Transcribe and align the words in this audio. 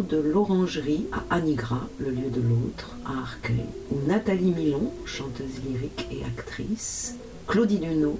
De 0.00 0.16
l'Orangerie 0.16 1.06
à 1.12 1.34
Anigra, 1.34 1.88
le 1.98 2.10
lieu 2.10 2.30
de 2.30 2.40
l'autre, 2.40 2.96
à 3.04 3.18
Arcueil, 3.20 3.66
où 3.90 3.96
Nathalie 4.06 4.52
Milon, 4.52 4.90
chanteuse 5.04 5.60
lyrique 5.68 6.08
et 6.10 6.24
actrice, 6.24 7.16
Claudine 7.46 7.84
Huneau, 7.84 8.18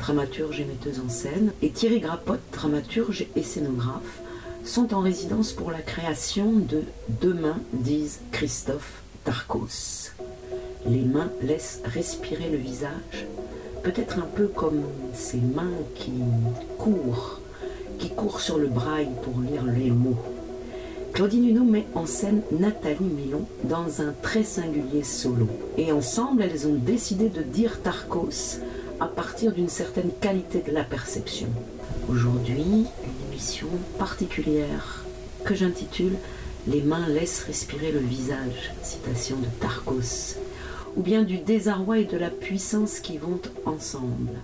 dramaturge 0.00 0.60
et 0.60 0.64
metteuse 0.64 1.00
en 1.04 1.08
scène, 1.08 1.52
et 1.62 1.70
Thierry 1.70 2.00
Grapotte, 2.00 2.40
dramaturge 2.52 3.26
et 3.36 3.42
scénographe, 3.42 4.20
sont 4.64 4.92
en 4.92 5.00
résidence 5.00 5.52
pour 5.52 5.70
la 5.70 5.80
création 5.80 6.52
de 6.52 6.82
Deux 7.20 7.34
mains, 7.34 7.60
disent 7.72 8.20
Christophe 8.32 9.02
Tarkos. 9.24 10.10
Les 10.86 11.02
mains 11.02 11.30
laissent 11.42 11.80
respirer 11.84 12.50
le 12.50 12.58
visage, 12.58 13.26
peut-être 13.84 14.18
un 14.18 14.28
peu 14.34 14.48
comme 14.48 14.82
ces 15.14 15.38
mains 15.38 15.70
qui 15.94 16.12
courent 16.78 17.40
qui 17.98 18.10
court 18.10 18.40
sur 18.40 18.58
le 18.58 18.68
braille 18.68 19.08
pour 19.22 19.40
lire 19.40 19.64
les 19.64 19.90
mots. 19.90 20.37
Claudine 21.18 21.48
Huneau 21.48 21.64
met 21.64 21.84
en 21.96 22.06
scène 22.06 22.42
Nathalie 22.52 23.00
Milon 23.00 23.44
dans 23.64 24.02
un 24.02 24.14
très 24.22 24.44
singulier 24.44 25.02
solo. 25.02 25.48
Et 25.76 25.90
ensemble, 25.90 26.42
elles 26.42 26.68
ont 26.68 26.76
décidé 26.76 27.28
de 27.28 27.42
dire 27.42 27.82
Tarkos 27.82 28.60
à 29.00 29.08
partir 29.08 29.50
d'une 29.50 29.68
certaine 29.68 30.12
qualité 30.20 30.62
de 30.64 30.70
la 30.70 30.84
perception. 30.84 31.48
Aujourd'hui, 32.08 32.62
une 32.62 33.32
émission 33.32 33.66
particulière 33.98 35.04
que 35.44 35.56
j'intitule 35.56 36.14
Les 36.68 36.82
mains 36.82 37.08
laissent 37.08 37.42
respirer 37.42 37.90
le 37.90 37.98
visage, 37.98 38.72
citation 38.84 39.38
de 39.38 39.48
Tarkos, 39.60 40.36
ou 40.96 41.02
bien 41.02 41.24
du 41.24 41.38
désarroi 41.38 41.98
et 41.98 42.04
de 42.04 42.16
la 42.16 42.30
puissance 42.30 43.00
qui 43.00 43.18
vont 43.18 43.40
ensemble. 43.66 44.38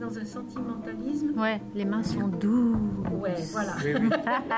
Dans 0.00 0.18
un 0.18 0.24
sentimentalisme. 0.24 1.38
Ouais, 1.38 1.60
les 1.74 1.84
mains 1.84 2.02
sont 2.02 2.28
douces. 2.28 2.76
Ouais, 3.12 3.34
voilà. 3.52 3.76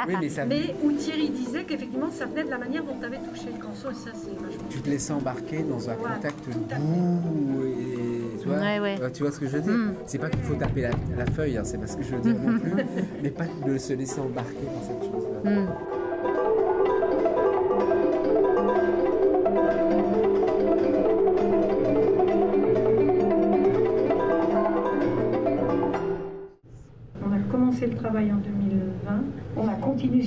mais, 0.47 0.74
où 0.83 0.92
Thierry 0.92 1.30
disait 1.30 1.64
qu'effectivement, 1.64 2.11
ça 2.11 2.27
venait 2.27 2.44
de 2.44 2.50
la 2.50 2.58
manière 2.58 2.84
dont 2.84 2.96
tu 2.98 3.05
avais 3.05 3.18
touché 3.18 3.46
le 3.46 3.62
canson, 3.62 3.90
et 3.90 3.95
ça, 3.95 4.11
c'est 4.14 4.33
vachement. 4.33 4.68
Tu 4.70 4.80
te 4.80 4.89
laissais 4.89 5.12
embarquer 5.12 5.62
dans 5.62 5.89
un 5.90 5.95
contact 5.95 6.48
doux 6.48 7.64
et. 7.67 8.40
Tu 8.40 8.46
vois, 8.46 8.58
ouais, 8.58 8.78
ouais. 8.78 9.12
tu 9.12 9.23
vois 9.23 9.33
ce 9.33 9.40
que 9.40 9.46
je 9.46 9.57
veux 9.57 9.62
dire 9.62 9.73
mm. 9.73 9.95
C'est 10.07 10.18
pas 10.18 10.30
qu'il 10.30 10.42
faut 10.42 10.55
taper 10.55 10.83
la, 10.83 11.27
feuille, 11.27 11.58
hein, 11.58 11.64
c'est 11.64 11.78
pas 11.78 11.89
ce 11.89 11.96
que 11.96 12.05
je 12.05 12.14
veux 12.14 12.20
dire 12.20 12.36
non 12.40 12.57
plus, 12.61 12.73
mais 13.20 13.30
pas 13.30 13.46
de 13.67 13.77
se 13.77 13.92
laisser 13.95 14.20
embarquer 14.20 14.64
dans 14.64 14.83
cette 14.83 15.11
chose-là. 15.11 15.51
Mm. 15.51 15.68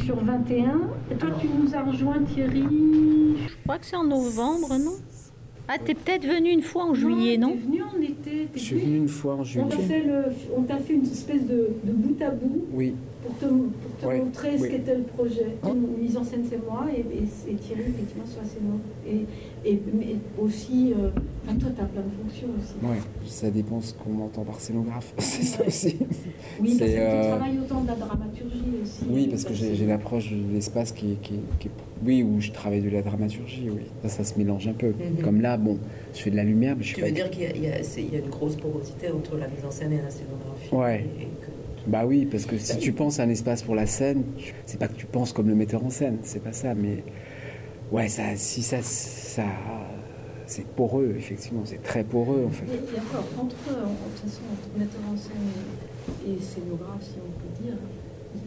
Sur 0.06 0.24
21. 0.24 0.82
Et 1.12 1.16
toi, 1.16 1.30
tu 1.40 1.48
nous 1.48 1.76
as 1.76 1.84
rejoint, 1.84 2.22
Thierry 2.24 2.64
Je 3.48 3.64
crois 3.64 3.78
que 3.78 3.86
c'est 3.86 3.96
en 3.96 4.04
novembre, 4.04 4.78
non? 4.78 4.96
Ah, 5.68 5.78
t'es 5.78 5.94
peut-être 5.94 6.26
venu 6.26 6.50
une 6.50 6.64
fois 6.64 6.84
en 6.84 6.94
juillet, 6.94 7.38
non, 7.38 7.56
venu 7.56 7.82
en 7.82 8.02
été. 8.02 8.50
Je 8.54 8.60
suis 8.60 8.76
venu 8.76 8.98
une 8.98 9.08
fois 9.08 9.36
en 9.36 9.44
juillet. 9.44 9.66
On 10.54 10.64
t'a 10.64 10.78
fait, 10.78 10.94
une 10.94 11.04
espèce 11.04 11.46
de, 11.46 11.70
bout 11.84 12.22
à 12.22 12.32
bout. 12.32 12.66
Oui. 12.74 12.94
Pour 13.24 13.38
te, 13.38 13.46
montrer 14.08 14.58
ce 14.58 14.66
qu'était 14.66 14.96
le 14.96 15.04
projet. 15.04 15.58
Une 15.64 16.02
mise 16.02 16.18
en 16.18 16.24
scène, 16.24 16.44
c'est 16.50 16.64
moi, 16.64 16.86
et, 16.96 17.04
Thierry, 17.04 17.82
effectivement, 17.82 18.26
sur 18.26 18.42
la 18.42 18.48
scène. 18.48 18.80
Et, 19.08 19.70
et 19.70 19.82
mais 19.94 20.16
aussi, 20.40 20.94
euh, 20.94 21.10
enfin, 21.46 21.58
toi, 21.58 21.70
tu 21.76 21.82
as 21.82 21.86
plein 21.86 22.02
de 22.02 22.24
fonctions 22.24 22.48
aussi. 22.58 22.74
Oui, 22.82 22.98
ça 23.28 23.50
dépend 23.50 23.82
ce 23.82 23.94
qu'on 23.94 24.24
entend 24.24 24.44
par 24.44 24.60
scénographe. 24.60 25.14
c'est 25.18 25.44
ça 25.44 25.66
aussi. 25.66 25.98
Oui, 26.60 26.78
parce 26.78 26.92
que 26.92 26.96
tu 26.96 27.00
euh, 27.00 27.30
travailles 27.36 27.60
autant 27.60 27.82
de 27.82 27.88
la 27.88 27.96
dramaturgie 27.96 28.64
aussi. 28.84 29.06
Oui, 29.10 29.28
parce 29.28 29.44
que 29.44 29.54
j'ai 29.54 29.86
l'approche 29.86 30.32
de 30.32 30.54
l'espace 30.54 30.92
qui, 30.92 31.18
qui, 31.22 31.36
qui, 31.60 31.70
Oui, 32.06 32.24
où 32.24 32.40
je 32.40 32.52
travaille 32.52 32.82
de 32.82 32.90
la 32.90 33.02
dramaturgie, 33.02 33.70
oui. 33.70 33.84
Ça, 34.04 34.10
ça 34.10 34.24
se 34.24 34.38
mélange 34.38 34.68
un 34.68 34.74
peu. 34.74 34.88
Mhm. 34.88 35.24
Comme 35.24 35.42
là, 35.42 35.58
bon, 35.58 35.78
je 36.14 36.20
fais 36.20 36.32
de 36.32 36.36
la 36.36 36.44
lumière, 36.44 36.76
mais 36.78 36.84
je 36.84 36.96
Tu 36.96 37.02
veux 37.02 37.12
dire 37.12 37.30
qu'il 37.30 37.44
y, 37.44 37.66
y, 37.66 38.16
a 38.16 38.20
une 38.20 38.30
grosse 38.30 38.56
porosité 38.56 39.12
entre 39.12 39.38
la 39.38 39.48
mise 39.48 39.66
en 39.66 39.72
scène 39.72 39.94
et 39.94 40.02
la 40.02 40.10
scénographie 40.10 40.74
Ouais. 40.74 41.06
Bah 41.88 42.04
oui, 42.06 42.28
parce 42.30 42.46
que 42.46 42.58
si 42.58 42.78
tu 42.78 42.92
penses 42.92 43.20
à 43.20 43.24
un 43.24 43.30
espace 43.30 43.64
pour 43.64 43.76
la 43.76 43.88
scène, 43.88 44.24
c'est 44.66 44.80
pas 44.80 44.88
que 44.88 44.96
tu 44.96 45.06
penses 45.06 45.34
comme 45.34 45.48
le 45.48 45.56
metteur 45.56 45.84
en 45.84 45.90
scène, 45.90 46.20
c'est 46.24 46.44
pas 46.44 46.54
ça, 46.54 46.76
mais 46.76 47.04
ouais, 47.92 48.08
ça, 48.08 48.36
si 48.36 48.62
ça, 48.62 48.82
ça 48.82 49.46
c'est 50.46 50.66
poreux, 50.66 51.16
effectivement, 51.18 51.62
c'est 51.66 51.82
très 51.82 52.04
poreux 52.04 52.46
en 52.46 52.50
fait. 52.50 52.66
Et, 52.66 53.00
encore, 53.00 53.26
entre, 53.40 53.56
entre 53.72 54.78
metteur 54.78 55.02
en 55.12 55.18
scène 55.18 56.28
et, 56.28 56.42
scénographe, 56.42 57.02
si 57.02 57.16
on 57.18 57.32
peut 57.40 57.64
dire, 57.64 57.78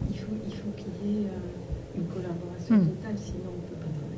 il 0.09 0.17
faut 0.17 0.35
qu'il 0.43 0.53
faut 0.53 0.71
qu'il 0.77 1.09
y 1.09 1.23
ait 1.23 1.25
euh, 1.25 1.97
une 1.97 2.05
collaboration 2.05 2.75
hmm. 2.75 2.95
totale, 2.95 3.15
sinon 3.17 3.49
on 3.49 3.57
ne 3.57 3.67
peut 3.67 3.75
pas 3.75 3.91
travailler. 3.91 4.15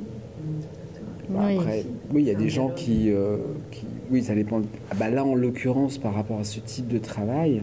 Bah, 1.30 1.60
après, 1.60 1.84
oui, 2.12 2.22
il 2.22 2.28
y 2.28 2.30
a 2.30 2.34
des 2.34 2.48
gens 2.48 2.70
qui, 2.70 3.10
euh, 3.10 3.38
qui, 3.70 3.86
Oui, 4.10 4.22
ça 4.22 4.34
dépend. 4.34 4.62
Ah 4.90 4.94
bah 4.98 5.10
là, 5.10 5.24
en 5.24 5.34
l'occurrence, 5.34 5.98
par 5.98 6.14
rapport 6.14 6.40
à 6.40 6.44
ce 6.44 6.60
type 6.60 6.88
de 6.88 6.98
travail, 6.98 7.62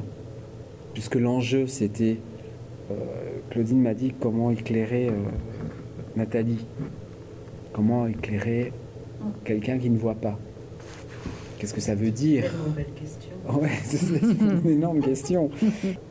puisque 0.96 1.16
l'enjeu 1.16 1.68
c'était, 1.68 2.18
euh, 2.90 2.96
Claudine 3.52 3.82
m'a 3.82 3.94
dit 3.94 4.14
comment 4.20 4.50
éclairer 4.50 5.10
euh, 5.10 5.12
Nathalie, 6.16 6.66
comment 7.74 8.08
éclairer 8.08 8.74
quelqu'un 9.44 9.78
qui 9.78 9.90
ne 9.92 9.98
voit 9.98 10.16
pas. 10.16 10.40
Qu'est-ce 11.60 11.74
que 11.74 11.82
ça 11.82 11.96
veut 11.96 12.12
dire? 12.12 12.46
Une 12.68 12.74
belle 12.74 12.86
question. 12.96 13.32
Ouais, 13.62 13.70
c'est 13.84 14.00
une 14.64 14.68
énorme 14.68 15.02
question. 15.02 15.52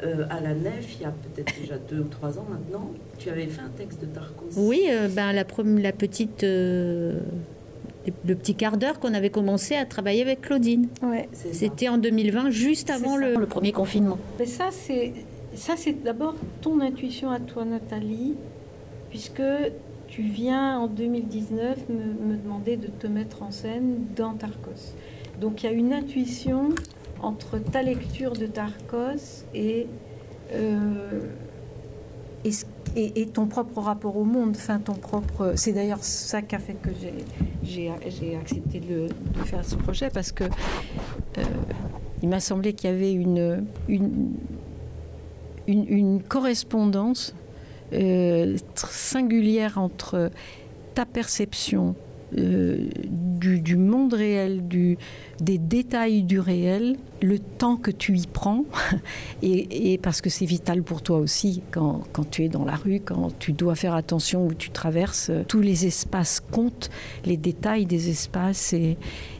Euh, 0.04 0.26
à 0.30 0.40
la 0.40 0.54
nef, 0.54 0.96
il 0.96 1.02
y 1.02 1.04
a 1.04 1.10
peut-être 1.10 1.60
déjà 1.60 1.78
deux 1.78 2.00
ou 2.00 2.08
trois 2.08 2.38
ans 2.38 2.46
maintenant, 2.48 2.90
tu 3.18 3.30
avais 3.30 3.46
fait 3.46 3.62
un 3.62 3.70
texte 3.76 4.02
de 4.02 4.06
Tarkos. 4.06 4.50
Oui, 4.56 4.86
ben 5.16 5.32
la, 5.32 5.44
la 5.44 5.92
petite 5.92 6.44
le 8.26 8.34
petit 8.34 8.54
quart 8.54 8.76
d'heure 8.76 9.00
qu'on 9.00 9.14
avait 9.14 9.30
commencé 9.30 9.76
à 9.76 9.84
travailler 9.84 10.22
avec 10.22 10.42
Claudine. 10.42 10.88
Ouais, 11.02 11.28
C'était 11.32 11.88
en 11.88 11.98
2020, 11.98 12.50
juste 12.50 12.90
avant 12.90 13.16
le, 13.16 13.46
premier 13.46 13.72
confinement. 13.72 14.18
Mais 14.38 14.46
ça, 14.46 14.68
c'est 14.70 15.12
ça, 15.54 15.74
c'est 15.76 16.02
d'abord 16.02 16.34
ton 16.60 16.80
intuition 16.80 17.30
à 17.30 17.38
toi, 17.38 17.64
Nathalie, 17.64 18.34
puisque 19.10 19.42
tu 20.08 20.22
viens 20.22 20.78
en 20.78 20.86
2019 20.86 21.88
me, 21.88 22.36
demander 22.36 22.76
de 22.76 22.88
te 22.88 23.06
mettre 23.06 23.42
en 23.42 23.50
scène 23.50 24.06
dans 24.16 24.34
Tarkos. 24.34 24.94
Donc 25.40 25.62
il 25.62 25.66
y 25.66 25.68
a 25.68 25.72
une 25.72 25.92
intuition 25.92 26.70
entre 27.22 27.58
ta 27.58 27.82
lecture 27.82 28.32
de 28.32 28.46
Tarkos 28.46 29.44
et 29.54 29.86
euh, 30.52 31.20
et, 32.44 32.50
ton 33.32 33.46
propre 33.46 33.80
rapport 33.80 34.16
au 34.16 34.24
monde, 34.24 34.52
enfin 34.56 34.78
ton 34.78 34.94
propre. 34.94 35.52
C'est 35.56 35.72
d'ailleurs 35.72 36.02
ça 36.02 36.42
qui 36.42 36.54
a 36.54 36.58
fait 36.58 36.74
que 36.74 36.90
j'ai 37.62 38.36
accepté 38.36 38.80
de, 38.80 39.08
faire 39.44 39.64
ce 39.64 39.76
projet 39.76 40.10
parce 40.10 40.32
que 40.32 40.44
euh, 40.44 41.42
il 42.22 42.28
m'a 42.28 42.40
semblé 42.40 42.72
qu'il 42.72 42.90
y 42.90 42.92
avait 42.92 43.12
une, 43.12 43.66
une, 43.88 44.34
une, 45.66 46.22
correspondance 46.22 47.34
euh, 47.92 48.56
singulière 48.74 49.78
entre 49.78 50.30
ta 50.94 51.04
perception 51.04 51.94
euh, 52.38 52.88
du, 53.38 53.76
monde 53.76 54.14
réel, 54.14 54.62
des 54.66 55.58
détails 55.58 56.22
du 56.22 56.40
réel, 56.40 56.96
le 57.22 57.38
temps 57.38 57.76
que 57.76 57.90
tu 57.90 58.16
y 58.16 58.26
prends, 58.26 58.64
et, 59.42 59.98
parce 60.02 60.20
que 60.20 60.30
c'est 60.30 60.46
vital 60.46 60.82
pour 60.82 61.02
toi 61.02 61.18
aussi 61.18 61.62
quand, 61.70 62.04
tu 62.30 62.44
es 62.44 62.48
dans 62.48 62.64
la 62.64 62.76
rue, 62.76 63.00
quand 63.00 63.38
tu 63.38 63.52
dois 63.52 63.74
faire 63.74 63.94
attention 63.94 64.46
où 64.46 64.54
tu 64.54 64.70
traverses, 64.70 65.30
tous 65.48 65.60
les 65.60 65.86
espaces 65.86 66.40
compte 66.40 66.90
les 67.24 67.36
détails 67.36 67.86
des 67.86 68.08
espaces 68.08 68.72
et, 68.72 68.96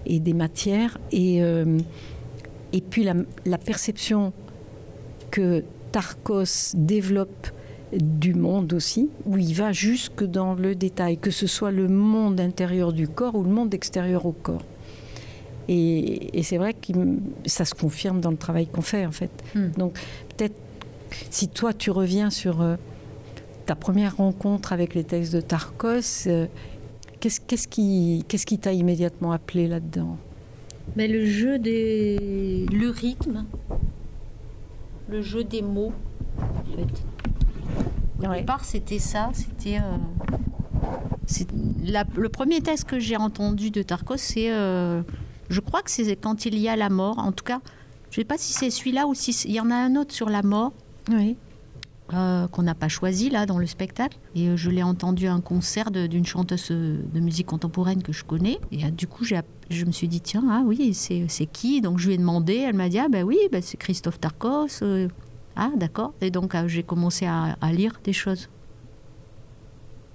des 0.06 0.34
matières. 0.34 0.98
Et, 1.10 1.42
euh, 1.42 1.78
et 2.72 2.80
puis 2.80 3.04
la, 3.04 3.14
la 3.46 3.58
perception 3.58 4.32
que 5.30 5.64
Tarkos 5.92 6.74
développe 6.74 7.48
du 8.00 8.34
monde 8.34 8.72
aussi, 8.72 9.08
où 9.26 9.36
il 9.36 9.54
va 9.54 9.72
jusque 9.72 10.24
dans 10.24 10.54
le 10.54 10.74
détail, 10.74 11.18
que 11.18 11.30
ce 11.30 11.46
soit 11.46 11.70
le 11.70 11.88
monde 11.88 12.40
intérieur 12.40 12.92
du 12.92 13.08
corps 13.08 13.34
ou 13.34 13.42
le 13.42 13.50
monde 13.50 13.72
extérieur 13.74 14.26
au 14.26 14.32
corps. 14.32 14.64
Et, 15.68 16.38
et 16.38 16.42
c'est 16.42 16.58
vrai 16.58 16.74
que 16.74 16.92
ça 17.46 17.64
se 17.64 17.74
confirme 17.74 18.20
dans 18.20 18.30
le 18.30 18.36
travail 18.36 18.66
qu'on 18.66 18.82
fait 18.82 19.06
en 19.06 19.12
fait. 19.12 19.30
Hmm. 19.54 19.70
Donc 19.78 19.98
peut-être 20.36 20.56
si 21.30 21.48
toi 21.48 21.72
tu 21.72 21.90
reviens 21.90 22.30
sur 22.30 22.60
euh, 22.60 22.76
ta 23.66 23.74
première 23.74 24.16
rencontre 24.16 24.72
avec 24.72 24.94
les 24.94 25.04
textes 25.04 25.32
de 25.34 25.40
Tarkos, 25.40 26.26
euh, 26.26 26.46
qu'est-ce 27.20 27.40
qu'est-ce 27.40 27.66
qui 27.66 28.24
qu'est-ce 28.28 28.44
qui 28.44 28.58
t'a 28.58 28.72
immédiatement 28.72 29.32
appelé 29.32 29.66
là-dedans? 29.66 30.18
Mais 30.96 31.08
le 31.08 31.24
jeu 31.24 31.58
des. 31.58 32.66
Le 32.72 32.90
rythme. 32.90 33.46
Le 35.08 35.22
jeu 35.22 35.44
des 35.44 35.62
mots, 35.62 35.92
en 36.40 36.76
fait. 36.76 37.02
Au 38.26 38.30
Ouais. 38.30 38.40
départ, 38.40 38.64
c'était 38.64 38.98
ça. 38.98 39.30
C'était. 39.34 39.78
euh, 39.78 39.96
le 42.16 42.28
premier 42.28 42.60
texte 42.60 42.84
que 42.84 42.98
j'ai 42.98 43.16
entendu 43.16 43.70
de 43.70 43.82
Tarkos, 43.82 44.16
c'est. 44.18 44.50
euh, 44.52 45.02
je 45.50 45.60
crois 45.60 45.82
que 45.82 45.90
c'est 45.90 46.16
quand 46.16 46.46
il 46.46 46.58
y 46.58 46.68
a 46.68 46.76
la 46.76 46.90
mort. 46.90 47.18
En 47.18 47.32
tout 47.32 47.44
cas, 47.44 47.60
je 48.10 48.20
ne 48.20 48.22
sais 48.22 48.26
pas 48.26 48.38
si 48.38 48.52
c'est 48.52 48.70
celui-là 48.70 49.06
ou 49.06 49.14
si 49.14 49.32
c'est- 49.32 49.48
il 49.48 49.54
y 49.54 49.60
en 49.60 49.70
a 49.70 49.74
un 49.76 49.96
autre 49.96 50.12
sur 50.14 50.28
la 50.30 50.42
mort. 50.42 50.72
Oui. 51.10 51.36
euh, 52.12 52.46
qu'on 52.48 52.62
n'a 52.62 52.74
pas 52.74 52.88
choisi 52.88 53.30
là 53.30 53.46
dans 53.46 53.56
le 53.58 53.64
spectacle. 53.66 54.18
Et 54.34 54.48
euh, 54.50 54.56
je 54.58 54.68
l'ai 54.68 54.82
entendu 54.82 55.26
à 55.26 55.32
un 55.32 55.40
concert 55.40 55.90
d'une 55.90 56.26
chanteuse 56.26 56.68
de 56.70 57.18
musique 57.18 57.46
contemporaine 57.46 58.02
que 58.02 58.12
je 58.12 58.24
connais. 58.24 58.58
Et 58.72 58.84
euh, 58.84 58.90
du 58.90 59.06
coup, 59.06 59.24
je 59.24 59.84
me 59.86 59.90
suis 59.90 60.06
dit, 60.06 60.20
tiens, 60.20 60.44
ah 60.50 60.62
oui, 60.66 60.92
c'est 60.92 61.24
c'est 61.28 61.46
qui? 61.46 61.80
Donc 61.80 61.98
je 61.98 62.08
lui 62.08 62.14
ai 62.14 62.18
demandé, 62.18 62.56
elle 62.56 62.74
m'a 62.74 62.90
dit, 62.90 62.98
ah 62.98 63.08
ben 63.10 63.24
oui, 63.24 63.38
ben, 63.50 63.62
c'est 63.62 63.78
Christophe 63.78 64.20
Tarkos. 64.20 64.82
Ah 65.56 65.70
d'accord. 65.76 66.12
Et 66.20 66.30
donc 66.30 66.54
euh, 66.54 66.68
j'ai 66.68 66.82
commencé 66.82 67.26
à, 67.26 67.56
à 67.60 67.72
lire 67.72 68.00
des 68.04 68.12
choses. 68.12 68.48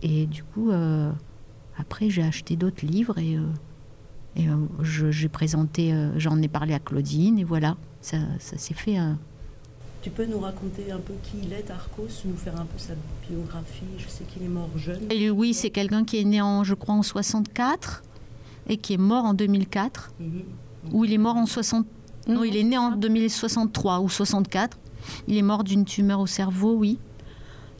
Et 0.01 0.25
du 0.27 0.43
coup, 0.43 0.71
euh, 0.71 1.11
après, 1.77 2.09
j'ai 2.09 2.23
acheté 2.23 2.55
d'autres 2.55 2.85
livres 2.85 3.17
et, 3.17 3.35
euh, 3.37 3.41
et 4.35 4.47
euh, 4.47 4.55
je- 4.81 5.11
j'ai 5.11 5.27
présenté, 5.29 5.93
euh, 5.93 6.17
j'en 6.17 6.41
ai 6.41 6.47
parlé 6.47 6.73
à 6.73 6.79
Claudine 6.79 7.37
et 7.39 7.43
voilà, 7.43 7.75
ça, 8.01 8.17
ça 8.39 8.57
s'est 8.57 8.73
fait. 8.73 8.97
euh, 8.99 9.13
Tu 10.01 10.09
peux 10.09 10.25
nous 10.25 10.39
raconter 10.39 10.91
un 10.91 10.99
peu 10.99 11.13
qui 11.23 11.39
il 11.43 11.51
est, 11.51 11.63
Tarkos, 11.63 12.07
nous 12.25 12.37
faire 12.37 12.55
un 12.59 12.65
peu 12.65 12.77
sa 12.77 12.93
biographie? 13.29 13.83
Je 13.97 14.07
sais 14.07 14.23
qu'il 14.23 14.43
est 14.43 14.47
mort 14.47 14.69
jeune. 14.77 15.01
Et 15.11 15.29
oui, 15.29 15.53
c'est 15.53 15.69
quelqu'un 15.69 16.05
qui 16.05 16.17
est 16.19 16.23
né 16.23 16.41
en, 16.41 16.63
je 16.63 16.73
crois, 16.75 16.95
en 16.95 17.03
64 17.03 18.03
et 18.67 18.77
qui 18.77 18.93
est 18.93 18.97
mort 18.97 19.25
en 19.25 19.33
2004. 19.33 20.13
Mhm. 20.21 20.43
Ou 20.93 21.03
il 21.03 21.11
est 21.11 21.17
mort 21.17 21.35
en 21.35 21.45
60. 21.45 21.85
Non, 22.29 22.43
il 22.45 22.55
est 22.55 22.63
né 22.63 22.77
en 22.77 22.91
2063 22.91 23.99
ou 23.99 24.07
64. 24.07 24.77
Il 25.27 25.37
est 25.37 25.41
mort 25.41 25.63
d'une 25.63 25.85
tumeur 25.85 26.19
au 26.19 26.27
cerveau, 26.27 26.73
oui. 26.75 26.97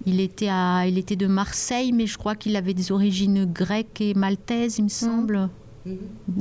Il 0.05 0.21
était, 0.21 0.47
à, 0.49 0.85
il 0.87 0.97
était 0.97 1.15
de 1.17 1.27
Marseille, 1.27 1.91
mais 1.91 2.07
je 2.07 2.17
crois 2.17 2.35
qu'il 2.35 2.55
avait 2.55 2.73
des 2.73 2.91
origines 2.91 3.45
grecques 3.45 3.99
et 4.01 4.13
maltaises, 4.13 4.77
il 4.77 4.83
me 4.85 4.89
semble. 4.89 5.49
Mhm. 5.85 5.97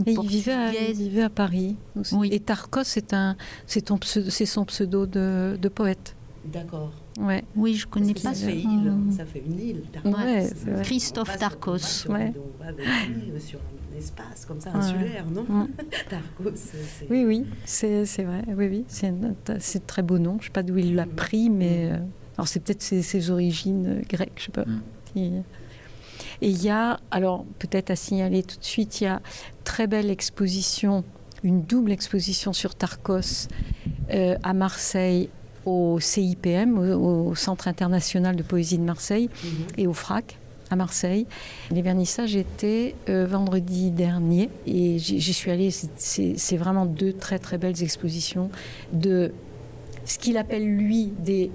Et 0.07 0.13
il 0.13 0.27
vivait, 0.29 0.53
à, 0.53 0.69
il 0.69 0.73
Portugaise. 0.75 0.99
vivait 1.01 1.23
à 1.23 1.31
Paris 1.31 1.77
aussi. 1.99 2.15
Oui. 2.15 2.29
Et 2.33 2.41
Tarkos, 2.41 2.85
c'est 2.85 3.13
un, 3.15 3.37
c'est 3.67 3.83
ton 3.83 3.97
pseudo- 3.99 4.31
c'est 4.31 4.47
son 4.47 4.65
pseudo 4.65 5.07
de, 5.07 5.59
de 5.61 5.69
poète. 5.69 6.15
D'accord. 6.45 6.93
Ouais. 7.19 7.43
Oui, 7.57 7.75
je 7.75 7.87
connais 7.87 8.15
pas 8.15 8.21
ça 8.21 8.35
ce 8.35 8.45
fait 8.47 8.57
île, 8.59 8.93
ça 9.17 9.25
fait 9.27 9.43
une 9.45 9.59
île. 9.61 9.83
Tarkos. 9.93 10.11
Ouais, 10.11 10.45
c'est 10.55 10.71
vrai. 10.71 10.83
Christophe 10.83 11.37
Tarkos. 11.39 11.71
on 11.71 11.73
va 11.73 11.79
sur- 11.79 12.11
Ouais. 12.13 12.33
On 12.37 12.63
va 12.63 12.69
avec 12.71 12.87
lui 13.09 13.31
euh, 13.35 13.41
sur 13.41 13.59
un 13.59 13.99
espace 13.99 14.45
comme 14.47 14.61
ça, 14.61 14.71
Ouais. 14.71 14.77
insulaire, 14.77 15.25
non 15.31 15.43
Mm. 15.43 15.69
Tarkos, 16.09 16.53
c'est... 16.55 17.09
Oui, 17.11 17.25
oui, 17.25 17.45
c'est 17.65 18.07
c'est 18.07 18.23
vrai. 18.23 18.43
Oui, 18.49 18.69
oui, 18.69 18.85
c'est 18.89 19.09
un, 19.09 19.35
c'est 19.59 19.83
un 19.83 19.87
très 19.87 20.03
beau 20.03 20.19
nom. 20.19 20.37
Je 20.41 20.45
sais 20.47 20.51
pas 20.53 20.63
d'où 20.63 20.79
il 20.79 20.95
l'a 20.95 21.07
Mm. 21.07 21.11
pris, 21.11 21.51
mais 21.51 21.91
euh, 21.93 21.97
alors 22.37 22.47
c'est 22.47 22.61
peut-être 22.61 22.83
ses, 22.83 23.03
ses 23.03 23.31
origines 23.31 23.87
euh, 23.87 24.03
grecques, 24.09 24.33
je 24.37 24.45
sais 24.45 24.53
pas. 24.53 24.65
Et 25.17 26.51
il 26.51 26.63
y 26.63 26.69
a, 26.71 27.01
alors 27.11 27.45
peut-être 27.59 27.91
à 27.91 27.97
signaler 27.97 28.45
tout 28.45 28.59
de 28.59 28.65
suite, 28.65 29.01
il 29.01 29.05
y 29.05 29.07
a 29.09 29.21
très 29.65 29.89
belle 29.89 30.09
exposition, 30.11 31.03
une 31.43 31.63
double 31.63 31.91
exposition 31.91 32.53
sur 32.53 32.77
Tarkos 32.77 33.49
euh, 34.13 34.37
à 34.45 34.53
Marseille 34.55 35.31
au 35.69 36.01
CIPM, 36.01 36.79
au, 36.79 37.29
au 37.31 37.35
Centre 37.35 37.69
international 37.69 38.37
de 38.37 38.43
poésie 38.43 38.79
de 38.79 38.83
Marseille, 38.85 39.29
Mhm. 39.45 39.51
et 39.77 39.87
au 39.87 39.93
FRAC 39.93 40.37
à 40.71 40.77
Marseille. 40.77 41.27
Les 41.71 41.81
vernissages 41.83 42.37
étaient 42.37 42.95
euh, 43.09 43.27
vendredi 43.27 43.91
dernier 43.91 44.51
et 44.67 44.99
j'y 44.99 45.33
suis 45.33 45.51
allée. 45.51 45.71
C'est 45.71 46.57
vraiment 46.59 46.85
deux 46.87 47.13
très 47.15 47.39
très 47.39 47.57
belles 47.59 47.83
expositions 47.83 48.51
de 48.93 49.33
ce 50.05 50.19
qu'il 50.19 50.37
appelle 50.37 50.67
lui 50.67 51.13
des, 51.19 51.51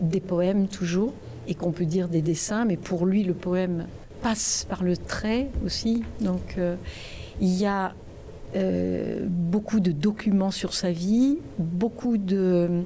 des 0.00 0.20
poèmes 0.20 0.68
toujours 0.68 1.12
et 1.48 1.54
qu'on 1.54 1.72
peut 1.72 1.86
dire 1.86 2.08
des 2.08 2.22
dessins, 2.22 2.64
mais 2.64 2.76
pour 2.76 3.04
lui 3.06 3.24
le 3.24 3.34
poème 3.34 3.86
passe 4.22 4.66
par 4.68 4.82
le 4.84 4.96
trait 4.96 5.48
aussi. 5.64 6.02
Donc 6.20 6.54
euh, 6.58 6.76
il 7.40 7.52
y 7.52 7.66
a 7.66 7.94
euh, 8.54 9.26
beaucoup 9.28 9.80
de 9.80 9.90
documents 9.92 10.52
sur 10.52 10.72
sa 10.72 10.90
vie, 10.92 11.38
beaucoup 11.58 12.16
de, 12.16 12.82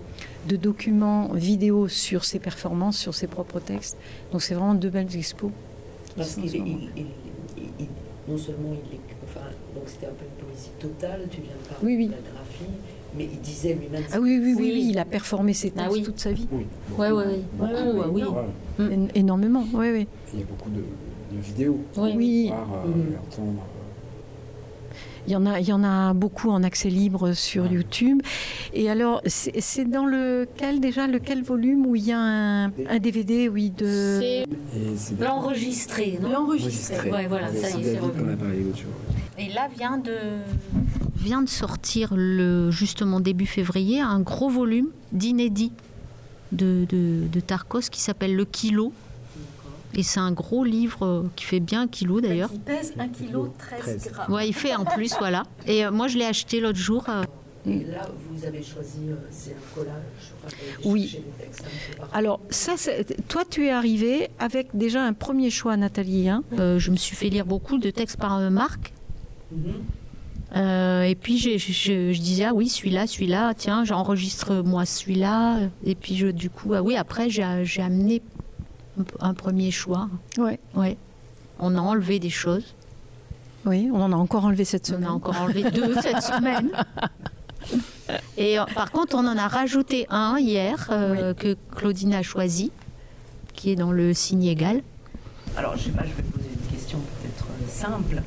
de 0.48 0.56
documents 0.56 1.28
vidéo 1.34 1.88
sur 1.88 2.24
ses 2.24 2.38
performances, 2.38 2.96
sur 2.98 3.14
ses 3.14 3.26
propres 3.26 3.60
textes. 3.60 3.96
Donc 4.32 4.42
c'est 4.42 4.54
vraiment 4.54 4.74
deux 4.74 4.90
belles 4.90 5.14
expos. 5.16 5.50
Parce 6.16 6.34
qu'il 6.36 6.52
non 8.28 8.38
seulement 8.38 8.70
il 8.72 8.94
est, 8.96 9.00
enfin, 9.24 9.46
donc 9.74 9.84
c'était 9.86 10.06
un 10.06 10.10
peu 10.10 10.24
une 10.24 10.46
poésie 10.46 10.70
totale, 10.78 11.22
tu 11.30 11.40
viens 11.40 11.50
de 11.50 11.68
parler 11.68 11.84
Oui, 11.86 11.96
oui. 11.96 12.06
de 12.06 12.12
la 12.12 12.18
graphie, 12.18 12.64
mais 13.16 13.28
il 13.32 13.40
disait 13.40 13.74
lui-même. 13.74 14.04
Ah 14.12 14.20
oui, 14.20 14.38
oui, 14.40 14.54
oui, 14.54 14.54
Oui. 14.56 14.70
oui, 14.74 14.86
il 14.90 14.98
a 14.98 15.04
performé 15.04 15.52
ses 15.52 15.70
textes 15.70 15.86
Ah 15.88 15.92
oui. 15.92 16.02
toute 16.02 16.20
sa 16.20 16.30
vie. 16.32 16.46
Oui. 16.52 16.64
Ouais, 16.96 17.10
ouais, 17.10 17.16
ouais. 17.24 17.24
Ouais, 17.24 17.68
Beaucoup, 17.94 18.18
ouais, 18.18 18.24
oui. 18.78 19.08
énormément, 19.16 19.64
oui, 19.74 19.90
oui. 19.92 20.06
Il 20.32 20.40
y 20.40 20.42
a 20.42 20.46
beaucoup 20.46 20.70
de, 20.70 20.76
de 20.76 21.40
vidéos. 21.42 21.78
Oui. 21.96 22.12
Oui, 22.16 22.46
Voir, 22.48 22.68
euh, 22.86 22.88
entendre. 23.32 23.62
Il 25.26 25.32
y, 25.32 25.36
en 25.36 25.46
a, 25.46 25.60
il 25.60 25.68
y 25.68 25.72
en 25.72 25.84
a 25.84 26.14
beaucoup 26.14 26.50
en 26.50 26.62
accès 26.62 26.88
libre 26.88 27.32
sur 27.32 27.64
Ouais. 27.64 27.70
YouTube. 27.74 28.22
Et 28.72 28.88
alors, 28.90 29.20
c'est 29.26 29.84
dans 29.90 30.06
lequel 30.06 30.80
déjà, 30.80 31.06
lequel 31.06 31.42
volume 31.42 31.86
où 31.86 31.94
il 31.94 32.04
y 32.06 32.12
a 32.12 32.18
un, 32.18 32.66
un 32.66 32.98
DVD, 33.00 33.48
oui, 33.48 33.70
de... 33.70 34.44
L'enregistré, 35.20 36.18
non 36.22 36.34
enregistré. 36.36 37.10
Ouais, 37.10 37.26
voilà, 37.26 37.48
ça 37.54 37.76
y 37.78 37.86
est. 37.88 38.00
Et 39.38 39.48
là 39.52 39.68
vient 39.76 39.98
de 39.98 40.16
vient 41.16 41.42
de 41.42 41.48
sortir 41.48 42.14
le 42.16 42.70
justement 42.70 43.20
début 43.20 43.46
février 43.46 44.00
un 44.00 44.20
gros 44.20 44.48
volume 44.48 44.88
d'inédits 45.12 45.72
de, 46.52 46.86
de, 46.88 47.26
de 47.30 47.40
Tarkos 47.40 47.88
qui 47.90 48.00
s'appelle 48.00 48.34
Le 48.34 48.44
Kilo. 48.44 48.92
Et 49.94 50.02
c'est 50.02 50.20
un 50.20 50.32
gros 50.32 50.64
livre 50.64 51.26
qui 51.36 51.44
fait 51.44 51.60
bien 51.60 51.82
un 51.82 51.88
kilo 51.88 52.20
d'ailleurs. 52.20 52.50
Il 52.52 52.60
pèse 52.60 52.94
1 52.98 53.08
kg 53.08 53.50
13 53.58 53.80
13. 53.80 54.08
grammes. 54.12 54.32
Ouais, 54.32 54.48
il 54.48 54.54
fait 54.54 54.74
en 54.74 54.84
plus, 54.84 55.14
voilà. 55.18 55.42
Et 55.66 55.84
euh, 55.84 55.90
moi, 55.90 56.06
je 56.08 56.16
l'ai 56.16 56.24
acheté 56.26 56.60
l'autre 56.60 56.78
jour. 56.78 57.04
euh, 57.08 57.24
Et 57.66 57.84
là, 57.84 58.08
vous 58.30 58.44
avez 58.46 58.62
choisi, 58.62 58.98
euh, 59.08 59.14
c'est 59.30 59.50
un 59.50 59.74
collage. 59.74 59.94
enfin, 60.44 60.56
vous 60.82 60.88
avez 60.88 60.92
Oui. 60.92 61.20
textes. 61.38 61.64
Alors, 62.12 62.40
ça, 62.50 62.74
toi, 63.28 63.42
tu 63.48 63.66
es 63.66 63.70
arrivé 63.70 64.28
avec 64.38 64.68
déjà 64.74 65.02
un 65.02 65.12
premier 65.12 65.50
choix, 65.50 65.76
Nathalie. 65.76 66.28
hein. 66.28 66.44
euh, 66.58 66.78
je 66.78 66.90
me 66.92 66.96
suis 66.96 67.16
fait 67.16 67.28
lire 67.28 67.44
beaucoup 67.44 67.78
de 67.78 67.90
textes 67.90 68.16
par 68.18 68.38
euh, 68.38 68.48
Marc. 68.48 68.92
Mhm. 69.52 69.74
Euh, 70.56 71.02
et 71.02 71.14
puis 71.14 71.38
je, 71.38 71.58
je- 71.58 71.72
je- 71.72 72.12
je 72.12 72.20
disais 72.20 72.42
ah 72.44 72.52
oui 72.54 72.68
celui-là 72.68 73.06
celui-là 73.06 73.54
tiens 73.56 73.84
j'enregistre 73.84 74.64
moi 74.64 74.84
celui-là 74.84 75.60
et 75.84 75.94
puis 75.94 76.16
je, 76.16 76.26
du 76.26 76.50
coup 76.50 76.74
ah 76.74 76.82
oui 76.82 76.96
après 76.96 77.30
j'ai 77.30 77.44
amené 77.80 78.20
un, 79.20 79.34
premier 79.34 79.70
choix 79.70 80.08
Ouais. 80.38 80.58
ouais 80.74 80.96
on 81.58 81.76
a 81.76 81.80
enlevé 81.80 82.18
des 82.18 82.30
choses 82.30 82.74
Oui, 83.66 83.90
on 83.92 84.00
en 84.00 84.12
a 84.12 84.16
encore 84.16 84.44
enlevé 84.44 84.64
cette 84.64 84.88
on 84.90 84.94
semaine. 84.94 85.08
a 85.08 85.12
encore 85.12 85.40
enlevé 85.40 85.70
deux 85.70 85.94
cette 86.00 86.22
semaine 86.32 86.70
et 88.36 88.58
euh, 88.58 88.64
par 88.74 88.90
contre 88.90 89.14
on 89.16 89.26
en 89.26 89.36
a 89.36 89.46
rajouté 89.48 90.06
un 90.10 90.38
hier 90.38 90.88
euh, 90.90 91.34
que 91.34 91.56
Claudine 91.76 92.14
a 92.14 92.22
choisi 92.22 92.72
qui 93.54 93.70
est 93.70 93.76
dans 93.76 93.92
le 93.92 94.14
signe 94.14 94.44
égal 94.44 94.80
Alors, 95.56 95.76
je 95.76 95.84
sais 95.84 95.90
pas, 95.90 96.02
je 96.04 96.14
vais 96.14 96.22
poser 96.22 96.48
une 96.48 96.70
question 96.76 96.98
peut-être 96.98 97.44
euh, 97.44 97.68
simple, 97.68 98.22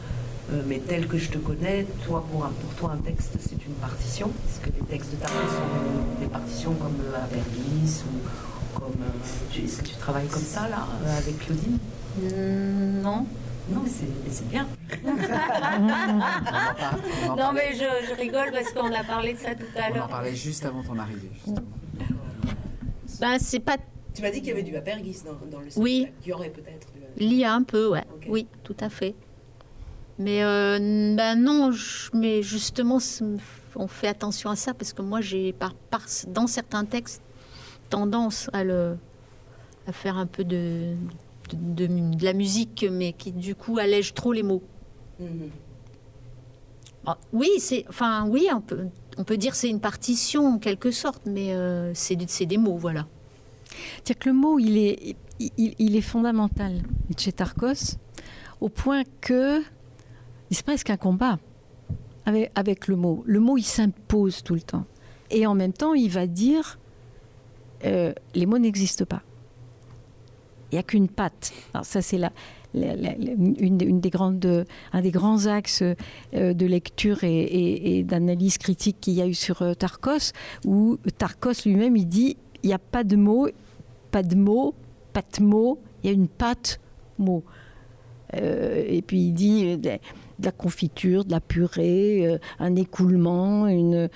euh, 0.52 0.62
mais 0.68 0.78
telle 0.78 1.08
que 1.08 1.18
je 1.18 1.30
te 1.32 1.40
connais, 1.40 1.88
toi, 2.06 2.24
pour, 2.32 2.46
un- 2.46 2.52
pour 2.62 2.70
toi, 2.76 2.92
un 2.94 2.98
texte, 3.02 3.32
c'est 3.40 3.66
une 3.66 3.74
partition. 3.76 4.28
Est-ce 4.48 4.60
que 4.60 4.76
les 4.80 4.86
textes 4.86 5.10
de 5.12 5.16
Tarkos 5.16 5.38
sont 5.40 6.20
des 6.20 6.28
partitions 6.28 6.74
comme 6.76 6.98
euh, 7.02 7.24
Apergis 7.24 8.04
ou 8.06 8.28
tu- 9.52 9.62
Est-ce 9.62 9.78
que 9.82 9.88
tu 9.88 9.96
travailles 9.96 10.28
comme 10.28 10.42
ça, 10.42 10.68
là, 10.70 10.88
euh, 11.06 11.18
avec 11.18 11.40
Claudine 11.40 11.80
non 13.02 13.26
Non, 13.70 13.82
mais 13.84 13.90
c'est 14.30 14.48
bien. 14.50 14.68
non 17.38 17.52
mais 17.54 17.74
je, 17.74 18.08
je 18.08 18.14
rigole 18.20 18.52
parce 18.52 18.72
qu'on 18.74 18.92
a 18.94 19.04
parlé 19.04 19.34
de 19.34 19.40
ça 19.40 19.56
tout 19.56 19.64
à 19.76 19.88
On 19.90 19.92
en 19.92 19.96
l'heure 19.96 20.08
parlait 20.08 20.36
juste 20.36 20.66
avant 20.66 20.84
ton 20.84 20.98
arrivée. 21.00 21.30
justement. 21.34 21.62
ben 23.20 23.38
c'est 23.40 23.60
pas 23.60 23.78
Tu 24.14 24.22
m'as 24.22 24.30
dit 24.30 24.40
qu'il 24.40 24.50
y 24.50 24.52
avait 24.52 24.64
du 24.64 24.76
Apergis 24.76 25.22
dans, 25.26 25.34
dans 25.50 25.60
le 25.64 25.68
Oui. 25.78 26.02
spectacle. 26.02 26.22
Il 26.26 26.30
y 26.30 26.34
aurait 26.34 26.50
peut-être 26.50 26.88
du 27.18 27.26
Lié 27.26 27.46
un 27.46 27.64
peu, 27.64 27.88
ouais. 27.90 28.04
Oui, 28.28 28.48
tout 28.64 28.76
à 28.80 28.90
fait. 28.90 29.16
Mais 30.20 30.44
euh, 30.44 30.78
ben 31.16 31.36
non, 31.36 31.72
mais 32.14 32.44
justement, 32.44 33.00
on 33.76 33.88
fait 33.88 34.08
attention 34.08 34.52
à 34.52 34.56
ça 34.56 34.74
parce 34.76 34.94
que 34.94 35.02
moi, 35.02 35.22
j'ai 35.22 35.52
par, 35.54 35.74
dans 36.28 36.46
certains 36.48 36.86
textes 36.86 37.23
tendance 37.94 38.50
à, 38.54 38.64
le, 38.64 38.98
à 39.86 39.92
faire 39.92 40.18
un 40.18 40.26
peu 40.26 40.44
de, 40.44 40.96
de, 41.54 41.88
la 42.26 42.34
musique, 42.34 42.88
mais 42.92 43.14
qui 43.14 43.32
du 43.32 43.54
coup 43.54 43.78
allège 43.78 44.16
trop 44.16 44.34
les 44.34 44.42
mots. 44.42 44.64
Mm-hmm. 45.22 45.50
Ah, 47.06 47.20
oui, 47.34 47.50
c'est, 47.60 47.86
enfin, 47.88 48.28
oui, 48.28 48.48
on 48.52 48.62
peut, 48.62 48.88
on 49.20 49.24
peut 49.24 49.38
dire 49.38 49.54
c'est 49.54 49.70
une 49.70 49.80
partition 49.80 50.56
en 50.56 50.58
quelque 50.58 50.90
sorte, 50.90 51.22
mais 51.28 51.54
euh, 51.54 51.92
c'est, 51.94 52.16
des 52.16 52.58
mots, 52.58 52.78
voilà. 52.78 53.06
C'est-à-dire 53.98 54.18
que 54.18 54.30
le 54.30 54.36
mot, 54.36 54.58
il 54.58 54.76
est, 54.80 55.16
il, 55.58 55.96
est 55.96 56.02
fondamental 56.02 56.82
chez 57.16 57.32
Tarkos, 57.32 57.98
au 58.60 58.70
point 58.70 59.04
que 59.22 59.62
c'est 60.50 60.66
presque 60.66 60.90
un 60.90 60.98
combat 60.98 61.38
avec, 62.26 62.52
avec 62.56 62.88
le 62.88 62.96
mot. 62.96 63.24
Le 63.28 63.40
mot, 63.40 63.56
il 63.56 63.64
s'impose 63.64 64.42
tout 64.42 64.56
le 64.56 64.62
temps. 64.62 64.86
Et 65.30 65.46
en 65.46 65.54
même 65.54 65.74
temps, 65.74 65.94
il 65.94 66.10
va 66.10 66.26
dire 66.26 66.80
euh, 67.86 68.14
les 68.36 68.46
mots 68.46 68.58
n'existent 68.58 69.06
pas. 69.06 69.22
Il 70.72 70.76
n'y 70.76 70.80
a 70.80 70.84
qu'une 70.84 71.08
patte. 71.08 71.54
Alors 71.74 71.86
ça, 71.86 72.02
c'est 72.02 72.18
la, 72.18 72.32
une, 72.74 73.78
des 73.78 74.10
grandes, 74.10 74.66
un 74.92 75.02
des 75.02 75.12
grands 75.12 75.46
axes 75.46 75.84
euh, 75.84 76.54
de 76.54 76.66
lecture 76.66 77.20
et, 77.24 78.04
d'analyse 78.04 78.58
critique 78.58 78.98
qu'il 79.00 79.14
y 79.14 79.22
a 79.22 79.28
eu 79.28 79.36
sur 79.36 79.62
euh, 79.62 79.74
Tarkos, 79.76 80.32
où 80.66 80.98
Tarkos 81.18 81.66
lui-même, 81.66 81.96
il 81.96 82.08
dit, 82.08 82.38
il 82.64 82.68
n'y 82.68 82.74
a 82.74 82.80
pas 82.80 83.04
de 83.04 83.16
mots, 83.16 83.48
pas 84.10 84.24
de 84.24 84.36
mots, 84.36 84.74
pas 85.12 85.22
de 85.22 85.44
mots, 85.44 85.80
il 86.04 86.08
y 86.08 86.10
a 86.10 86.14
une 86.14 86.28
patte 86.28 86.80
mot. 87.20 87.44
et 88.34 89.04
puis 89.06 89.28
il 89.28 89.34
dit 89.34 89.78
de 89.78 90.00
la 90.42 90.52
confiture, 90.52 91.24
de 91.24 91.32
la 91.32 91.40
purée, 91.40 92.40
un 92.58 92.76
écoulement, 92.76 93.68
une... 93.68 94.10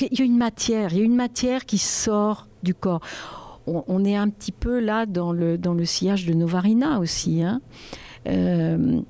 il 0.00 0.18
y 0.18 0.22
a 0.22 0.24
une 0.24 0.36
matière, 0.36 0.92
il 0.92 0.98
y 0.98 1.00
a 1.00 1.04
une 1.04 1.16
matière 1.16 1.64
qui 1.64 1.78
sort 1.78 2.47
du 2.62 2.74
corps. 2.74 3.00
On, 3.66 4.02
est 4.06 4.16
un 4.16 4.30
petit 4.30 4.52
peu 4.52 4.80
là 4.80 5.04
dans 5.04 5.30
le, 5.30 5.58
dans 5.58 5.74
le 5.74 5.84
sillage 5.84 6.24
de 6.24 6.32
Novarina 6.32 7.00
aussi. 7.00 7.42
Hein. 7.42 7.60
Euh, 8.26 9.02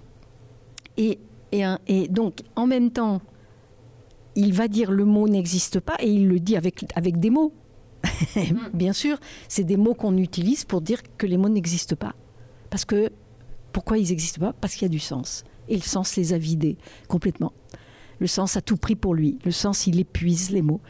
et, 0.96 1.20
et, 1.52 2.08
donc, 2.08 2.40
en 2.56 2.66
même 2.66 2.90
temps, 2.90 3.20
il 4.34 4.52
va 4.52 4.66
dire 4.66 4.90
le 4.90 5.04
mot 5.04 5.28
n'existe 5.28 5.78
pas 5.78 5.96
et 6.00 6.10
il 6.10 6.26
le 6.26 6.40
dit 6.40 6.56
avec, 6.56 6.84
avec 6.96 7.20
des 7.20 7.30
mots. 7.30 7.52
Bien 8.74 8.92
sûr, 8.92 9.18
c'est 9.48 9.62
des 9.62 9.76
mots 9.76 9.94
qu'on 9.94 10.16
utilise 10.16 10.64
pour 10.64 10.80
dire 10.80 11.02
que 11.16 11.26
les 11.26 11.36
mots 11.36 11.48
n'existent 11.48 11.96
pas. 11.96 12.14
Parce 12.68 12.84
que, 12.84 13.10
pourquoi 13.72 13.98
ils 13.98 14.08
n'existent 14.08 14.40
pas? 14.40 14.52
Parce 14.60 14.74
qu'il 14.74 14.82
y 14.82 14.86
a 14.86 14.88
du 14.90 14.98
sens. 14.98 15.44
Et 15.68 15.76
le 15.76 15.82
sens 15.82 16.16
les 16.16 16.32
a 16.32 16.38
vidés 16.38 16.78
complètement. 17.06 17.52
Le 18.18 18.26
sens 18.26 18.56
a 18.56 18.60
tout 18.60 18.76
pris 18.76 18.96
pour 18.96 19.14
lui. 19.14 19.38
Le 19.44 19.50
sens, 19.50 19.86
il 19.86 20.00
épuise 20.00 20.50
les 20.50 20.62
mots. 20.62 20.80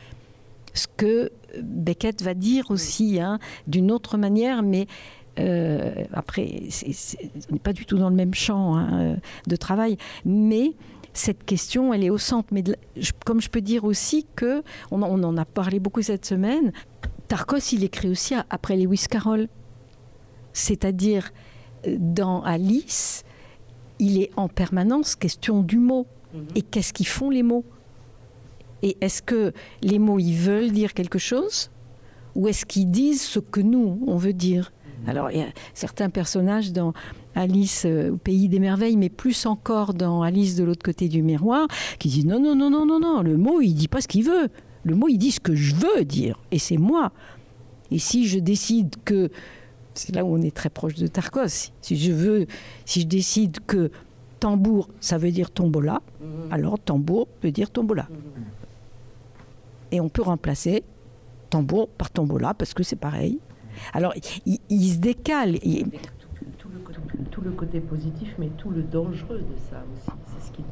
Ce 0.75 0.87
que 0.97 1.31
Beckett 1.61 2.23
va 2.23 2.35
dire 2.35 2.71
aussi, 2.71 3.21
hein, 3.21 3.39
d'une 3.67 3.91
autre 3.91 4.19
manière, 4.19 4.63
mais 4.63 4.87
euh, 5.39 6.05
après, 6.13 6.63
on 7.49 7.53
n'est 7.53 7.59
pas 7.59 7.73
du 7.73 7.87
tout 7.87 7.99
dans 7.99 8.11
le 8.11 8.17
même 8.17 8.35
champ 8.35 8.77
hein, 8.77 9.17
de 9.47 9.57
travail, 9.57 9.97
mais 10.25 10.75
cette 11.13 11.45
question, 11.45 11.93
elle 11.93 12.05
est 12.05 12.11
au 12.11 12.19
centre. 12.19 12.49
Mais 12.53 12.63
comme 13.25 13.41
je 13.41 13.49
peux 13.49 13.61
dire 13.61 13.85
aussi 13.85 14.27
que, 14.37 14.63
on, 14.91 15.03
en 15.03 15.37
a 15.37 15.45
parlé 15.45 15.81
beaucoup 15.81 16.03
cette 16.03 16.25
semaine, 16.25 16.73
Tarkos, 17.29 17.73
il 17.73 17.85
écrit 17.85 18.09
aussi 18.09 18.35
après 18.51 18.77
Lewis 18.77 19.05
Carroll. 19.09 19.49
C'est-à-dire, 20.53 21.31
dans 21.87 22.43
Alice, 22.43 23.25
il 23.99 24.21
est 24.21 24.31
en 24.37 24.49
permanence 24.49 25.15
question 25.15 25.63
du 25.63 25.79
mot. 25.79 26.07
Mm-hmm. 26.35 26.41
Et 26.57 26.63
qu'est-ce 26.63 26.93
qu'ils 26.93 27.07
font 27.07 27.31
les 27.31 27.43
mots? 27.43 27.65
Et 28.83 28.97
est-ce 29.01 29.23
que 29.23 29.53
les 29.83 29.99
mots, 29.99 30.19
ils 30.19 30.37
veulent 30.37 30.71
dire 30.71 30.95
quelque 30.95 31.19
chose 31.19 31.71
Ou 32.35 32.49
est-ce 32.49 32.65
qu'ils 32.65 32.91
disent 32.91 33.23
ce 33.23 33.39
que 33.39 33.61
nous, 33.61 34.01
on 34.07 34.17
veut 34.17 34.33
dire? 34.33 34.73
Alors, 35.07 35.31
il 35.31 35.39
y 35.39 35.43
a 35.43 35.49
certains 35.75 36.11
personnages 36.11 36.73
dans 36.73 36.93
Alice 37.35 37.85
euh, 37.87 38.13
au 38.13 38.17
pays 38.17 38.49
des 38.49 38.59
merveilles, 38.59 38.97
mais 38.97 39.09
plus 39.09 39.47
encore 39.47 39.95
dans 39.95 40.23
Alice 40.23 40.57
de 40.57 40.65
l'autre 40.65 40.83
côté 40.83 41.09
du 41.09 41.23
miroir, 41.23 41.69
qui 41.99 42.09
disent 42.09 42.27
non, 42.27 42.41
non, 42.41 42.57
non, 42.57 42.71
non, 42.71 42.85
non, 42.85 42.99
non, 42.99 43.23
le 43.23 43.37
mot, 43.37 43.61
il 43.61 43.75
dit 43.75 43.89
pas 43.89 44.01
ce 44.01 44.09
qu'il 44.09 44.25
veut. 44.25 44.49
Le 44.83 44.95
mot, 44.95 45.09
il 45.09 45.19
dit 45.19 45.31
ce 45.31 45.41
que 45.41 45.55
je 45.55 45.75
veux 45.77 46.05
dire. 46.05 46.39
Et 46.51 46.59
c'est 46.59 46.79
moi. 46.79 47.13
Et 47.91 47.99
si 47.99 48.27
je 48.27 48.39
décide 48.39 48.97
que 49.05 49.31
c'est 49.95 50.15
là 50.15 50.25
où 50.25 50.35
on 50.37 50.43
est 50.43 50.55
très 50.55 50.71
proche 50.71 50.95
de 50.95 51.07
Tarkos. 51.07 51.73
Si 51.81 51.97
je 51.97 52.13
veux, 52.13 52.47
si 52.85 53.01
je 53.01 53.07
décide 53.07 53.59
que 53.67 53.91
tambour, 54.39 54.89
ça 55.01 55.19
veut 55.19 55.33
dire 55.33 55.51
tombola, 55.51 56.03
mhm. 56.21 56.53
alors 56.53 56.79
tambour 56.79 57.27
veut 57.43 57.51
dire 57.51 57.71
tombola. 57.71 58.07
Mhm 58.11 58.45
et 59.91 60.01
on 60.01 60.09
peut 60.09 60.23
remplacer 60.23 60.85
tambour 61.51 61.89
par 61.89 62.11
tombola 62.11 62.55
parce 62.55 62.75
que 62.75 62.83
c'est 62.83 62.97
pareil. 62.97 63.41
Alors, 63.93 64.13
il, 64.47 64.93
se 64.93 64.99
décale. 64.99 65.59
Tout, 67.31 67.41
le, 67.43 67.51
côté 67.53 67.81
positif, 67.81 68.35
mais 68.39 68.49
tout 68.59 68.71
le 68.71 68.83
dangereux 68.83 69.39
de 69.39 69.57
ça 69.71 69.85
aussi. 69.95 70.11
C'est 70.27 70.47
ce 70.49 70.53
qui, 70.53 70.65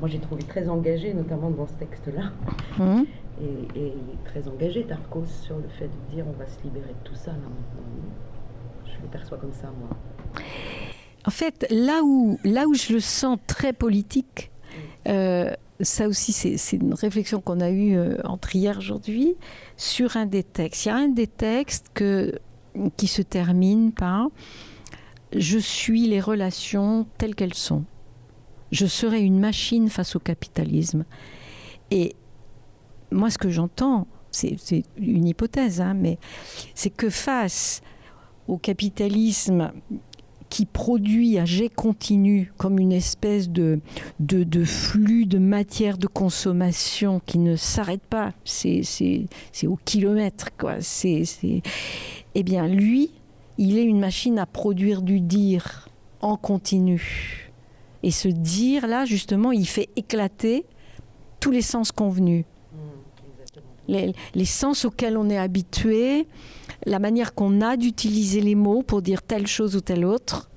moi, 0.00 0.08
j'ai 0.08 0.18
trouvé 0.18 0.42
très 0.42 0.68
engagé, 0.68 1.14
notamment 1.14 1.50
dans 1.50 1.66
ce 1.66 1.74
texte-là. 1.74 2.32
Hum. 2.80 3.06
Et, 3.40 3.78
et, 3.78 3.92
très 4.24 4.46
engagé, 4.48 4.84
Tarkos, 4.84 5.26
sur 5.26 5.56
le 5.56 5.68
fait 5.78 5.86
de 5.88 6.14
dire 6.14 6.24
on 6.26 6.38
va 6.38 6.46
se 6.46 6.60
libérer 6.64 6.88
de 6.88 7.08
tout 7.08 7.14
ça. 7.14 7.30
Là, 7.30 7.38
Je 8.84 9.02
le 9.02 9.08
perçois 9.08 9.38
comme 9.38 9.52
ça, 9.52 9.68
moi. 9.78 9.90
En 11.26 11.30
fait, 11.30 11.66
là 11.70 12.02
où, 12.04 12.38
là 12.44 12.66
où 12.66 12.74
je 12.74 12.92
le 12.92 13.00
sens 13.00 13.38
très 13.46 13.72
politique, 13.72 14.50
euh, 15.08 15.52
ça 15.80 16.06
aussi, 16.06 16.32
c'est 16.32 16.76
une 16.76 16.94
réflexion 16.94 17.40
qu'on 17.40 17.60
a 17.60 17.70
eue 17.70 17.96
euh, 17.96 18.16
entre 18.24 18.54
hier 18.54 18.76
et 18.76 18.78
aujourd'hui 18.78 19.34
sur 19.76 20.16
un 20.16 20.26
des 20.26 20.44
textes. 20.44 20.84
Il 20.84 20.88
y 20.88 20.90
a 20.92 20.96
un 20.96 21.08
des 21.08 21.26
textes 21.26 21.86
que, 21.94 22.38
qui 22.96 23.08
se 23.08 23.22
termine 23.22 23.92
par 23.92 24.28
Je 25.34 25.58
suis 25.58 26.06
les 26.06 26.20
relations 26.20 27.06
telles 27.18 27.34
qu'elles 27.34 27.54
sont. 27.54 27.84
Je 28.70 28.86
serai 28.86 29.20
une 29.20 29.40
machine 29.40 29.88
face 29.88 30.14
au 30.16 30.20
capitalisme. 30.20 31.04
Et 31.90 32.14
moi, 33.10 33.30
ce 33.30 33.38
que 33.38 33.50
j'entends, 33.50 34.06
c'est 34.30 34.56
une 34.96 35.26
hypothèse, 35.26 35.80
hein, 35.80 35.94
mais 35.94 36.18
c'est 36.74 36.90
que 36.90 37.08
face 37.10 37.82
au 38.48 38.58
capitalisme 38.58 39.72
qui 40.54 40.66
produit 40.66 41.36
à 41.40 41.44
jet 41.44 41.68
continu 41.68 42.52
comme 42.56 42.78
une 42.78 42.92
espèce 42.92 43.48
de, 43.50 43.80
de, 44.20 44.64
flux 44.64 45.26
de 45.26 45.38
matière 45.38 45.98
de 45.98 46.06
consommation 46.06 47.20
qui 47.26 47.38
ne 47.38 47.56
s'arrête 47.56 48.06
pas. 48.06 48.30
C'est 48.44 48.86
au 49.66 49.76
kilomètre. 49.84 50.56
Quoi. 50.56 50.76
C'est 50.78 51.24
Eh 52.36 52.42
bien, 52.44 52.68
lui, 52.68 53.10
il 53.58 53.78
est 53.78 53.82
une 53.82 53.98
machine 53.98 54.38
à 54.38 54.46
produire 54.46 55.02
du 55.02 55.18
dire 55.18 55.88
en 56.20 56.36
continu. 56.36 57.50
Et 58.04 58.12
ce 58.12 58.28
dire-là, 58.28 59.06
justement, 59.06 59.50
il 59.50 59.66
fait 59.66 59.88
éclater 59.96 60.66
tous 61.40 61.50
les 61.50 61.62
sens 61.62 61.90
convenus. 61.90 62.44
Les, 63.88 64.12
les, 64.36 64.44
sens 64.44 64.84
auxquels 64.84 65.16
on 65.16 65.28
est 65.30 65.36
habitué, 65.36 66.28
la 66.86 66.98
manière 66.98 67.34
qu'on 67.34 67.60
a 67.60 67.76
d'utiliser 67.76 68.40
les 68.40 68.54
mots 68.54 68.82
pour 68.82 69.02
dire 69.02 69.22
telle 69.22 69.46
chose 69.46 69.76
ou 69.76 69.80
telle 69.80 70.04
autre, 70.04 70.50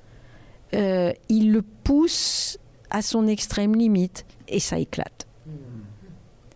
euh, 0.74 1.12
il 1.28 1.52
le 1.52 1.62
pousse 1.62 2.58
à 2.90 3.02
son 3.02 3.26
extrême 3.26 3.74
limite 3.74 4.24
et 4.48 4.60
ça 4.60 4.78
éclate. 4.78 5.26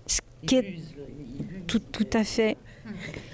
Ce 0.07 0.21
qui 0.47 0.57
est 0.57 0.79
tout, 1.67 1.79
tout 1.79 2.07
à 2.13 2.25
fait. 2.25 2.57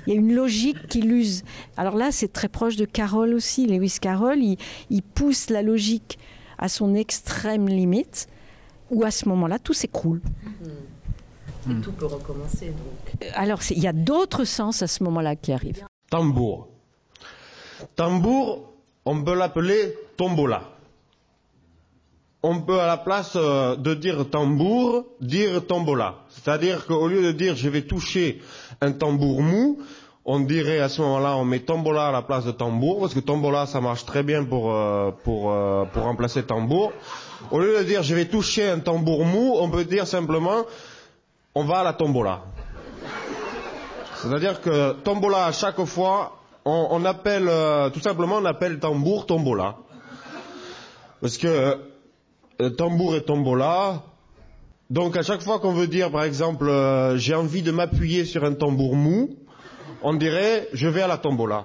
Il 0.07 0.15
y 0.15 0.17
a 0.17 0.21
une 0.21 0.33
logique 0.35 0.89
qui 0.89 1.03
l'use. 1.03 1.43
Alors 1.77 1.97
là, 1.97 2.13
c'est 2.13 2.33
très 2.33 2.49
proche 2.49 2.77
de 2.77 2.85
Carroll 2.85 3.35
aussi. 3.35 3.67
Lewis 3.67 3.97
Carroll, 4.01 4.39
il, 4.39 4.57
il 4.91 5.03
pousse 5.03 5.51
la 5.51 5.63
logique 5.63 6.19
à 6.59 6.69
son 6.69 6.95
extrême 6.95 7.69
limite, 7.69 8.29
où 8.91 9.05
à 9.05 9.11
ce 9.11 9.29
moment-là, 9.29 9.59
tout 9.59 9.75
s'écroule. 9.75 10.21
Et 11.71 11.75
tout 11.83 11.93
peut 11.93 12.07
recommencer. 12.07 12.69
Donc. 12.69 13.31
Alors, 13.35 13.61
il 13.71 13.83
y 13.83 13.87
a 13.87 13.93
d'autres 13.93 14.45
sens 14.45 14.83
à 14.83 14.87
ce 14.87 15.03
moment-là 15.05 15.37
qui 15.37 15.53
arrivent. 15.53 15.85
Tambour. 16.11 16.69
Tambour, 17.97 18.73
on 19.05 19.23
peut 19.23 19.35
l'appeler 19.35 19.95
tombola. 20.17 20.63
On 22.43 22.61
peut 22.61 22.81
à 22.81 22.87
la 22.87 22.97
place 22.97 23.33
euh, 23.37 23.77
de 23.77 23.95
dire 23.95 24.31
tambour, 24.31 25.05
dire 25.21 25.67
tombola. 25.67 26.17
C'est-à-dire 26.29 26.87
qu'au 26.87 27.09
lieu 27.09 27.23
de 27.23 27.33
dire 27.33 27.57
je 27.57 27.69
vais 27.69 27.83
toucher 27.83 28.41
un 28.81 28.93
tambour 28.93 29.43
mou, 29.43 29.79
on 30.25 30.41
dirait 30.41 30.79
à 30.79 30.89
ce 30.89 31.01
moment-là, 31.03 31.37
on 31.37 31.45
met 31.45 31.61
tombola 31.61 32.09
à 32.09 32.13
la 32.13 32.23
place 32.23 32.45
de 32.45 32.53
tambour, 32.53 33.01
parce 33.01 33.15
que 33.15 33.21
tombola, 33.21 33.67
ça 33.67 33.81
marche 33.81 34.05
très 34.05 34.23
bien 34.23 34.45
pour, 34.45 34.73
euh, 34.73 35.11
pour, 35.25 35.51
euh, 35.51 35.85
pour 35.87 36.05
remplacer 36.05 36.45
tambour. 36.45 36.93
Au 37.51 37.59
lieu 37.59 37.79
de 37.79 37.85
dire 37.85 38.03
je 38.03 38.15
vais 38.15 38.27
toucher 38.27 38.69
un 38.69 38.79
tambour 38.79 39.25
mou, 39.25 39.57
on 39.59 39.69
peut 39.71 39.85
dire 39.85 40.07
simplement 40.07 40.65
on 41.55 41.65
va 41.65 41.79
à 41.79 41.85
la 41.85 41.93
tombola. 41.93 42.43
C'est-à-dire 44.23 44.61
que 44.61 44.95
tombola, 45.05 45.47
à 45.47 45.53
chaque 45.53 45.83
fois, 45.85 46.39
on, 46.65 47.05
appelle, 47.05 47.49
euh, 47.49 47.89
tout 47.91 48.01
simplement, 48.01 48.37
on 48.37 48.45
appelle 48.45 48.81
tambour 48.81 49.27
tombola. 49.27 49.77
Parce 51.21 51.39
que 51.39 51.79
euh, 52.61 52.71
tambour 52.71 53.15
et 53.15 53.23
tombola. 53.23 54.03
Donc 54.91 55.17
à 55.17 55.23
chaque 55.23 55.43
fois 55.43 55.61
qu'on 55.61 55.73
veut 55.73 55.87
dire, 55.87 56.11
par 56.11 56.25
exemple, 56.25 56.69
euh, 56.69 57.17
j'ai 57.17 57.35
envie 57.35 57.63
de 57.63 57.71
m'appuyer 57.71 58.25
sur 58.25 58.45
un 58.45 58.55
tambour 58.55 58.97
mou, 58.97 59.37
on 60.03 60.15
dirait 60.15 60.69
je 60.73 60.89
vais 60.89 61.03
à 61.03 61.07
la 61.07 61.19
tombola. 61.19 61.65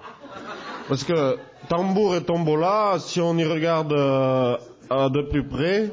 Parce 0.88 1.04
que 1.04 1.38
tambour 1.70 2.16
et 2.16 2.24
tombola, 2.24 2.98
si 3.00 3.20
on 3.20 3.36
y 3.38 3.46
regarde 3.46 3.90
de 3.90 5.22
plus 5.30 5.48
près, 5.48 5.92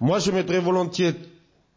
moi 0.00 0.20
je 0.20 0.30
mettrais 0.30 0.60
volontiers 0.60 1.14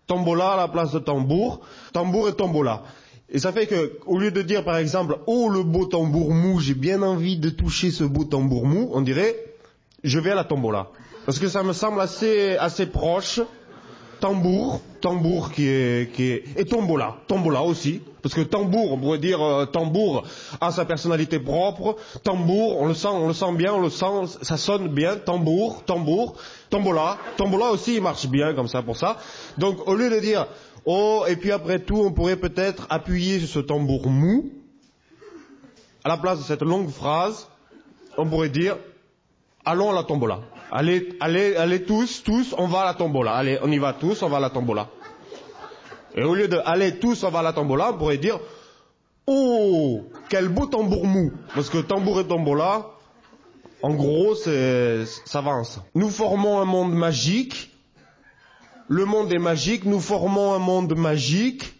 tombola 0.07 0.53
à 0.53 0.57
la 0.57 0.67
place 0.67 0.91
de 0.91 0.99
tambour, 0.99 1.61
tambour 1.91 2.29
et 2.29 2.33
tombola. 2.33 2.83
Et 3.29 3.39
ça 3.39 3.51
fait 3.51 3.65
que, 3.65 3.97
au 4.05 4.19
lieu 4.19 4.31
de 4.31 4.41
dire 4.41 4.63
par 4.63 4.77
exemple, 4.77 5.17
oh 5.25 5.49
le 5.49 5.63
beau 5.63 5.85
tambour 5.85 6.31
mou, 6.31 6.59
j'ai 6.59 6.75
bien 6.75 7.01
envie 7.01 7.37
de 7.37 7.49
toucher 7.49 7.91
ce 7.91 8.03
beau 8.03 8.23
tambour 8.23 8.65
mou, 8.65 8.89
on 8.93 9.01
dirait, 9.01 9.35
je 10.03 10.19
vais 10.19 10.31
à 10.31 10.35
la 10.35 10.43
tombola. 10.43 10.89
Parce 11.25 11.39
que 11.39 11.47
ça 11.47 11.63
me 11.63 11.73
semble 11.73 11.99
assez, 12.01 12.55
assez 12.57 12.85
proche. 12.85 13.41
Tambour, 14.19 14.79
tambour 15.01 15.51
qui 15.51 15.67
est, 15.67 16.11
qui 16.13 16.31
est, 16.31 16.43
et 16.55 16.65
tombola, 16.65 17.17
tombola 17.27 17.63
aussi. 17.63 18.01
Parce 18.21 18.33
que 18.33 18.41
tambour, 18.41 18.93
on 18.93 18.97
pourrait 18.97 19.19
dire 19.19 19.41
euh, 19.41 19.65
tambour 19.65 20.23
a 20.61 20.71
sa 20.71 20.85
personnalité 20.85 21.37
propre. 21.37 21.97
Tambour, 22.23 22.79
on 22.79 22.87
le 22.87 22.93
sent, 22.93 23.09
on 23.09 23.27
le 23.27 23.33
sent 23.33 23.53
bien, 23.55 23.73
on 23.73 23.81
le 23.81 23.89
sent, 23.89 24.37
ça 24.41 24.57
sonne 24.57 24.87
bien. 24.87 25.17
Tambour, 25.17 25.83
tambour, 25.85 26.35
tombola, 26.69 27.17
tombola 27.37 27.71
aussi, 27.71 27.95
il 27.95 28.01
marche 28.01 28.27
bien 28.27 28.53
comme 28.53 28.67
ça 28.67 28.81
pour 28.81 28.97
ça. 28.97 29.17
Donc 29.57 29.87
au 29.87 29.95
lieu 29.95 30.09
de 30.09 30.19
dire 30.19 30.47
oh 30.85 31.25
et 31.27 31.35
puis 31.35 31.51
après 31.51 31.79
tout, 31.79 31.97
on 31.97 32.11
pourrait 32.11 32.37
peut-être 32.37 32.87
appuyer 32.89 33.39
sur 33.39 33.49
ce 33.49 33.59
tambour 33.59 34.09
mou. 34.09 34.51
À 36.03 36.09
la 36.09 36.17
place 36.17 36.39
de 36.39 36.43
cette 36.43 36.61
longue 36.61 36.89
phrase, 36.89 37.47
on 38.17 38.27
pourrait 38.27 38.49
dire 38.49 38.77
allons 39.65 39.91
à 39.91 39.95
la 39.95 40.03
tombola. 40.03 40.41
Allez, 40.71 41.09
allez, 41.19 41.55
allez 41.55 41.83
tous, 41.83 42.23
tous, 42.23 42.53
on 42.57 42.67
va 42.67 42.81
à 42.81 42.85
la 42.85 42.93
tombola. 42.93 43.33
Allez, 43.33 43.59
on 43.61 43.71
y 43.71 43.77
va 43.77 43.93
tous, 43.93 44.21
on 44.21 44.29
va 44.29 44.37
à 44.37 44.39
la 44.39 44.49
tombola. 44.49 44.89
Et 46.15 46.23
au 46.23 46.35
lieu 46.35 46.47
de 46.47 46.59
allez 46.65 46.97
tous, 46.99 47.23
on 47.23 47.29
va 47.29 47.39
à 47.39 47.43
la 47.43 47.53
tombola, 47.53 47.91
on 47.91 47.97
pourrait 47.97 48.17
dire 48.17 48.39
oh 49.27 50.03
quel 50.29 50.49
beau 50.49 50.65
tambour 50.65 51.05
mou. 51.05 51.31
Parce 51.53 51.69
que 51.69 51.79
tambour 51.79 52.19
et 52.19 52.27
tombola, 52.27 52.87
en 53.81 53.93
gros, 53.93 54.35
ça 54.35 55.39
avance. 55.39 55.79
Nous 55.93 56.09
formons 56.09 56.59
un 56.59 56.65
monde 56.65 56.93
magique. 56.93 57.71
Le 58.87 59.05
monde 59.05 59.33
est 59.33 59.39
magique. 59.39 59.85
Nous 59.85 59.99
formons 59.99 60.53
un 60.53 60.59
monde 60.59 60.97
magique. 60.97 61.73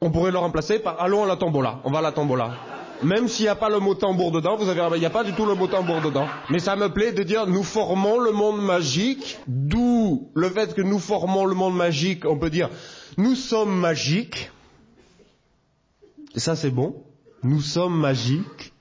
On 0.00 0.10
pourrait 0.10 0.32
le 0.32 0.38
remplacer 0.38 0.78
par 0.78 1.00
allons 1.00 1.24
à 1.24 1.26
la 1.26 1.36
tombola. 1.36 1.80
On 1.84 1.90
va 1.90 1.98
à 1.98 2.02
la 2.02 2.12
tombola. 2.12 2.54
Même 3.02 3.28
s'il 3.28 3.44
n'y 3.44 3.48
a 3.48 3.54
pas 3.54 3.68
le 3.68 3.80
mot 3.80 3.94
tambour 3.94 4.30
dedans, 4.32 4.56
vous 4.56 4.68
avez, 4.68 4.96
il 4.96 5.00
n'y 5.00 5.06
a 5.06 5.10
pas 5.10 5.24
du 5.24 5.32
tout 5.32 5.46
le 5.46 5.54
mot 5.54 5.66
tambour 5.66 6.00
dedans. 6.00 6.26
Mais 6.50 6.58
ça 6.58 6.76
me 6.76 6.88
plaît 6.88 7.12
de 7.12 7.22
dire 7.22 7.46
nous 7.46 7.62
formons 7.62 8.18
le 8.18 8.32
monde 8.32 8.62
magique, 8.62 9.38
d'où 9.46 10.30
le 10.34 10.48
fait 10.50 10.74
que 10.74 10.82
nous 10.82 10.98
formons 10.98 11.44
le 11.44 11.54
monde 11.54 11.76
magique, 11.76 12.24
on 12.24 12.38
peut 12.38 12.50
dire 12.50 12.70
nous 13.16 13.34
sommes 13.34 13.74
magiques. 13.74 14.50
Et 16.34 16.40
ça 16.40 16.56
c'est 16.56 16.70
bon. 16.70 17.04
Nous 17.42 17.60
sommes 17.60 17.98
magiques. 17.98 18.72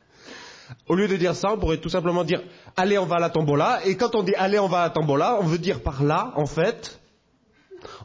Au 0.87 0.95
lieu 0.95 1.07
de 1.07 1.17
dire 1.17 1.35
ça, 1.35 1.51
on 1.53 1.57
pourrait 1.57 1.77
tout 1.77 1.89
simplement 1.89 2.23
dire 2.23 2.41
allez 2.77 2.97
on 2.97 3.05
va 3.05 3.17
à 3.17 3.19
la 3.19 3.29
tombola. 3.29 3.85
Et 3.85 3.97
quand 3.97 4.15
on 4.15 4.23
dit 4.23 4.35
allez 4.35 4.59
on 4.59 4.67
va 4.67 4.79
à 4.79 4.83
la 4.83 4.89
tombola, 4.91 5.37
on 5.39 5.45
veut 5.45 5.57
dire 5.57 5.81
par 5.81 6.03
là, 6.03 6.33
en 6.35 6.45
fait, 6.45 6.99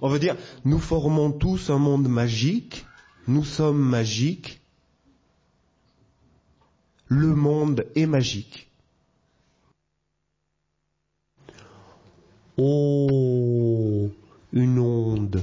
on 0.02 0.08
veut 0.08 0.18
dire 0.18 0.36
nous 0.64 0.78
formons 0.78 1.32
tous 1.32 1.70
un 1.70 1.78
monde 1.78 2.08
magique, 2.08 2.86
nous 3.26 3.44
sommes 3.44 3.80
magiques, 3.80 4.60
le 7.08 7.34
monde 7.34 7.86
est 7.94 8.06
magique. 8.06 8.70
Oh, 12.58 14.10
une 14.52 14.78
onde. 14.78 15.42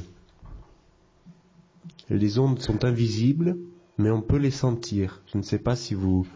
Les 2.09 2.37
ondes 2.37 2.59
sont 2.59 2.83
invisibles, 2.83 3.57
mais 3.97 4.11
on 4.11 4.21
peut 4.21 4.37
les 4.37 4.51
sentir. 4.51 5.21
Je 5.31 5.37
ne 5.37 5.43
sais 5.43 5.57
pas 5.57 5.75
si 5.75 5.93
vous 5.93 6.27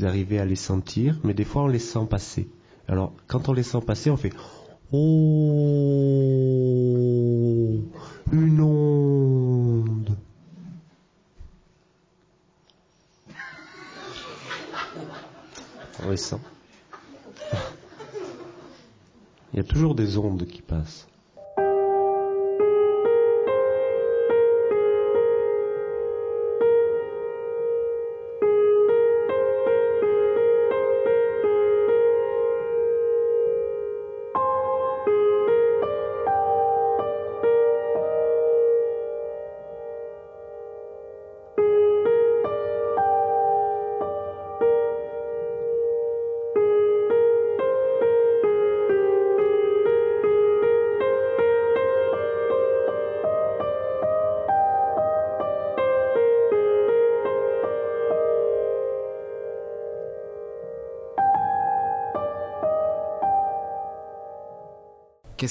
arrivez 0.00 0.38
à 0.38 0.44
les 0.44 0.56
sentir, 0.56 1.20
mais 1.22 1.34
des 1.34 1.44
fois 1.44 1.64
on 1.64 1.68
les 1.68 1.78
sent 1.78 2.06
passer. 2.08 2.48
Alors, 2.88 3.12
quand 3.26 3.48
on 3.48 3.52
les 3.52 3.62
sent 3.62 3.80
passer, 3.86 4.10
on 4.10 4.16
fait 4.16 4.32
Oh, 4.94 4.98
une 8.30 8.60
onde. 8.60 10.18
Il 19.52 19.56
y 19.56 19.60
a 19.60 19.64
toujours 19.64 19.94
des 19.94 20.18
ondes 20.18 20.46
qui 20.46 20.60
passent. 20.60 21.06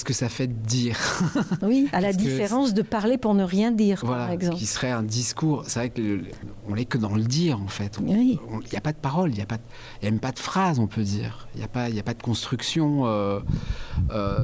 Qu'est-ce 0.02 0.06
que 0.06 0.14
ça 0.14 0.30
fait 0.30 0.48
de 0.48 0.54
dire 0.68 0.98
Oui, 1.62 1.88
à 1.94 2.02
la 2.02 2.12
différence 2.12 2.74
de 2.74 2.82
parler 2.82 3.18
pour 3.20 3.36
ne 3.36 3.44
rien 3.44 3.72
dire, 3.72 4.02
Voilà, 4.04 4.24
par 4.26 4.32
exemple. 4.32 4.58
qui 4.58 4.66
serait 4.66 4.90
un 4.90 5.04
discours. 5.04 5.64
C'est 5.68 5.80
vrai 5.80 5.90
que 5.92 6.02
le- 6.02 6.24
on 6.68 6.74
n'est 6.76 6.86
que 6.86 6.98
dans 6.98 7.14
le 7.16 7.24
dire 7.24 7.62
en 7.62 7.68
fait. 7.68 8.00
Il 8.08 8.16
n'y 8.16 8.40
a 8.78 8.82
pas 8.82 8.94
de 8.94 8.98
parole, 8.98 9.30
il 9.32 9.36
n'y 9.36 9.42
a, 9.42 9.46
pas 9.46 9.58
de- 9.58 9.62
y 10.04 10.08
a 10.08 10.12
même 10.12 10.20
pas 10.20 10.32
de 10.32 10.40
phrase, 10.40 10.80
on 10.80 10.88
peut 10.88 11.04
dire. 11.04 11.48
Il 11.54 11.60
n'y 11.60 11.64
a, 11.64 11.68
pas- 11.68 11.90
il 11.90 11.96
y 11.96 12.00
a 12.00 12.04
pas 12.04 12.16
de 12.16 12.22
construction 12.24 13.06
euh, 13.06 13.40
euh, 14.12 14.44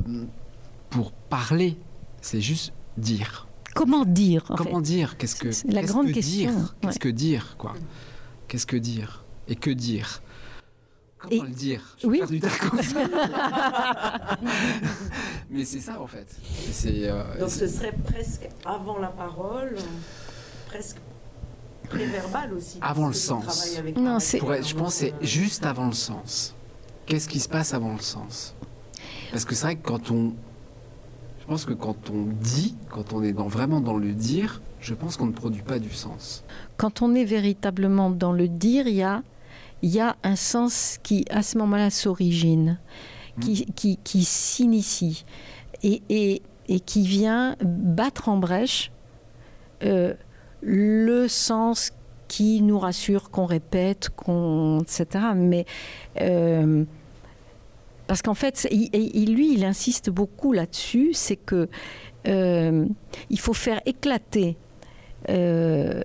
pour 0.89 1.11
parler. 1.11 1.77
C'est 2.21 2.41
juste 2.41 2.73
dire. 2.97 3.47
Comment 3.73 4.05
dire 4.05 4.43
en 4.49 4.55
Comment 4.55 4.75
fait 4.77 4.81
dire? 4.83 5.17
Qu'est-ce 5.17 5.35
que 5.35 5.51
C'est 5.51 5.71
la 5.71 5.81
grande 5.83 6.07
que 6.07 6.13
question, 6.13 6.51
Qu'est-ce 6.81 6.93
ouais. 6.93 6.99
que 6.99 7.09
dire 7.09 7.55
quoi? 7.57 7.73
Qu'est-ce 8.47 8.65
que 8.67 8.77
dire? 8.77 9.23
Et 9.47 9.55
que 9.55 9.69
dire? 9.71 10.21
Comment 11.19 11.33
Et- 11.33 11.39
le 11.47 11.47
dire? 11.53 11.81
Je 11.99 12.07
oui. 12.07 12.21
du. 12.29 12.39
Mais 15.49 15.65
c'est 15.65 15.79
ça 15.79 15.99
en 16.01 16.07
fait. 16.07 16.27
C'est 16.71 17.09
euh, 17.09 17.23
Donc 17.39 17.49
ce 17.49 17.67
serait 17.67 17.93
presque 18.05 18.47
avant 18.65 18.99
la 18.99 19.07
parole, 19.07 19.75
presque 20.67 20.97
préverbal 21.89 22.53
aussi. 22.53 22.77
Avant 22.81 23.07
le 23.07 23.13
sens. 23.13 23.77
Non, 23.95 24.19
c'est- 24.19 24.39
Pour 24.39 24.53
être- 24.53 24.67
je 24.67 24.75
pense 24.75 24.93
que 24.99 24.99
c'est 24.99 25.13
juste 25.21 25.65
avant 25.65 25.87
le 25.87 25.93
sens. 25.93 26.53
Qu'est-ce 27.05 27.29
qui 27.29 27.39
se 27.39 27.47
passe 27.49 27.73
avant 27.73 27.93
le 27.93 28.01
sens? 28.01 28.53
Parce 29.31 29.45
que 29.45 29.55
c'est 29.55 29.63
vrai 29.65 29.75
que 29.77 29.87
quand 29.87 30.11
on. 30.11 30.33
Je 31.41 31.45
pense 31.47 31.63
que 31.65 31.73
quand 31.73 32.09
on 32.09 32.23
dit, 32.41 32.75
quand 32.89 33.13
on 33.13 33.23
est 33.23 33.31
dans, 33.31 33.47
vraiment 33.47 33.79
dans 33.79 33.95
le 33.97 34.11
dire, 34.11 34.61
je 34.81 34.93
pense 34.93 35.15
qu'on 35.15 35.27
ne 35.27 35.31
produit 35.31 35.61
pas 35.61 35.79
du 35.79 35.89
sens. 35.93 36.43
Quand 36.75 37.01
on 37.01 37.15
est 37.15 37.23
véritablement 37.23 38.09
dans 38.09 38.33
le 38.33 38.49
dire, 38.49 38.85
il 38.87 38.95
y 38.95 39.03
a, 39.03 39.23
il 39.81 39.89
y 39.89 39.99
a 39.99 40.15
un 40.23 40.35
sens 40.35 40.97
qui, 41.03 41.25
à 41.29 41.43
ce 41.43 41.57
moment-là, 41.59 41.89
s'origine, 41.89 42.79
qui, 43.41 43.65
qui, 43.75 43.97
qui 44.03 44.23
s'initie 44.25 45.23
et, 45.83 46.01
et, 46.09 46.41
et 46.67 46.79
qui 46.79 47.03
vient 47.05 47.55
battre 47.61 48.29
en 48.29 48.37
brèche 48.37 48.91
euh, 49.83 50.13
le 50.61 51.27
sens 51.27 51.91
qui 52.27 52.61
nous 52.63 52.79
rassure, 52.79 53.29
qu'on 53.29 53.45
répète, 53.45 54.09
qu'on, 54.15 54.79
etc. 54.81 55.05
Mais 55.35 55.65
euh, 56.19 56.83
parce 58.07 58.21
qu'en 58.23 58.33
fait, 58.33 58.67
il- 58.71 58.89
il- 58.93 59.33
lui, 59.35 59.53
il 59.53 59.63
insiste 59.63 60.09
beaucoup 60.09 60.51
là-dessus, 60.51 61.11
c'est 61.13 61.35
que 61.35 61.69
euh, 62.27 62.85
il 63.29 63.39
faut 63.39 63.53
faire 63.53 63.79
éclater 63.85 64.57
euh, 65.29 66.01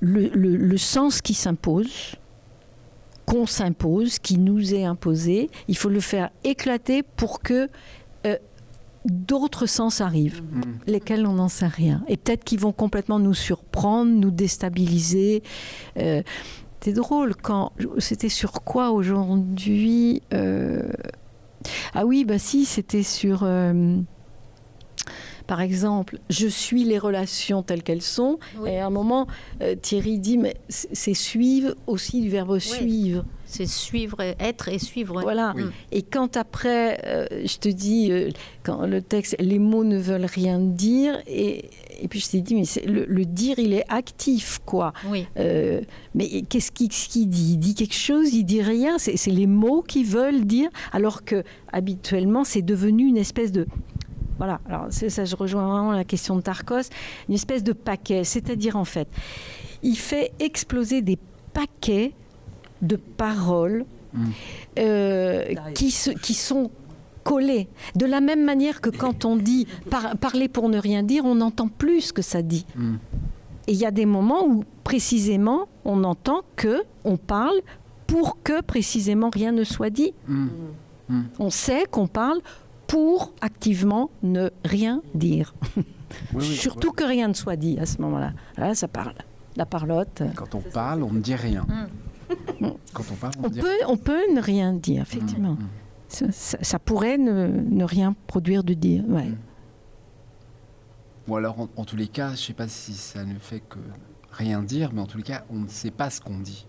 le, 0.00 0.28
le- 0.28 0.56
le 0.56 0.76
sens 0.76 1.20
qui 1.22 1.34
s'impose, 1.34 2.16
qu'on 3.26 3.46
s'impose, 3.46 4.18
qui 4.18 4.38
nous 4.38 4.74
est 4.74 4.84
imposé, 4.84 5.50
il 5.68 5.76
faut 5.76 5.88
le 5.88 6.00
faire 6.00 6.30
éclater 6.44 7.02
pour 7.02 7.40
que 7.40 7.68
euh, 8.24 8.36
d'autres 9.04 9.66
sens 9.66 10.00
arrivent, 10.00 10.42
lesquels 10.86 11.26
on 11.26 11.34
n'en 11.34 11.48
sait 11.48 11.66
rien. 11.66 12.02
Et 12.08 12.16
peut-être 12.16 12.44
qu'ils 12.44 12.60
vont 12.60 12.72
complètement 12.72 13.18
nous 13.18 13.34
surprendre, 13.34 14.10
nous 14.10 14.30
déstabiliser. 14.30 15.42
Euh, 15.98 16.22
c'est 16.80 16.92
drôle 16.92 17.34
quand 17.34 17.72
c'était 17.98 18.28
sur 18.28 18.52
quoi 18.62 18.92
aujourd'hui 18.92 20.22
euh, 20.32 20.88
Ah 21.94 22.06
oui, 22.06 22.24
bah 22.24 22.38
si, 22.38 22.64
c'était 22.64 23.02
sur. 23.02 23.44
Par 25.46 25.60
exemple, 25.60 26.18
je 26.30 26.48
suis 26.48 26.84
les 26.84 26.98
relations 26.98 27.62
telles 27.62 27.82
qu'elles 27.82 28.02
sont. 28.02 28.38
Oui. 28.58 28.70
Et 28.70 28.78
à 28.78 28.86
un 28.86 28.90
moment, 28.90 29.26
euh, 29.62 29.74
Thierry 29.80 30.18
dit, 30.18 30.38
mais 30.38 30.56
c'est 30.68 31.14
suivre 31.14 31.74
aussi 31.86 32.20
du 32.20 32.28
verbe 32.28 32.58
suivre. 32.58 33.24
C'est 33.48 33.66
suivre, 33.66 34.20
être 34.40 34.68
et 34.68 34.80
suivre. 34.80 35.20
Voilà. 35.22 35.52
Oui. 35.56 35.62
Et 35.92 36.02
quand 36.02 36.36
après, 36.36 37.00
euh, 37.06 37.26
je 37.44 37.58
te 37.58 37.68
dis, 37.68 38.10
euh, 38.10 38.30
quand 38.64 38.86
le 38.86 39.00
texte, 39.00 39.36
les 39.38 39.60
mots 39.60 39.84
ne 39.84 39.98
veulent 39.98 40.26
rien 40.26 40.58
dire, 40.58 41.16
et, 41.28 41.70
et 42.00 42.08
puis 42.08 42.18
je 42.18 42.28
t'ai 42.28 42.40
dit, 42.40 42.56
mais 42.56 42.64
le, 42.84 43.04
le 43.06 43.24
dire, 43.24 43.60
il 43.60 43.72
est 43.72 43.84
actif, 43.88 44.58
quoi. 44.66 44.92
Oui. 45.08 45.26
Euh, 45.38 45.80
mais 46.16 46.42
qu'est-ce 46.42 46.72
qu'il 46.72 46.88
qu'il 46.88 47.28
dit? 47.28 47.52
Il 47.52 47.58
dit 47.58 47.76
quelque 47.76 47.94
chose, 47.94 48.34
il 48.34 48.44
dit 48.44 48.62
rien. 48.62 48.98
C'est 48.98 49.16
c'est 49.16 49.30
les 49.30 49.46
mots 49.46 49.82
qui 49.82 50.02
veulent 50.02 50.44
dire, 50.44 50.68
alors 50.92 51.24
que 51.24 51.44
habituellement, 51.72 52.42
c'est 52.42 52.62
devenu 52.62 53.06
une 53.06 53.16
espèce 53.16 53.52
de 53.52 53.66
voilà. 54.38 54.60
Alors 54.68 54.86
ça, 54.90 55.24
je 55.24 55.36
rejoins 55.36 55.66
vraiment 55.66 55.92
la 55.92 56.04
question 56.04 56.36
de 56.36 56.40
Tarkos, 56.42 56.88
une 57.28 57.34
espèce 57.34 57.62
de 57.62 57.72
paquet. 57.72 58.24
C'est-à-dire 58.24 58.76
en 58.76 58.84
fait, 58.84 59.08
il 59.82 59.96
fait 59.96 60.32
exploser 60.38 61.02
des 61.02 61.18
paquets 61.52 62.12
de 62.82 62.96
paroles 62.96 63.84
Mm. 64.14 64.24
euh, 64.78 65.54
qui, 65.74 65.90
se- 65.90 66.10
qui 66.10 66.32
sont 66.32 66.70
collées. 67.24 67.68
De 67.96 68.06
la 68.06 68.20
même 68.20 68.44
manière 68.44 68.80
que 68.80 68.88
quand 68.88 69.24
on 69.24 69.36
dit 69.36 69.66
par- 69.90 70.16
parler 70.16 70.48
pour 70.48 70.68
ne 70.68 70.78
rien 70.78 71.02
dire, 71.02 71.24
on 71.26 71.40
entend 71.40 71.68
plus 71.68 72.00
ce 72.02 72.12
que 72.12 72.22
ça 72.22 72.40
dit. 72.40 72.64
Mm. 72.76 72.94
Et 73.66 73.72
il 73.72 73.78
y 73.78 73.84
a 73.84 73.90
des 73.90 74.06
moments 74.06 74.46
où 74.46 74.64
précisément 74.84 75.66
on 75.84 76.04
entend 76.04 76.42
que 76.54 76.82
on 77.04 77.16
parle 77.16 77.56
pour 78.06 78.38
que 78.42 78.62
précisément 78.62 79.28
rien 79.28 79.52
ne 79.52 79.64
soit 79.64 79.90
dit. 79.90 80.14
Mm. 80.28 80.46
Mm. 81.08 81.22
On 81.38 81.50
sait 81.50 81.84
qu'on 81.90 82.06
parle 82.06 82.40
pour 82.86 83.32
activement 83.40 84.10
ne 84.22 84.50
rien 84.64 85.02
dire. 85.14 85.54
Oui, 85.76 85.84
oui, 86.34 86.44
Surtout 86.44 86.92
que 86.92 87.04
rien 87.04 87.28
ne 87.28 87.34
soit 87.34 87.56
dit 87.56 87.78
à 87.78 87.86
ce 87.86 88.00
moment-là. 88.02 88.32
Là, 88.56 88.74
ça 88.74 88.88
parle. 88.88 89.14
La 89.56 89.66
parlotte. 89.66 90.20
ouais. 90.20 90.30
Quand 90.34 90.54
on 90.54 90.60
parle, 90.60 91.02
on 91.02 91.12
ne 91.12 91.20
dit 91.20 91.34
rien. 91.34 91.66
Mm. 91.68 92.66
Quand 92.92 93.04
on 93.10 93.14
parle, 93.14 93.32
on, 93.42 93.46
On 93.46 93.48
dit 93.48 93.60
peut, 93.60 93.72
on 93.88 93.96
peut 93.96 94.20
ne 94.34 94.40
rien 94.40 94.72
dire, 94.72 95.02
effectivement. 95.02 95.52
Mm. 95.54 95.68
Ça, 96.08 96.26
ça- 96.32 96.58
ça 96.62 96.78
pourrait 96.78 97.18
ne, 97.18 97.46
ne 97.48 97.84
rien 97.84 98.14
produire 98.26 98.62
de 98.64 98.74
dire. 98.74 99.04
Ouais. 99.08 99.24
Mm. 99.26 99.36
Ou 101.28 101.36
alors, 101.36 101.58
en, 101.60 101.68
en 101.76 101.84
tous 101.84 101.96
les 101.96 102.08
cas, 102.08 102.28
je 102.28 102.32
ne 102.32 102.36
sais 102.36 102.52
pas 102.52 102.68
si 102.68 102.94
ça 102.94 103.24
ne 103.24 103.38
fait 103.38 103.60
que 103.60 103.78
rien 104.30 104.62
dire, 104.62 104.90
mais 104.92 105.00
en 105.00 105.06
tous 105.06 105.16
les 105.18 105.24
cas, 105.24 105.44
on 105.50 105.56
ne 105.60 105.68
sait 105.68 105.90
pas 105.90 106.10
ce 106.10 106.20
qu'on 106.20 106.38
dit. 106.38 106.66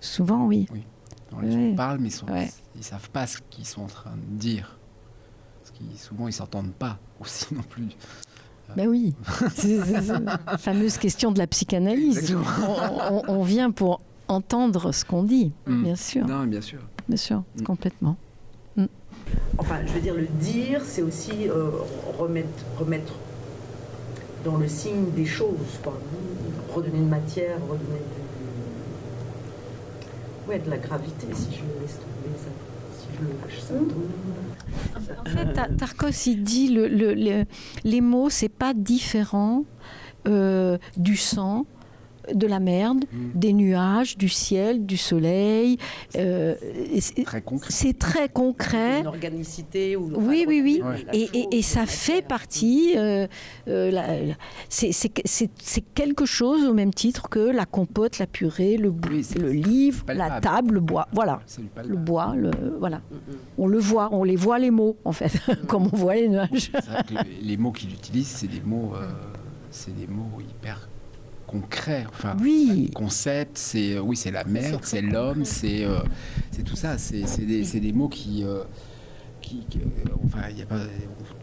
Souvent, 0.00 0.44
oui. 0.46 0.66
Alors, 1.30 1.42
les 1.42 1.54
Ouais. 1.54 1.70
gens 1.70 1.76
parlent, 1.76 1.98
mais 1.98 2.10
ils 2.10 2.24
ne 2.26 2.32
Ouais. 2.32 2.48
savent 2.80 3.10
pas 3.10 3.26
ce 3.26 3.38
qu'ils 3.50 3.64
sont 3.66 3.82
en 3.82 3.86
train 3.86 4.12
de 4.16 4.38
dire. 4.38 4.77
Souvent, 5.96 6.28
ils 6.28 6.32
s'entendent 6.32 6.72
pas 6.72 6.98
aussi 7.20 7.46
non 7.54 7.62
plus. 7.62 7.88
Ben 8.76 8.86
oui. 8.88 9.14
C'est 9.54 9.78
la 10.24 10.58
fameuse 10.58 10.98
question 10.98 11.32
de 11.32 11.38
la 11.38 11.46
psychanalyse. 11.46 12.36
On, 12.62 13.14
on- 13.16 13.22
on 13.28 13.42
vient 13.42 13.70
pour 13.70 14.00
entendre 14.28 14.92
ce 14.92 15.04
qu'on 15.04 15.22
dit, 15.22 15.52
Mm. 15.66 15.82
bien 15.84 15.96
sûr. 15.96 16.26
Non, 16.26 16.44
bien 16.44 16.60
sûr. 16.60 16.80
Bien 17.08 17.16
sûr, 17.16 17.42
Mm. 17.56 17.62
complètement. 17.62 18.16
Enfin, 19.58 19.76
je 19.86 19.92
veux 19.92 20.00
dire, 20.00 20.14
le 20.14 20.26
dire, 20.40 20.80
c'est 20.84 21.02
aussi 21.02 21.48
euh, 21.48 21.70
remettre, 22.18 22.48
remettre 22.78 23.12
dans 24.44 24.56
le 24.56 24.68
signe 24.68 25.10
des 25.16 25.26
choses, 25.26 25.80
quoi. 25.82 25.98
Redonner 26.74 27.00
de 27.00 27.04
matière, 27.04 27.56
redonner 27.62 28.00
du... 30.46 30.50
Ouais, 30.50 30.58
de 30.60 30.70
la 30.70 30.78
gravité, 30.78 31.26
si 31.34 31.48
je 31.56 31.62
le 31.62 31.80
laisse 31.82 31.96
tomber, 31.96 32.36
ça, 32.36 32.50
si 33.00 33.06
je 33.18 33.22
le 33.24 33.30
lâche, 33.42 33.60
ça 33.60 33.74
tombe. 33.74 33.92
En 35.20 35.24
fait, 35.30 35.52
Ta- 35.52 35.68
Tarkos, 35.68 36.26
il 36.26 36.42
dit 36.42 36.68
le- 36.68 36.86
les 37.84 38.00
mots, 38.00 38.30
c'est 38.30 38.48
pas 38.48 38.74
différent 38.74 39.64
euh, 40.26 40.78
du 40.96 41.16
sang, 41.16 41.64
de 42.34 42.46
la 42.46 42.60
merde, 42.60 43.04
Mm. 43.12 43.16
des 43.38 43.52
nuages, 43.52 44.16
du 44.18 44.28
ciel, 44.28 44.84
du 44.86 44.96
soleil. 44.96 45.78
euh, 46.16 46.54
et 46.92 47.00
c'est- 47.00 47.24
Très 47.24 47.42
concret. 47.42 47.70
c'est 47.72 47.98
très 47.98 48.28
concret. 48.28 49.00
Une 49.00 49.06
organicité 49.06 49.96
ou 49.96 50.10
Oui, 50.16 50.44
oui, 50.48 50.60
oui. 50.62 50.82
Ouais. 50.84 51.04
Et, 51.12 51.28
et- 51.38 51.58
et 51.58 51.62
ça 51.62 51.86
fait 51.86 52.22
partie, 52.26 52.94
euh, 52.96 53.26
euh, 53.68 53.90
la- 53.90 54.20
la- 54.22 54.34
c'est 54.68 55.84
quelque 55.94 56.24
chose 56.26 56.64
au 56.64 56.74
même 56.74 56.92
titre 56.94 57.28
que 57.28 57.38
la 57.40 57.66
compote, 57.66 58.18
la 58.18 58.26
purée, 58.26 58.76
le, 58.76 58.88
Oui, 58.88 59.26
le 59.40 59.50
livre, 59.52 60.04
la 60.08 60.40
table, 60.40 60.74
le 60.74 60.80
bois. 60.80 61.08
Voilà, 61.12 61.40
le 61.84 61.96
bois, 61.96 62.34
le, 62.36 62.50
voilà. 62.78 63.00
On 63.56 63.66
le 63.66 63.78
voit, 63.78 64.08
on 64.12 64.24
les 64.24 64.36
voit 64.36 64.58
les 64.58 64.70
mots, 64.70 64.96
en 65.04 65.12
fait, 65.12 65.32
comme 65.68 65.88
on 65.92 65.96
voit 65.96 66.14
les 66.14 66.28
nuages. 66.28 66.70
C'est 66.72 66.84
vrai 66.86 67.02
que 67.06 67.14
les, 67.14 67.46
les 67.48 67.56
mots 67.56 67.72
qu'il 67.72 67.90
utilise, 67.90 68.26
c'est 68.26 68.48
des 68.48 68.60
mots, 68.60 68.92
euh, 68.94 69.08
c'est 69.70 69.94
des 69.96 70.06
mots 70.06 70.40
hyper 70.40 70.87
concrets. 71.48 72.04
Enfin, 72.10 72.36
Oui. 72.40 72.90
concept, 72.94 73.58
c'est 73.58 73.94
euh, 73.96 74.00
oui, 74.00 74.14
c'est 74.16 74.30
la 74.30 74.44
merde, 74.44 74.80
c'est 74.84 75.02
l'homme, 75.02 75.44
c'est 75.44 75.84
euh, 75.84 75.98
c'est 76.52 76.62
tout 76.62 76.76
ça. 76.76 76.96
C'est 76.98 77.26
c'est 77.26 77.44
des, 77.46 77.64
c'est 77.64 77.80
des 77.80 77.92
mots 77.92 78.08
qui, 78.08 78.44
euh, 78.44 78.62
qui, 79.40 79.64
qui, 79.68 79.80
euh, 79.80 79.84
enfin, 80.26 80.42
il 80.50 80.58
y 80.58 80.62
a 80.62 80.66
pas, 80.66 80.78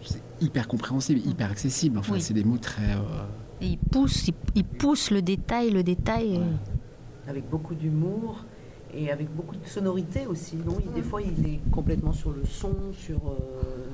c'est 0.06 0.22
hyper 0.40 0.68
compréhensible, 0.68 1.20
hyper 1.28 1.52
accessible. 1.52 1.98
Enfin, 1.98 2.14
Oui. 2.14 2.22
c'est 2.22 2.34
des 2.34 2.44
mots 2.46 2.58
très. 2.58 2.94
euh, 2.94 3.26
Et 3.62 3.68
il 3.68 3.78
pousse, 3.78 4.28
il, 4.30 4.34
il 4.56 4.64
pousse 4.64 5.12
le 5.12 5.22
détail, 5.22 5.72
le 5.72 5.84
détail. 5.84 6.38
euh, 6.38 7.30
avec 7.30 7.50
beaucoup 7.50 7.74
d'humour 7.76 8.46
et 8.94 9.12
avec 9.12 9.28
beaucoup 9.36 9.56
de 9.56 9.66
sonorité 9.68 10.28
aussi. 10.28 10.56
Non, 10.58 10.78
Il- 10.86 10.94
des 10.94 11.02
fois, 11.02 11.22
il 11.22 11.46
est 11.46 11.60
complètement 11.72 12.14
sur 12.14 12.32
le 12.32 12.46
son, 12.46 12.72
sur 12.94 13.18
euh, 13.28 13.88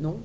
non? 0.00 0.18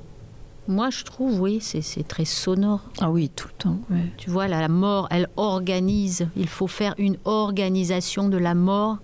Moi, 0.67 0.89
je 0.91 1.04
trouve, 1.04 1.41
oui, 1.41 1.60
c'est 1.62 2.08
très 2.08 2.23
sonore. 2.26 2.80
Ah 3.02 3.12
oui, 3.12 3.30
tout 3.30 3.47
le 3.49 3.54
temps. 3.56 3.78
ouais. 3.89 4.12
Tu 4.17 4.30
vois, 4.30 4.47
la, 4.47 4.62
la 4.62 4.69
mort, 4.69 5.08
elle 5.12 5.28
organise. 5.36 6.28
Il 6.38 6.47
faut 6.47 6.67
faire 6.67 6.93
une 6.97 7.17
organisation 7.26 8.30
de 8.30 8.38
la 8.38 8.56
mort. 8.56 8.97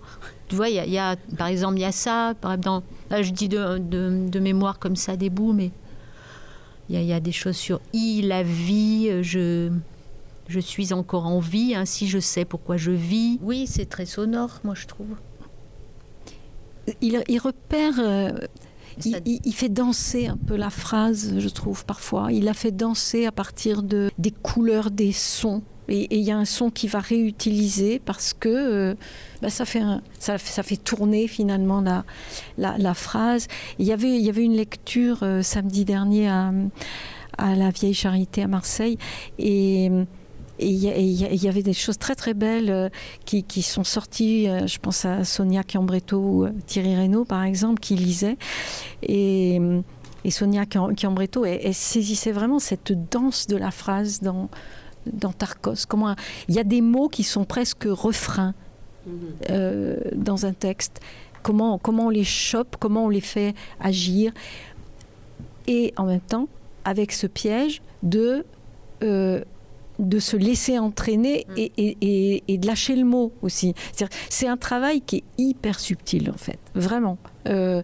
Tu 0.47 0.55
vois, 0.55 0.69
il 0.69 0.75
y 0.75 0.79
a, 0.79 0.85
il 0.85 0.91
y 0.93 0.97
a- 0.97 1.17
par 1.37 1.47
exemple, 1.47 1.75
il 1.77 1.81
y 1.81 1.85
a 1.85 1.91
ça. 1.91 2.33
Par 2.39 2.53
exemple, 2.53 2.85
dans- 3.09 3.15
là, 3.17 3.21
je 3.21 3.31
dis 3.31 3.49
de, 3.49 3.77
de- 3.77 4.29
de 4.29 4.39
mémoire 4.39 4.79
comme 4.79 4.95
ça 4.95 5.17
des 5.17 5.29
bouts, 5.29 5.51
mais 5.51 5.71
il 6.87 6.95
y 6.95 6.97
a, 6.97 7.01
il 7.01 7.07
y 7.07 7.13
a 7.13 7.19
des 7.19 7.33
choses 7.33 7.57
sur 7.57 7.81
I, 7.93 8.21
la 8.21 8.41
vie. 8.41 9.21
Je, 9.21 9.69
je 10.47 10.59
suis 10.61 10.93
encore 10.93 11.25
en 11.27 11.39
vie, 11.39 11.75
ainsi 11.75 12.07
je 12.07 12.19
sais 12.19 12.45
pourquoi 12.45 12.77
je 12.77 12.91
vis. 12.91 13.37
Oui, 13.41 13.67
c'est 13.67 13.85
très 13.85 14.05
sonore, 14.05 14.61
moi, 14.63 14.75
je 14.75 14.87
trouve. 14.87 15.09
Il, 17.01 17.21
il 17.27 17.37
repère, 17.39 17.93
euh, 17.99 18.31
il, 19.05 19.11
Ça- 19.13 19.19
il- 19.25 19.39
il 19.43 19.53
fait 19.53 19.69
danser 19.69 20.27
un 20.27 20.37
peu 20.37 20.55
la 20.55 20.69
phrase, 20.69 21.33
je 21.37 21.49
trouve, 21.49 21.85
parfois. 21.85 22.31
Il 22.31 22.43
la 22.45 22.53
fait 22.53 22.71
danser 22.71 23.25
à 23.25 23.31
partir 23.31 23.83
de, 23.83 24.09
des 24.17 24.31
couleurs 24.31 24.91
des 24.91 25.11
sons. 25.11 25.61
Et 25.91 26.17
il 26.19 26.23
y 26.23 26.29
a 26.29 26.37
un 26.37 26.45
son 26.45 26.69
qui 26.69 26.87
va 26.87 26.99
réutiliser 26.99 27.97
parce 27.97 28.33
que 28.33 28.47
euh, 28.49 28.95
bah, 29.41 29.49
ça, 29.49 29.65
fait 29.65 29.79
un- 29.79 30.03
ça, 30.19 30.37
fait- 30.37 30.51
ça 30.51 30.61
fait 30.61 30.77
tourner 30.77 31.27
finalement 31.27 31.81
la, 31.81 32.05
la, 32.59 32.77
la 32.77 32.93
phrase. 32.93 33.47
Il 33.79 33.87
y, 33.87 33.91
avait, 33.91 34.15
il 34.15 34.21
y 34.23 34.29
avait 34.29 34.43
une 34.43 34.55
lecture 34.55 35.19
euh, 35.23 35.41
samedi 35.41 35.85
dernier 35.85 36.29
à, 36.29 36.51
à 37.39 37.55
la 37.55 37.71
Vieille 37.71 37.95
Charité 37.95 38.43
à 38.43 38.47
Marseille. 38.47 38.97
Et. 39.39 39.89
Et 40.59 40.69
il 40.69 41.43
y, 41.43 41.47
avait 41.47 41.63
des 41.63 41.73
choses 41.73 41.97
très 41.97 42.15
très 42.15 42.33
belles 42.33 42.69
euh, 42.69 42.89
qui, 43.25 43.43
qui 43.43 43.61
sont 43.61 43.83
sorties. 43.85 44.49
euh, 44.49 44.67
je 44.67 44.77
pense 44.77 45.05
à 45.05 45.23
Sonia 45.23 45.63
Chiambretto 45.65 46.17
ou 46.17 46.45
euh, 46.45 46.51
Thierry 46.67 46.95
Reynaud, 46.95 47.23
par 47.25 47.43
exemple, 47.43 47.79
qui 47.79 47.95
lisaient. 47.95 48.37
Et, 49.03 49.59
et 50.25 50.31
Sonia 50.31 50.65
Chiambretto, 50.97 51.45
elle, 51.45 51.61
elle 51.63 51.73
saisissait 51.73 52.33
vraiment 52.33 52.59
cette 52.59 52.91
danse 53.09 53.47
de 53.47 53.55
la 53.55 53.71
phrase 53.71 54.19
dans, 54.19 54.49
dans 55.05 55.31
Tarkos. 55.31 55.85
Comment, 55.87 56.15
il 56.47 56.55
y 56.55 56.59
a 56.59 56.63
des 56.63 56.81
mots 56.81 57.09
qui 57.09 57.23
sont 57.23 57.45
presque 57.45 57.85
refrains 57.85 58.53
euh, 59.49 59.97
dans 60.13 60.45
un 60.45 60.53
texte. 60.53 60.99
Comment, 61.41 61.77
comment 61.77 62.07
on 62.07 62.09
les 62.09 62.23
chope, 62.23 62.75
comment 62.79 63.05
on 63.05 63.09
les 63.09 63.21
fait 63.21 63.55
agir. 63.79 64.33
Et 65.67 65.93
en 65.97 66.05
même 66.05 66.21
temps, 66.21 66.47
avec 66.83 67.11
ce 67.11 67.27
piège 67.27 67.81
de, 68.03 68.45
euh, 69.03 69.43
de 69.99 70.17
se 70.19 70.37
laisser 70.37 70.79
entraîner 70.79 71.45
et, 71.57 71.71
et- 71.77 71.97
et- 72.01 72.43
et 72.47 72.57
de 72.57 72.65
lâcher 72.65 72.95
le 72.95 73.03
mot 73.05 73.31
aussi. 73.41 73.73
C'est 74.29 74.47
un 74.47 74.57
travail 74.57 75.01
qui 75.01 75.17
est 75.17 75.23
hyper 75.37 75.79
subtil, 75.79 76.31
en 76.31 76.37
fait. 76.37 76.57
Vraiment. 76.73 77.17
Euh, 77.47 77.81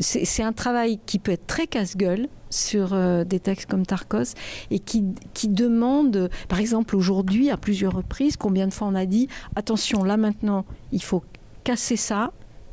c'est 0.00 0.42
un 0.42 0.52
travail 0.52 0.98
qui 1.06 1.18
peut 1.18 1.32
être 1.32 1.46
très 1.46 1.66
casse-gueule 1.66 2.28
sur 2.50 2.94
euh, 2.94 3.24
des 3.24 3.38
textes 3.40 3.66
comme 3.70 3.86
Tarkos 3.86 4.34
et 4.70 4.78
qui, 4.80 5.04
qui 5.34 5.48
demande, 5.48 6.30
par 6.48 6.58
exemple 6.60 6.96
aujourd'hui 6.96 7.50
à 7.50 7.56
plusieurs 7.56 7.94
reprises, 7.94 8.36
combien 8.36 8.66
de 8.66 8.72
fois 8.72 8.88
on 8.88 8.94
a 8.94 9.06
dit 9.06 9.28
attention 9.56 10.02
là 10.04 10.16
maintenant 10.16 10.64
il 10.92 11.02
faut 11.02 11.22
casser 11.64 11.96
ça, 11.96 12.32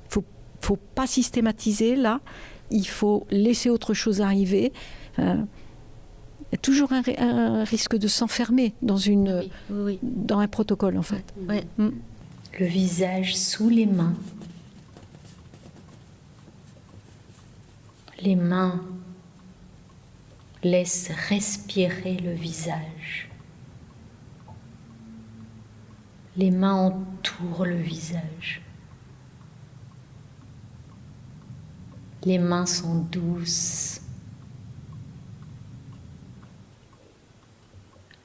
il 0.09 0.13
faut, 0.13 0.23
faut 0.61 0.77
pas 0.95 1.05
systématiser 1.07 1.95
là, 1.95 2.21
il 2.71 2.87
faut 2.87 3.25
laisser 3.29 3.69
autre 3.69 3.93
chose 3.93 4.21
arriver. 4.21 4.71
Euh, 5.19 5.35
y 6.51 6.55
a 6.55 6.57
toujours 6.57 6.91
un, 6.93 7.01
ri- 7.01 7.15
un 7.17 7.63
risque 7.63 7.95
de 7.97 8.07
s'enfermer 8.07 8.73
dans, 8.81 8.97
une, 8.97 9.39
Oui, 9.39 9.51
oui, 9.69 9.81
oui. 9.83 9.99
dans 10.01 10.39
un 10.39 10.47
protocole 10.47 10.97
en 10.97 11.01
fait. 11.03 11.23
Ouais. 11.47 11.63
le 11.77 12.65
visage 12.65 13.35
sous 13.37 13.69
les 13.69 13.85
mains. 13.85 14.13
Les 18.21 18.35
mains 18.35 18.81
laissent 20.63 21.09
respirer 21.29 22.17
le 22.17 22.33
visage. 22.33 23.29
Les 26.37 26.51
mains 26.51 26.75
entourent 26.75 27.65
le 27.65 27.77
visage. 27.77 28.61
Les 32.25 32.37
mains 32.37 32.67
sont 32.67 32.99
douces. 33.11 34.00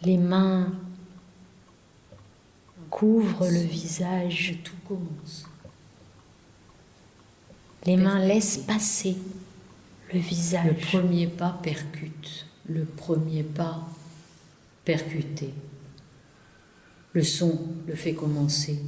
Les 0.03 0.17
mains 0.17 0.73
couvrent 2.91 3.49
le 3.49 3.61
visage. 3.61 4.59
Tout 4.63 4.77
commence. 4.87 5.47
Les 7.85 7.97
mains 7.97 8.19
laissent 8.19 8.59
passer 8.59 9.17
le 10.13 10.15
Le 10.15 10.21
visage. 10.21 10.91
premier 10.91 11.27
pas 11.27 11.59
percute. 11.63 12.47
Le 12.69 12.85
premier 12.85 13.43
pas 13.43 13.87
percuté. 14.85 15.55
Le 17.13 17.23
son 17.23 17.59
le 17.87 17.95
fait 17.95 18.15
commencer. 18.15 18.81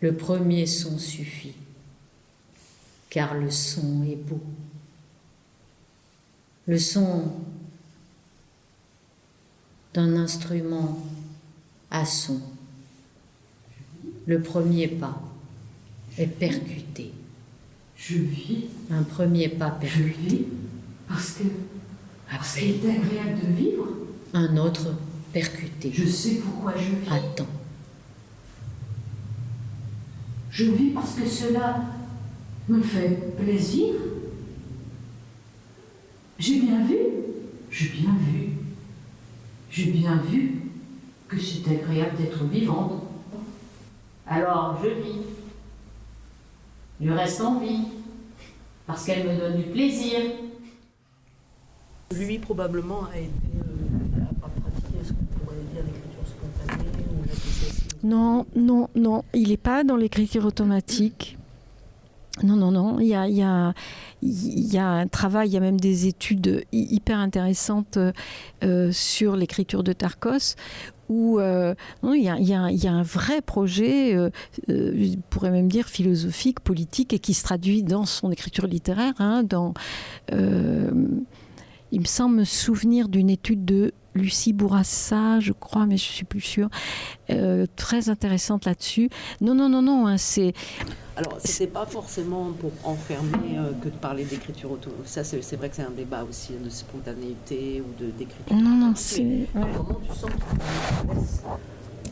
Le 0.00 0.16
premier 0.16 0.66
son 0.66 0.98
suffit. 0.98 1.54
Car 3.10 3.34
le 3.34 3.50
son 3.50 4.02
est 4.04 4.16
beau. 4.16 4.40
Le 6.66 6.78
son 6.78 7.30
d'un 9.94 10.16
instrument 10.16 10.98
à 11.90 12.04
son. 12.04 12.40
Le 14.26 14.40
premier 14.42 14.88
pas 14.88 15.20
est 16.18 16.26
percuté. 16.26 17.12
Je 17.96 18.18
vis, 18.18 18.64
Un 18.90 19.02
premier 19.02 19.48
pas 19.48 19.78
je 19.82 19.86
percuté. 19.86 20.12
vis, 20.28 20.44
parce 21.08 21.32
que 21.32 21.44
parce 22.30 22.56
Après, 22.56 22.60
qu'il 22.66 22.84
est 22.86 22.90
agréable 22.96 23.40
de 23.40 23.52
vivre. 23.54 23.86
un 24.32 24.56
autre 24.56 24.88
percuté. 25.32 25.90
Je 25.94 26.06
sais 26.06 26.36
pourquoi 26.36 26.74
je 26.76 26.88
vis. 26.90 27.10
Attends. 27.12 27.46
Je 30.50 30.64
vis 30.70 30.90
parce 30.90 31.14
que 31.14 31.26
cela 31.28 31.84
me 32.68 32.82
fait 32.82 33.36
plaisir. 33.36 33.94
J'ai 36.38 36.60
bien 36.60 36.84
vu, 36.86 36.96
j'ai 37.70 37.88
bien 37.90 38.10
vu, 38.32 38.48
j'ai 39.74 39.90
bien 39.90 40.16
vu 40.16 40.62
que 41.26 41.36
c'est 41.40 41.68
agréable 41.68 42.16
d'être 42.16 42.44
vivante. 42.44 43.02
Alors 44.24 44.78
je 44.82 44.88
vis. 44.88 45.20
Je 47.00 47.10
reste 47.10 47.40
en 47.40 47.58
vie 47.58 47.80
parce 48.86 49.04
qu'elle 49.04 49.26
me 49.26 49.36
donne 49.36 49.56
du 49.56 49.64
plaisir. 49.64 50.20
Lui, 52.14 52.38
probablement, 52.38 53.06
a 53.12 53.18
été 53.18 53.30
euh, 53.56 54.22
a 54.22 54.48
pratiqué 54.60 54.98
ce 55.02 55.12
qu'on 55.12 55.24
pourrait 55.24 55.56
dire 55.72 55.82
l'écriture 55.82 56.22
spontanée 56.24 56.88
ou 57.10 57.28
l'association. 57.28 57.98
Non, 58.04 58.46
non, 58.54 58.88
non, 58.94 59.24
il 59.34 59.48
n'est 59.48 59.56
pas 59.56 59.82
dans 59.82 59.96
l'écriture 59.96 60.44
automatique. 60.44 61.36
Non, 62.42 62.56
non, 62.56 62.72
non. 62.72 62.98
Il 62.98 63.06
y 63.06 63.14
a, 63.14 63.28
il 63.28 63.36
y, 63.36 63.42
a, 63.42 63.72
il 64.20 64.72
y 64.74 64.76
a 64.78 64.88
un 64.88 65.06
travail, 65.06 65.50
il 65.50 65.52
y 65.52 65.56
a 65.56 65.60
même 65.60 65.78
des 65.78 66.08
études 66.08 66.64
hy- 66.72 66.88
hyper 66.90 67.18
intéressantes 67.18 67.96
euh, 68.64 68.90
sur 68.90 69.36
l'écriture 69.36 69.84
de 69.84 69.92
Tarkos, 69.92 70.56
où 71.08 71.38
euh, 71.38 71.74
il, 72.02 72.16
y 72.22 72.28
a, 72.88 72.92
un 72.92 73.02
vrai 73.02 73.40
projet, 73.40 74.16
euh, 74.16 74.30
euh, 74.68 74.92
je 74.96 75.16
pourrais 75.30 75.52
même 75.52 75.68
dire 75.68 75.86
philosophique, 75.86 76.58
politique, 76.58 77.12
et 77.12 77.20
qui 77.20 77.34
se 77.34 77.44
traduit 77.44 77.84
dans 77.84 78.04
son 78.04 78.32
écriture 78.32 78.66
littéraire. 78.66 79.14
hein, 79.20 79.44
dans, 79.44 79.72
il 80.32 82.00
me 82.00 82.06
semble 82.06 82.34
me 82.34 82.44
souvenir 82.44 83.08
d'une 83.08 83.30
étude 83.30 83.64
de 83.64 83.92
Lucie 84.16 84.52
Bourassa, 84.52 85.38
je 85.38 85.52
crois, 85.52 85.86
mais 85.86 85.96
je 85.96 86.02
suis 86.02 86.24
plus 86.24 86.40
sûre, 86.40 86.68
très 87.76 88.08
intéressante 88.08 88.64
là-dessus. 88.64 89.08
Non, 89.40 89.54
non, 89.54 89.68
non, 89.68 89.82
non, 89.82 90.08
hein, 90.08 90.16
c'est 90.16 90.52
Alors, 91.16 91.38
c'était 91.44 91.70
pas 91.70 91.86
forcément 91.86 92.50
pour 92.52 92.72
enfermer 92.82 93.56
euh, 93.56 93.72
que 93.82 93.88
de 93.88 93.96
parler 93.96 94.24
d'écriture 94.24 94.72
auto. 94.72 94.90
Ça, 95.04 95.22
c'est 95.22 95.56
vrai 95.56 95.68
que 95.68 95.76
c'est 95.76 95.82
un 95.82 95.90
débat 95.90 96.24
aussi 96.28 96.54
de 96.54 96.68
spontanéité 96.68 97.82
ou 97.82 98.02
de 98.02 98.10
d'écriture. 98.10 98.56
non, 98.56 98.76
non, 98.76 98.92
c'est 98.96 99.22
moment, 99.54 100.00
tu 100.02 100.12
sens 100.12 100.30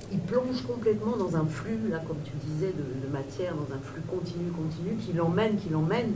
qu'il 0.09 0.21
plonge 0.21 0.63
complètement 0.63 1.17
dans 1.17 1.37
un 1.37 1.47
flux, 1.47 1.79
là, 1.91 1.99
comme 2.07 2.19
tu 2.25 2.33
disais, 2.47 2.73
de, 2.73 3.07
de 3.07 3.13
matière, 3.13 3.55
dans 3.55 3.75
un 3.75 3.81
flux 3.81 4.03
continu, 4.03 4.51
continu, 4.51 4.97
qui 4.97 5.13
l'emmène, 5.15 5.57
qui 5.57 5.69
l'emmène, 5.71 6.13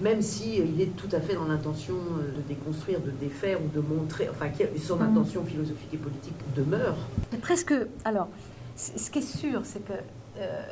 même 0.00 0.22
si 0.22 0.60
euh, 0.60 0.64
il 0.64 0.80
est 0.80 0.96
tout 0.96 1.08
à 1.12 1.20
fait 1.20 1.34
dans 1.34 1.46
l'intention 1.46 1.94
euh, 1.94 2.36
de 2.36 2.42
déconstruire, 2.48 3.00
de 3.00 3.10
défaire 3.10 3.58
ou 3.62 3.68
de 3.68 3.80
montrer, 3.80 4.28
enfin, 4.30 4.46
son 4.82 5.00
intention 5.00 5.44
philosophique 5.44 5.92
et 5.92 5.98
politique 5.98 6.34
demeure. 6.56 6.96
Presque. 7.42 7.74
Alors, 8.04 8.28
ce 8.76 9.10
qui 9.10 9.18
est 9.20 9.22
sûr, 9.22 9.60
c'est 9.64 9.84
que 9.84 9.92
euh, 10.38 10.62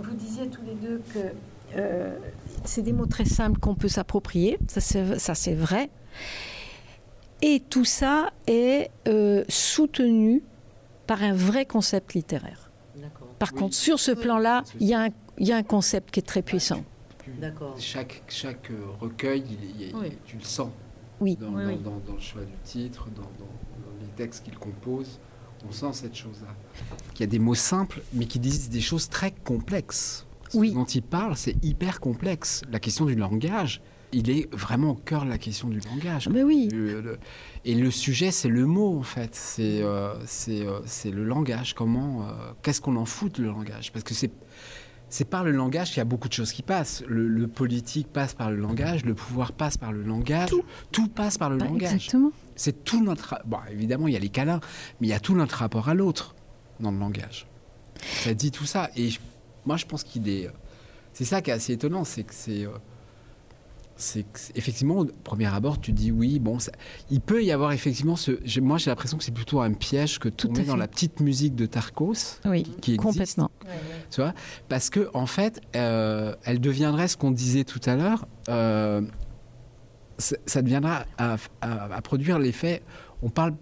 vous 0.00 0.14
disiez 0.14 0.48
tous 0.48 0.62
les 0.62 0.74
deux 0.74 1.00
que 1.12 1.18
euh, 1.76 2.16
c'est 2.64 2.82
des 2.82 2.92
mots 2.92 3.06
très 3.06 3.24
simples 3.24 3.58
qu'on 3.58 3.74
peut 3.74 3.88
s'approprier. 3.88 4.58
Ça, 4.68 5.34
c'est 5.34 5.54
vrai. 5.54 5.90
Et 7.40 7.60
tout 7.60 7.84
ça 7.84 8.30
est 8.46 8.90
euh, 9.08 9.44
soutenu 9.48 10.42
par 11.06 11.22
un 11.22 11.32
vrai 11.32 11.66
concept 11.66 12.14
littéraire. 12.14 12.70
Par 13.38 13.50
Oui. 13.52 13.58
contre, 13.58 13.74
sur 13.74 13.98
ce 13.98 14.12
plan-là, 14.12 14.62
il 14.78 14.86
y, 14.86 14.94
a 14.94 15.04
un- 15.04 15.08
il 15.38 15.48
y 15.48 15.52
a 15.52 15.56
un 15.56 15.64
concept 15.64 16.12
qui 16.12 16.20
est 16.20 16.22
très 16.22 16.42
puissant. 16.42 16.84
D'accord. 17.40 17.74
Chaque, 17.78 18.22
chaque 18.28 18.70
euh, 18.70 18.84
recueil, 19.00 19.42
il, 19.50 19.80
il- 19.88 19.96
Oui. 19.96 20.12
tu 20.24 20.36
le 20.36 20.44
sens. 20.44 20.70
Oui. 21.20 21.36
Dans, 21.36 21.48
Oui, 21.48 21.62
dans- 21.64 21.68
oui. 21.70 21.76
dans- 21.78 22.00
dans 22.06 22.14
le 22.14 22.20
choix 22.20 22.42
du 22.42 22.56
titre, 22.64 23.08
dans, 23.16 23.22
dans- 23.22 23.28
dans 23.28 24.00
les 24.00 24.08
textes 24.16 24.44
qu'il 24.44 24.56
compose, 24.58 25.18
on 25.68 25.72
sent 25.72 25.86
cette 25.92 26.14
chose-là. 26.16 26.48
Il 27.16 27.20
y 27.20 27.22
a 27.24 27.26
des 27.26 27.38
mots 27.38 27.54
simples, 27.54 28.02
mais 28.12 28.26
qui 28.26 28.38
disent 28.38 28.68
des 28.70 28.80
choses 28.80 29.08
très 29.08 29.30
complexes. 29.30 30.26
Ce 30.50 30.58
Oui. 30.58 30.72
dont 30.72 30.84
il 30.84 31.02
parle, 31.02 31.36
c'est 31.36 31.56
hyper 31.64 32.00
complexe. 32.00 32.62
La 32.70 32.78
question 32.80 33.04
du 33.06 33.14
langage, 33.14 33.80
il 34.12 34.28
est 34.28 34.52
vraiment 34.54 34.90
au 34.90 34.94
cœur 34.94 35.24
de 35.24 35.30
la 35.30 35.38
question 35.38 35.68
du 35.68 35.80
langage. 35.80 36.28
Mais 36.28 36.42
oui. 36.42 36.68
Le- 36.72 37.00
le- 37.00 37.18
et 37.64 37.74
le 37.74 37.90
sujet, 37.90 38.30
c'est 38.30 38.48
le 38.48 38.66
mot, 38.66 38.98
en 38.98 39.02
fait. 39.02 39.34
C'est 39.34 39.82
euh, 39.82 40.14
c'est, 40.26 40.66
euh, 40.66 40.80
c'est 40.84 41.10
le 41.10 41.24
langage. 41.24 41.74
Comment, 41.74 42.22
euh, 42.28 42.32
qu'est-ce 42.62 42.80
qu'on 42.82 42.96
en 42.96 43.06
fout 43.06 43.34
de 43.36 43.42
le 43.44 43.48
langage? 43.48 43.92
Parce 43.92 44.04
que 44.04 44.14
c'est 44.14 44.30
c'est 45.08 45.26
par 45.26 45.44
le 45.44 45.52
langage 45.52 45.88
qu'il 45.88 45.98
y 45.98 46.00
a 46.00 46.04
beaucoup 46.06 46.28
de 46.28 46.32
choses 46.32 46.52
qui 46.52 46.62
passent. 46.62 47.02
Le, 47.06 47.28
le 47.28 47.46
politique 47.46 48.08
passe 48.10 48.32
par 48.32 48.50
le 48.50 48.56
langage, 48.56 49.04
le 49.04 49.12
pouvoir 49.14 49.52
passe 49.52 49.76
par 49.76 49.92
le 49.92 50.02
langage, 50.02 50.48
tout, 50.90 51.08
passe 51.08 51.36
par 51.36 51.50
le 51.50 51.58
Bah, 51.58 51.66
langage. 51.66 51.92
exactement. 51.92 52.32
C'est 52.56 52.84
tout 52.84 53.02
notre. 53.02 53.36
Bon, 53.44 53.58
évidemment, 53.70 54.08
il 54.08 54.14
y 54.14 54.16
a 54.16 54.20
les 54.20 54.28
câlins, 54.28 54.60
mais 55.00 55.06
il 55.08 55.10
y 55.10 55.14
a 55.14 55.20
tout 55.20 55.34
notre 55.34 55.56
rapport 55.56 55.88
à 55.88 55.94
l'autre 55.94 56.34
dans 56.80 56.90
le 56.90 56.98
langage. 56.98 57.46
Ça 58.24 58.34
dit 58.34 58.50
tout 58.50 58.64
ça. 58.66 58.90
Et 58.96 59.10
je- 59.10 59.20
moi, 59.64 59.76
je 59.76 59.86
pense 59.86 60.02
qu'il 60.04 60.28
est. 60.28 60.50
C'est 61.12 61.24
ça 61.24 61.40
qui 61.42 61.50
est 61.50 61.54
assez 61.54 61.72
étonnant, 61.74 62.04
c'est 62.04 62.24
que 62.24 62.34
c'est. 62.34 62.64
euh, 62.64 62.70
C'est 63.96 64.24
effectivement, 64.56 64.96
au 65.00 65.04
premier 65.04 65.46
abord, 65.46 65.78
tu 65.80 65.92
dis 65.92 66.10
oui, 66.10 66.38
bon, 66.40 66.58
ça- 66.58 66.72
il 67.10 67.20
peut 67.20 67.44
y 67.44 67.52
avoir 67.52 67.72
effectivement 67.72 68.16
ce. 68.16 68.32
Moi, 68.60 68.78
j'ai 68.78 68.90
l'impression 68.90 69.16
que 69.18 69.22
c'est 69.22 69.34
plutôt 69.34 69.60
un 69.60 69.72
piège 69.74 70.18
que 70.18 70.28
Tout 70.30 70.48
à 70.48 70.54
tomber 70.54 70.64
dans 70.66 70.76
la 70.76 70.88
petite 70.88 71.20
musique 71.20 71.54
de 71.54 71.66
Tarkos, 71.66 72.40
Oui, 72.46 72.64
qui 72.80 72.94
existe, 72.94 73.00
complètement. 73.02 73.50
tu 74.10 74.20
vois, 74.22 74.32
parce 74.68 74.88
que 74.90 75.08
en 75.14 75.26
fait, 75.26 75.60
euh, 75.76 76.34
elle 76.44 76.58
deviendrait 76.60 77.06
ce 77.06 77.16
qu'on 77.16 77.30
disait 77.30 77.64
tout 77.64 77.80
à 77.84 77.94
l'heure. 77.94 78.26
euh, 78.48 79.02
ça 80.46 80.62
deviendra 80.62 81.04
à, 81.18 81.36
à- 81.60 81.94
à 81.94 82.00
produire 82.02 82.38
l'effet. 82.38 82.82
On 83.22 83.28
parle, 83.30 83.54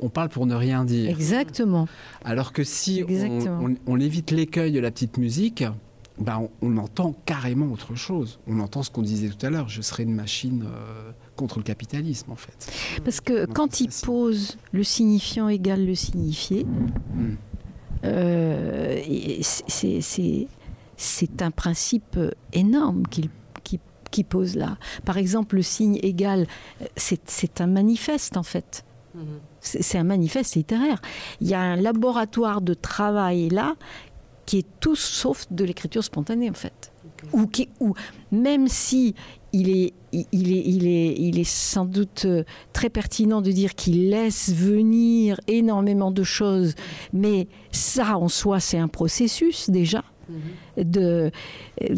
on 0.00 0.08
parle 0.08 0.28
pour 0.28 0.46
ne 0.46 0.54
rien 0.54 0.84
dire. 0.84 1.10
Exactement. 1.10 1.86
Alors 2.24 2.52
que 2.52 2.64
si 2.64 3.02
on, 3.04 3.08
Exactement. 3.08 3.60
on- 3.62 3.76
on 3.86 4.00
évite 4.00 4.30
l'écueil 4.30 4.72
de 4.72 4.80
la 4.80 4.90
petite 4.90 5.16
musique, 5.18 5.64
ben 6.18 6.48
on, 6.62 6.68
on 6.68 6.76
entend 6.76 7.14
carrément 7.24 7.72
autre 7.72 7.94
chose. 7.94 8.38
On 8.46 8.60
entend 8.60 8.82
ce 8.82 8.90
qu'on 8.90 9.02
disait 9.02 9.28
tout 9.30 9.44
à 9.46 9.50
l'heure. 9.50 9.68
Je 9.68 9.80
serai 9.82 10.02
une 10.02 10.14
machine 10.14 10.64
euh, 10.66 11.12
contre 11.36 11.58
le 11.58 11.64
capitalisme, 11.64 12.30
en 12.30 12.36
fait. 12.36 12.70
Parce 13.04 13.20
que 13.22 13.46
quand 13.46 13.80
il 13.80 13.88
pose 14.04 14.58
le 14.72 14.84
signifiant 14.84 15.48
égale 15.48 15.86
le 15.86 15.94
signifié, 15.94 16.64
Mm. 16.64 17.34
euh, 18.04 19.00
c'est- 19.42 19.64
c'est- 19.68 20.00
c'est 20.00 20.48
c'est 21.02 21.40
un 21.40 21.50
principe 21.50 22.18
énorme 22.52 23.06
qu'il 23.06 23.30
qui, 24.10 24.24
pose 24.24 24.56
là. 24.56 24.76
Par 25.04 25.16
exemple, 25.16 25.56
le 25.56 25.62
signe 25.62 25.98
égal, 26.02 26.46
c'est 26.96 27.20
c'est 27.26 27.60
un 27.60 27.66
manifeste 27.66 28.36
en 28.36 28.42
fait. 28.42 28.84
Mhm. 29.14 29.24
C'est 29.60 29.98
un 29.98 30.04
manifeste 30.04 30.54
littéraire. 30.54 31.02
Il 31.40 31.48
y 31.48 31.54
a 31.54 31.60
un 31.60 31.76
laboratoire 31.76 32.60
de 32.62 32.74
travail 32.74 33.50
là 33.50 33.74
qui 34.46 34.58
est 34.58 34.66
tout 34.80 34.96
sauf 34.96 35.46
de 35.50 35.64
l'écriture 35.64 36.02
spontanée 36.02 36.50
en 36.50 36.54
fait. 36.54 36.92
Ou, 37.32 37.46
qui, 37.46 37.68
ou 37.80 37.94
même 38.32 38.66
si 38.66 39.14
il 39.52 39.68
est, 39.68 39.92
il 40.12 40.26
il 40.32 40.52
est, 40.52 40.62
il 40.66 40.86
est, 40.86 41.14
il 41.18 41.38
est 41.38 41.48
sans 41.48 41.84
doute 41.84 42.24
euh, 42.24 42.44
très 42.72 42.88
pertinent 42.88 43.42
de 43.42 43.52
dire 43.52 43.74
qu'il 43.74 44.10
laisse 44.10 44.52
venir 44.52 45.38
énormément 45.46 46.10
de 46.10 46.22
choses, 46.22 46.74
mais 47.12 47.46
ça 47.70 48.16
en 48.16 48.28
soi 48.28 48.58
c'est 48.58 48.78
un 48.78 48.88
processus 48.88 49.70
déjà. 49.70 50.02
De, 50.76 51.30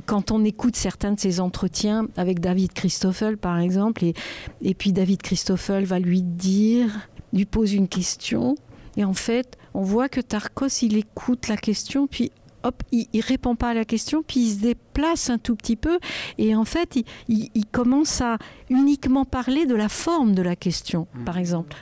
quand 0.07 0.31
on 0.31 0.45
écoute 0.45 0.77
certains 0.77 1.12
de 1.12 1.21
ses 1.21 1.40
entretiens 1.40 2.07
avec 2.16 2.40
David 2.40 2.73
Christoffel, 2.73 3.37
par 3.37 3.59
exemple, 3.59 4.05
et, 4.05 4.14
et 4.62 4.75
puis 4.75 4.92
David 4.92 5.23
Christoffel 5.23 5.85
va 5.85 5.99
lui 5.99 6.23
dire, 6.23 7.09
lui 7.33 7.45
pose 7.45 7.73
une 7.75 7.88
question, 7.88 8.55
et 8.97 9.05
en 9.05 9.14
fait, 9.14 9.57
on 9.75 9.83
voit 9.83 10.09
que 10.09 10.21
Tarkos, 10.21 10.83
il 10.83 10.97
écoute 10.97 11.49
la 11.49 11.57
question, 11.57 12.07
puis 12.07 12.31
hop, 12.64 12.81
il, 12.92 13.07
il 13.12 13.21
répond 13.23 13.57
pas 13.57 13.71
à 13.71 13.75
la 13.75 13.85
question, 13.85 14.23
puis 14.27 14.40
il 14.40 14.51
se 14.55 14.61
déplace 14.61 15.31
un 15.31 15.38
tout 15.38 15.57
petit 15.57 15.75
peu, 15.77 15.99
et 16.38 16.55
en 16.55 16.64
fait, 16.64 16.95
il, 16.97 17.05
il- 17.29 17.49
il 17.55 17.66
commence 17.66 18.21
à 18.21 18.38
uniquement 18.71 19.25
parler 19.25 19.66
de 19.66 19.75
la 19.75 19.88
forme 19.88 20.35
de 20.35 20.42
la 20.42 20.55
question, 20.57 21.07
par 21.25 21.38
exemple. 21.38 21.75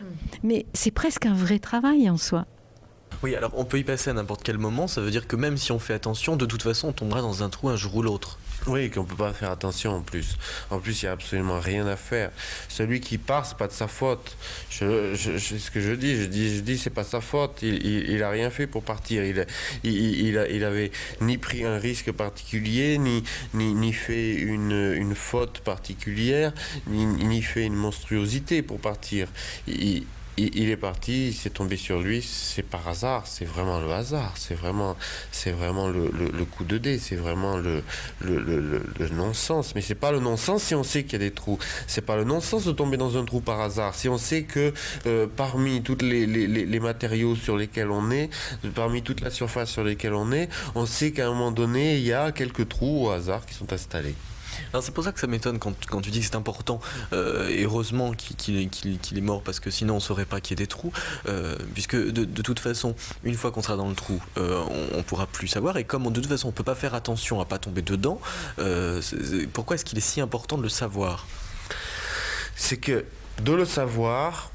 Mais 0.43 0.65
c'est 0.73 0.91
presque 0.91 1.27
un 1.27 1.35
vrai 1.35 1.59
travail 1.59 2.09
en 2.09 2.17
soi. 2.17 2.47
Oui, 3.22 3.35
alors 3.37 3.52
on 3.54 3.64
peut 3.64 3.78
y 3.78 3.85
passer 3.85 4.11
à 4.11 4.12
n'importe 4.14 4.42
quel 4.42 4.56
moment, 4.59 4.88
ça 4.88 5.00
veut 5.00 5.11
dire 5.11 5.26
que 5.26 5.37
même 5.37 5.56
si 5.59 5.72
on 5.72 5.78
fait 5.78 5.94
attention, 5.94 6.37
de 6.37 6.46
toute 6.46 6.62
façon 6.62 6.88
on 6.88 6.92
tombera 6.92 7.20
dans 7.20 7.42
un 7.42 7.50
trou 7.50 7.68
un 7.68 7.76
jour 7.76 7.94
ou 7.96 8.02
l'autre. 8.02 8.38
Oui, 8.66 8.90
qu'on 8.90 9.04
peut 9.04 9.16
pas 9.16 9.33
faire 9.33 9.50
attention 9.50 9.92
en 9.96 10.02
plus. 10.02 10.37
En 10.68 10.80
plus, 10.80 11.00
il 11.02 11.06
y 11.06 11.09
a 11.09 11.12
absolument 11.12 11.59
rien 11.61 11.87
à 11.87 11.96
faire. 11.96 12.30
Celui 12.68 13.00
qui 13.00 13.16
part, 13.16 13.46
c'est 13.46 13.56
pas 13.56 13.68
de 13.68 13.72
sa 13.72 13.88
faute. 13.88 14.37
Je, 14.68 15.14
je, 15.14 15.38
je- 15.38 15.56
ce 15.56 15.70
que 15.70 15.80
je 15.80 15.92
dis, 15.92 16.14
je 16.16 16.24
dis, 16.26 16.56
je 16.56 16.61
dis, 16.61 16.76
c'est 16.76 16.90
pas 16.90 17.02
sa 17.04 17.22
faute. 17.22 17.61
Il, 17.62 17.74
il, 17.87 18.11
il 18.11 18.22
a 18.22 18.28
rien 18.28 18.50
fait 18.50 18.66
pour 18.66 18.83
partir. 18.83 19.24
Il, 19.24 19.46
il, 19.83 20.37
il, 20.37 20.90
ni 21.22 21.38
pris 21.38 21.64
un 21.64 21.78
risque 21.78 22.12
particulier, 22.12 22.98
ni, 22.98 23.24
ni, 23.54 23.72
ni 23.72 23.94
fait 23.94 24.35
une, 24.35 24.92
une 24.94 25.14
faute 25.14 25.61
particulière, 25.61 26.52
ni, 26.87 27.06
ni 27.06 27.40
fait 27.40 27.64
une 27.64 27.76
monstruosité 27.76 28.61
pour 28.61 28.78
partir. 28.78 29.28
Il, 29.68 30.04
il- 30.37 30.55
il 30.57 30.71
est 30.71 30.77
parti, 30.77 31.33
c'est 31.33 31.51
tombé 31.51 31.77
sur 31.77 32.01
lui, 32.01 32.23
c'est 32.23 32.62
par 32.62 32.87
hasard, 32.88 33.27
c'est 33.27 33.45
vraiment 33.45 33.81
le 33.81 33.93
hasard, 33.93 34.33
c'est 34.37 34.55
vraiment, 34.55 34.97
c'est 35.33 35.51
vraiment 35.53 35.88
le, 35.88 36.11
coup 36.45 36.64
de 36.64 36.79
dé, 36.79 36.99
c'est 36.99 37.16
vraiment 37.16 37.57
le, 37.57 37.83
non-sens. 39.12 39.75
Mais 39.75 39.81
c'est 39.81 39.95
pas 39.95 40.12
le 40.12 40.21
non-sens 40.21 40.62
si 40.62 40.75
on 40.75 40.83
sait 40.83 41.05
qu'il 41.05 41.14
y 41.14 41.16
a 41.16 41.19
des 41.29 41.31
trous. 41.31 41.59
C'est 41.87 42.01
pas 42.05 42.16
le 42.16 42.25
non-sens 42.25 42.64
de 42.64 42.73
tomber 42.73 42.97
dans 42.97 43.16
un 43.16 43.25
trou 43.25 43.40
par 43.40 43.61
hasard. 43.61 43.95
Si 43.95 44.09
on 44.09 44.19
sait 44.19 44.43
que 44.45 44.73
euh, 45.07 45.27
parmi 45.37 45.83
les- 46.01 46.27
les- 46.27 46.47
les 46.66 46.81
matériaux 46.81 47.37
sur 47.37 47.57
lesquels 47.57 47.90
on 47.90 48.11
est, 48.11 48.31
parmi 48.75 49.03
toute 49.03 49.21
la 49.21 49.31
surface 49.31 49.71
sur 49.71 49.85
lesquelles 49.85 50.14
on 50.14 50.33
est, 50.33 50.49
on 50.75 50.87
sait 50.87 51.12
qu'à 51.12 51.27
un 51.27 51.31
moment 51.31 51.51
donné, 51.53 51.97
il 51.97 52.05
y 52.05 52.12
a 52.12 52.33
quelques 52.33 52.69
trous 52.69 53.07
au 53.07 53.11
hasard 53.11 53.45
qui 53.47 53.55
sont 53.55 53.73
installés. 53.73 54.14
C'est 54.81 54.95
pour 54.95 55.05
ça 55.05 55.13
que 55.13 55.21
ça 55.21 55.27
m'étonne 55.27 55.59
quand, 55.59 55.75
quand 55.87 56.01
tu 56.01 56.11
dis 56.11 56.21
que 56.21 56.27
c'est 56.27 56.37
important, 56.37 56.81
euh, 57.13 57.49
et 57.49 57.65
heureusement 57.65 58.13
qu'il 58.13 58.59
est 58.59 59.21
mort, 59.21 59.43
parce 59.43 59.61
que 59.61 59.71
sinon 59.71 59.97
on 59.97 60.01
saurait 60.01 60.25
pas 60.25 60.41
qu'il 60.41 60.59
y 60.59 60.61
ait 60.61 60.65
des 60.65 60.69
trous, 60.69 60.93
euh, 61.29 61.57
puisque 61.75 61.97
de, 61.97 62.43
toute 62.43 62.61
façon, 62.61 62.95
une 63.25 63.35
fois 63.35 63.51
qu'on 63.51 63.63
sera 63.63 63.77
dans 63.77 63.89
le 63.89 63.95
trou, 63.95 64.23
euh, 64.39 64.65
on, 64.95 64.99
on 64.99 65.03
pourra 65.03 65.27
plus 65.27 65.49
savoir, 65.49 65.77
et 65.77 65.85
comme 65.85 66.11
de 66.11 66.21
toute 66.21 66.31
façon 66.31 66.49
on 66.49 66.53
peut 66.53 66.65
pas 66.65 66.75
faire 66.75 66.95
attention 66.95 67.41
à 67.41 67.45
pas 67.45 67.59
tomber 67.59 67.83
dedans, 67.83 68.21
pourquoi 69.53 69.75
est-ce 69.75 69.85
qu'il 69.85 69.99
est 69.99 70.03
si 70.03 70.21
important 70.21 70.59
de 70.59 70.63
le 70.63 70.69
savoir? 70.69 71.27
C'est 72.57 72.77
que 72.77 73.05
de 73.43 73.53
le 73.53 73.65
savoir, 73.65 74.51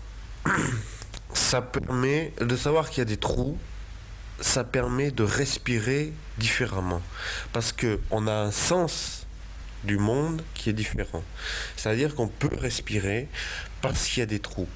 ça 1.33 1.61
permet 1.61 2.33
de 2.39 2.55
savoir 2.55 2.89
qu'il 2.89 2.99
y 2.99 3.01
a 3.01 3.05
des 3.05 3.17
trous, 3.17 3.57
ça 4.39 4.63
permet 4.63 5.11
de 5.11 5.23
respirer 5.23 6.13
différemment. 6.37 7.01
Parce 7.53 7.71
que 7.71 7.99
on 8.11 8.27
a 8.27 8.33
un 8.33 8.51
sens 8.51 9.24
du 9.85 9.97
monde 9.97 10.41
qui 10.53 10.69
est 10.69 10.73
différent. 10.73 11.23
C'est-à-dire 11.75 12.15
qu'on 12.15 12.27
peut 12.27 12.55
respirer 12.55 13.27
parce 13.81 14.07
qu'il 14.07 14.19
y 14.19 14.23
a 14.23 14.25
des 14.25 14.39
trous. 14.39 14.67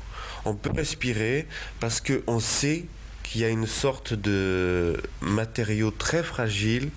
On 0.45 0.55
peut 0.55 0.71
respirer 0.71 1.47
parce 1.79 2.01
qu'on 2.01 2.39
sait 2.39 2.85
qu'il 3.23 3.41
y 3.41 3.45
a 3.45 3.49
une 3.49 3.67
sorte 3.67 4.13
de 4.13 5.01
matériau 5.21 5.91
très 5.91 6.23
fragile, 6.23 6.89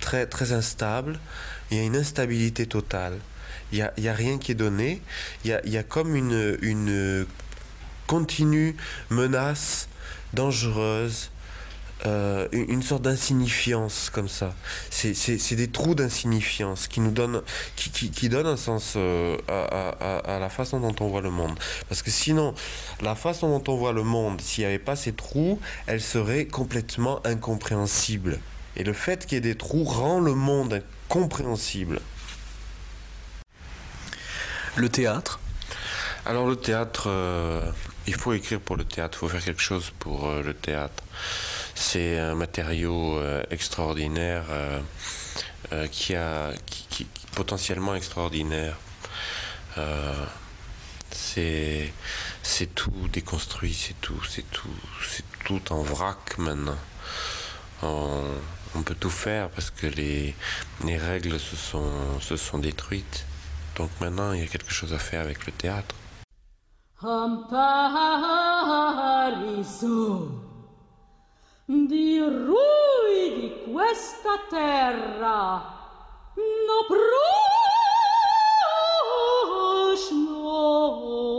très, 0.00 0.26
très 0.26 0.52
instable. 0.52 1.18
Il 1.70 1.78
y 1.78 1.80
a 1.80 1.84
une 1.84 1.96
instabilité 1.96 2.66
totale. 2.66 3.18
Il 3.72 3.76
n'y 3.76 3.82
a, 3.82 3.92
y 3.96 4.08
a 4.08 4.12
rien 4.14 4.38
qui 4.38 4.52
est 4.52 4.56
donné. 4.56 5.00
Il 5.44 5.50
y 5.50 5.54
a, 5.54 5.60
il 5.64 5.72
y 5.72 5.78
a 5.78 5.82
comme 5.82 6.14
une, 6.14 6.58
une 6.60 7.26
continue 8.06 8.76
menace 9.10 9.88
dangereuse, 10.34 11.30
euh, 12.06 12.48
une, 12.52 12.82
sorte 12.82 13.02
d'insignifiance 13.02 14.10
comme 14.10 14.28
ça. 14.28 14.54
C'est- 14.90 15.54
des 15.54 15.68
trous 15.70 15.94
d'insignifiance 15.94 16.88
qui 16.88 17.00
nous 17.00 17.10
donnent, 17.10 17.42
qui, 17.76 17.90
qui, 17.90 18.10
qui 18.10 18.28
donnent 18.28 18.46
un 18.46 18.56
sens 18.56 18.94
euh, 18.96 19.36
à, 19.48 19.62
à- 19.62 20.18
à- 20.18 20.36
à 20.36 20.38
la 20.38 20.48
façon 20.48 20.80
dont 20.80 20.94
on 21.00 21.08
voit 21.08 21.20
le 21.20 21.30
monde. 21.30 21.58
Parce 21.88 22.02
que 22.02 22.10
sinon, 22.10 22.54
la 23.00 23.14
façon 23.14 23.58
dont 23.58 23.72
on 23.72 23.76
voit 23.76 23.92
le 23.92 24.02
monde, 24.02 24.40
s'il 24.40 24.62
n'y 24.62 24.68
avait 24.68 24.78
pas 24.78 24.96
ces 24.96 25.12
trous, 25.12 25.60
elle 25.86 26.00
serait 26.00 26.46
complètement 26.46 27.20
incompréhensible. 27.26 28.38
Et 28.76 28.84
le 28.84 28.92
fait 28.94 29.26
qu'il 29.26 29.36
y 29.36 29.38
ait 29.38 29.40
des 29.40 29.56
trous 29.56 29.84
rend 29.84 30.18
le 30.20 30.34
monde 30.34 30.82
incompréhensible. 31.10 32.00
Le 34.76 34.88
théâtre? 34.88 35.38
Alors 36.24 36.46
le 36.46 36.56
théâtre, 36.56 37.04
euh, 37.08 37.60
il 38.06 38.14
faut 38.14 38.32
écrire 38.32 38.60
pour 38.60 38.76
le 38.76 38.84
théâtre, 38.84 39.18
il 39.18 39.20
faut 39.20 39.28
faire 39.28 39.44
quelque 39.44 39.60
chose 39.60 39.92
pour 39.98 40.28
euh, 40.28 40.42
le 40.42 40.54
théâtre. 40.54 41.02
C'est 41.74 42.18
un 42.18 42.34
matériau 42.34 43.18
euh, 43.18 43.42
extraordinaire 43.50 44.44
euh, 44.50 44.80
euh, 45.72 45.86
qui 45.88 46.14
a 46.14 46.52
qui, 46.66 47.06
potentiellement 47.34 47.94
extraordinaire. 47.94 48.76
C'est 51.10 51.92
c'est 52.42 52.74
tout 52.74 53.08
déconstruit, 53.12 53.74
c'est 53.74 54.00
tout, 54.00 54.22
c'est 54.28 54.50
tout, 54.50 54.68
c'est 55.06 55.24
tout 55.44 55.72
en 55.72 55.82
vrac 55.82 56.38
maintenant. 56.38 56.78
On, 57.82 58.22
on 58.74 58.82
peut 58.82 58.94
tout 58.94 59.10
faire 59.10 59.50
parce 59.50 59.70
que 59.70 59.86
les, 59.86 60.34
les 60.84 60.96
règles 60.96 61.38
se 61.38 61.56
sont, 61.56 62.20
se 62.20 62.36
sont 62.36 62.58
détruites. 62.58 63.26
Donc 63.76 63.90
maintenant, 64.00 64.32
il 64.32 64.40
y 64.40 64.42
a 64.42 64.46
quelque 64.46 64.72
chose 64.72 64.92
à 64.92 64.98
faire 64.98 65.20
avec 65.22 65.46
le 65.46 65.52
théâtre. 65.52 65.94
Di 71.74 72.18
rui 72.18 73.32
di 73.40 73.72
questa 73.72 74.38
terra. 74.50 75.62
No 76.36 76.84
prosno 79.96 81.31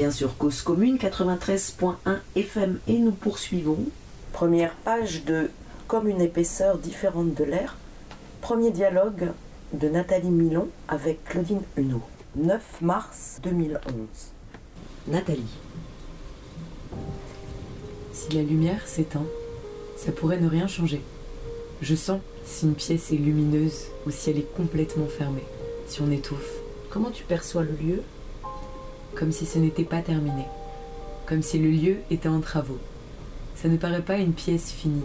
Bien 0.00 0.10
sur 0.10 0.38
Cause 0.38 0.62
Commune 0.62 0.96
93.1 0.96 1.92
FM 2.34 2.78
et 2.88 2.96
nous 2.96 3.10
poursuivons. 3.12 3.84
Première 4.32 4.72
page 4.76 5.26
de 5.26 5.50
Comme 5.88 6.08
une 6.08 6.22
épaisseur 6.22 6.78
différente 6.78 7.34
de 7.34 7.44
l'air. 7.44 7.76
Premier 8.40 8.70
dialogue 8.70 9.32
de 9.74 9.90
Nathalie 9.90 10.30
Milon 10.30 10.70
avec 10.88 11.22
Claudine 11.24 11.60
Huneau. 11.76 12.00
9 12.34 12.80
mars 12.80 13.40
2011. 13.42 13.76
Nathalie. 15.08 15.58
Si 18.14 18.32
la 18.32 18.42
lumière 18.42 18.88
s'éteint, 18.88 19.26
ça 19.98 20.12
pourrait 20.12 20.40
ne 20.40 20.48
rien 20.48 20.66
changer. 20.66 21.02
Je 21.82 21.94
sens 21.94 22.22
si 22.46 22.64
une 22.64 22.74
pièce 22.74 23.12
est 23.12 23.16
lumineuse 23.16 23.88
ou 24.06 24.10
si 24.10 24.30
elle 24.30 24.38
est 24.38 24.56
complètement 24.56 25.08
fermée, 25.08 25.44
si 25.86 26.00
on 26.00 26.10
étouffe. 26.10 26.54
Comment 26.88 27.10
tu 27.10 27.24
perçois 27.24 27.64
le 27.64 27.76
lieu? 27.86 28.02
Comme 29.14 29.32
si 29.32 29.46
ce 29.46 29.58
n'était 29.58 29.84
pas 29.84 30.02
terminé. 30.02 30.44
Comme 31.26 31.42
si 31.42 31.58
le 31.58 31.70
lieu 31.70 31.96
était 32.10 32.28
en 32.28 32.40
travaux. 32.40 32.78
Ça 33.56 33.68
ne 33.68 33.76
paraît 33.76 34.02
pas 34.02 34.16
une 34.16 34.32
pièce 34.32 34.70
finie. 34.70 35.04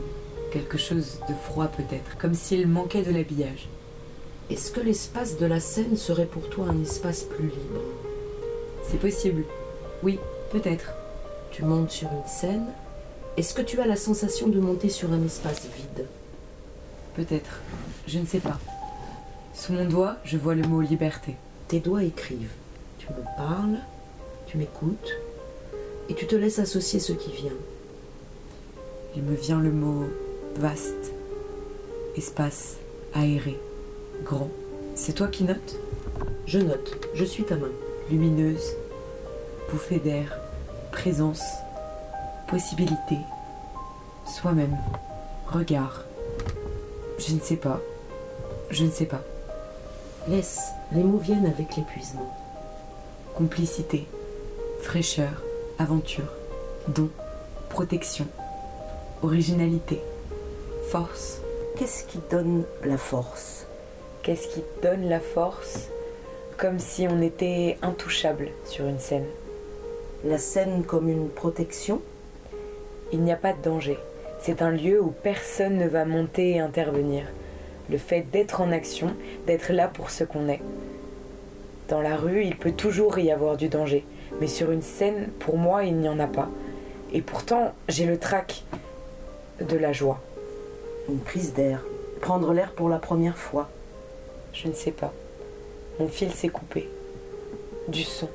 Quelque 0.51 0.77
chose 0.77 1.19
de 1.27 1.33
froid 1.33 1.67
peut-être. 1.67 2.17
Comme 2.17 2.33
s'il 2.33 2.67
manquait 2.67 3.03
de 3.03 3.11
l'habillage. 3.11 3.67
Est-ce 4.49 4.71
que 4.71 4.79
l'espace 4.79 5.37
de 5.37 5.45
la 5.45 5.59
scène 5.59 5.97
serait 5.97 6.27
pour 6.27 6.49
toi 6.49 6.67
un 6.69 6.81
espace 6.81 7.23
plus 7.23 7.47
libre? 7.47 7.81
C'est 8.87 8.99
possible. 8.99 9.43
Oui, 10.03 10.19
peut-être. 10.51 10.93
Tu 11.51 11.63
montes 11.63 11.91
sur 11.91 12.09
une 12.11 12.27
scène. 12.27 12.67
Est-ce 13.37 13.53
que 13.53 13.61
tu 13.61 13.81
as 13.81 13.87
la 13.87 13.95
sensation 13.95 14.47
de 14.47 14.59
monter 14.59 14.89
sur 14.89 15.11
un 15.11 15.23
espace 15.25 15.63
vide? 15.75 16.07
Peut-être. 17.15 17.59
Je 18.07 18.19
ne 18.19 18.25
sais 18.25 18.39
pas. 18.39 18.59
Sous 19.53 19.73
mon 19.73 19.85
doigt, 19.85 20.17
je 20.23 20.37
vois 20.37 20.53
le 20.53 20.67
mot 20.67 20.81
liberté. 20.81 21.35
Tes 21.67 21.79
doigts 21.79 22.03
écrivent. 22.03 22.53
Tu 22.99 23.07
me 23.07 23.23
parles, 23.37 23.79
tu 24.55 24.59
m'écoutes, 24.59 25.11
et 26.07 26.13
tu 26.13 26.27
te 26.27 26.35
laisses 26.35 26.59
associer 26.59 27.01
ce 27.01 27.11
qui 27.11 27.31
vient. 27.31 27.51
Il 29.15 29.23
me 29.23 29.35
vient 29.35 29.59
le 29.59 29.71
mot 29.71 30.05
vaste, 30.55 31.11
espace, 32.15 32.77
aéré, 33.13 33.59
grand. 34.23 34.49
C'est 34.95 35.13
toi 35.13 35.27
qui 35.27 35.43
notes? 35.43 35.77
Je 36.45 36.59
note, 36.59 37.05
je 37.15 37.25
suis 37.25 37.43
ta 37.43 37.57
main. 37.57 37.71
Lumineuse, 38.09 38.75
bouffée 39.71 39.99
d'air, 39.99 40.39
présence, 40.93 41.43
possibilité, 42.47 43.17
soi-même, 44.25 44.77
regard. 45.47 46.05
Je 47.17 47.33
ne 47.33 47.41
sais 47.41 47.57
pas. 47.57 47.81
Je 48.69 48.85
ne 48.85 48.91
sais 48.91 49.05
pas. 49.05 49.23
Laisse, 50.29 50.69
les 50.93 51.03
mots 51.03 51.17
viennent 51.17 51.45
avec 51.45 51.75
l'épuisement. 51.75 52.33
Complicité, 53.35 54.07
fraîcheur, 54.85 55.41
aventure, 55.79 56.31
don, 56.87 57.09
protection, 57.69 58.27
originalité, 59.23 59.99
force. 60.91 61.41
Qu'est-ce 61.75 62.03
qui 62.03 62.19
donne 62.29 62.63
la 62.83 62.97
force? 62.97 63.65
Qu'est-ce 64.21 64.47
qui 64.47 64.61
donne 64.83 65.09
la 65.09 65.19
force? 65.19 65.89
Comme 66.57 66.77
si 66.77 67.07
on 67.09 67.19
était 67.23 67.79
intouchable 67.81 68.49
sur 68.63 68.85
une 68.85 68.99
scène. 68.99 69.25
La 70.23 70.37
scène 70.37 70.83
comme 70.83 71.09
une 71.09 71.29
protection? 71.29 71.99
Il 73.11 73.21
n'y 73.23 73.31
a 73.31 73.37
pas 73.37 73.53
de 73.53 73.63
danger. 73.63 73.97
C'est 74.39 74.61
un 74.61 74.71
lieu 74.71 75.01
où 75.01 75.09
personne 75.09 75.79
ne 75.79 75.87
va 75.87 76.05
monter 76.05 76.51
et 76.51 76.59
intervenir. 76.59 77.23
Le 77.89 77.97
fait 77.97 78.21
d'être 78.21 78.61
en 78.61 78.71
action, 78.71 79.15
d'être 79.47 79.73
là 79.73 79.87
pour 79.87 80.11
ce 80.11 80.23
qu'on 80.23 80.47
est. 80.47 80.61
Dans 81.89 82.01
la 82.01 82.15
rue, 82.15 82.43
il 82.43 82.55
peut 82.55 82.71
toujours 82.71 83.17
y 83.17 83.31
avoir 83.31 83.57
du 83.57 83.67
danger, 83.67 84.05
mais 84.39 84.47
sur 84.47 84.71
une 84.71 84.81
scène, 84.81 85.29
pour 85.39 85.57
moi, 85.57 85.83
il 85.83 85.95
n'y 85.97 86.09
en 86.09 86.19
a 86.19 86.27
pas. 86.27 86.49
Et 87.13 87.21
pourtant, 87.21 87.73
j'ai 87.87 88.05
le 88.05 88.17
trac 88.17 88.63
de 89.61 89.77
la 89.77 89.93
joie. 89.93 90.19
Une 91.09 91.19
prise 91.19 91.53
d'air. 91.53 91.83
Prendre 92.21 92.53
l'air 92.53 92.71
pour 92.71 92.89
la 92.89 92.97
première 92.97 93.37
fois. 93.37 93.69
Je 94.53 94.67
ne 94.67 94.73
sais 94.73 94.91
pas. 94.91 95.13
Mon 95.99 96.07
fil 96.07 96.31
s'est 96.31 96.49
coupé. 96.49 96.89
Du 97.87 98.03
son. 98.03 98.29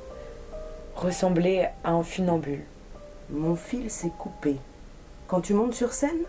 Ressembler 0.95 1.67
à 1.83 1.91
un 1.91 2.03
funambule. 2.03 2.63
Mon 3.29 3.55
fil 3.55 3.89
s'est 3.89 4.11
coupé. 4.17 4.55
Quand 5.27 5.41
tu 5.41 5.53
montes 5.53 5.73
sur 5.73 5.93
scène? 5.93 6.23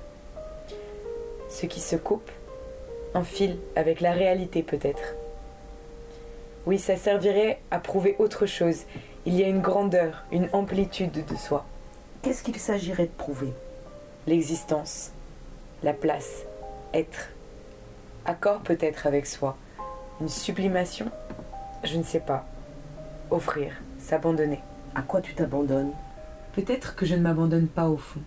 Ce 1.48 1.66
qui 1.66 1.80
se 1.80 1.96
coupe, 1.96 2.30
un 3.14 3.24
fil 3.24 3.58
avec 3.76 4.00
la 4.00 4.12
réalité 4.12 4.62
peut-être. 4.62 5.14
Oui, 6.64 6.78
ça 6.78 6.96
servirait 6.96 7.60
à 7.70 7.78
prouver 7.78 8.16
autre 8.18 8.46
chose. 8.46 8.82
Il 9.24 9.34
y 9.34 9.44
a 9.44 9.46
une 9.46 9.60
grandeur, 9.60 10.24
une 10.32 10.48
amplitude 10.52 11.24
de 11.24 11.36
soi. 11.36 11.64
Qu'est-ce 12.22 12.42
qu'il 12.42 12.56
s'agirait 12.56 13.06
de 13.06 13.12
prouver? 13.16 13.52
L'existence, 14.26 15.12
la 15.84 15.92
place, 15.92 16.42
être. 16.92 17.28
Accord 18.24 18.62
peut-être 18.62 19.06
avec 19.06 19.26
soi. 19.26 19.56
Une 20.20 20.28
sublimation 20.28 21.06
Je 21.84 21.98
ne 21.98 22.02
sais 22.02 22.18
pas. 22.18 22.44
Offrir, 23.30 23.74
s'abandonner. 23.96 24.58
À 24.96 25.02
quoi 25.02 25.20
tu 25.20 25.34
t'abandonnes? 25.34 25.92
Peut-être 26.52 26.96
que 26.96 27.06
je 27.06 27.14
ne 27.14 27.22
m'abandonne 27.22 27.68
pas 27.68 27.88
au 27.88 27.98
fond. 27.98 28.20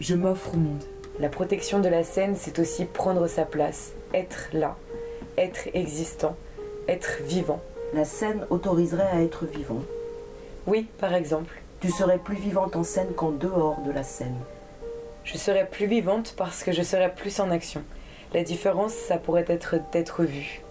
Je 0.00 0.16
m'offre 0.16 0.54
au 0.54 0.58
monde. 0.58 0.82
La 1.20 1.28
protection 1.28 1.78
de 1.78 1.88
la 1.88 2.02
scène, 2.02 2.34
c'est 2.34 2.58
aussi 2.58 2.84
prendre 2.84 3.28
sa 3.28 3.44
place, 3.44 3.92
être 4.12 4.48
là, 4.52 4.76
être 5.38 5.68
existant, 5.72 6.34
être 6.88 7.22
vivant. 7.22 7.60
La 7.94 8.04
scène 8.04 8.44
autoriserait 8.50 9.10
à 9.12 9.22
être 9.22 9.46
vivant. 9.46 9.82
Oui, 10.66 10.88
par 10.98 11.14
exemple. 11.14 11.60
Tu 11.80 11.90
serais 11.90 12.18
plus 12.18 12.36
vivante 12.36 12.76
en 12.76 12.82
scène 12.82 13.12
qu'en 13.14 13.30
dehors 13.30 13.80
de 13.80 13.90
la 13.90 14.02
scène. 14.02 14.36
Je 15.24 15.38
serais 15.38 15.66
plus 15.66 15.86
vivante 15.86 16.34
parce 16.36 16.62
que 16.62 16.72
je 16.72 16.82
serais 16.82 17.14
plus 17.14 17.40
en 17.40 17.50
action. 17.50 17.82
La 18.34 18.42
différence, 18.42 18.92
ça 18.92 19.16
pourrait 19.16 19.46
être 19.48 19.76
d'être 19.92 20.24
vue. 20.24 20.62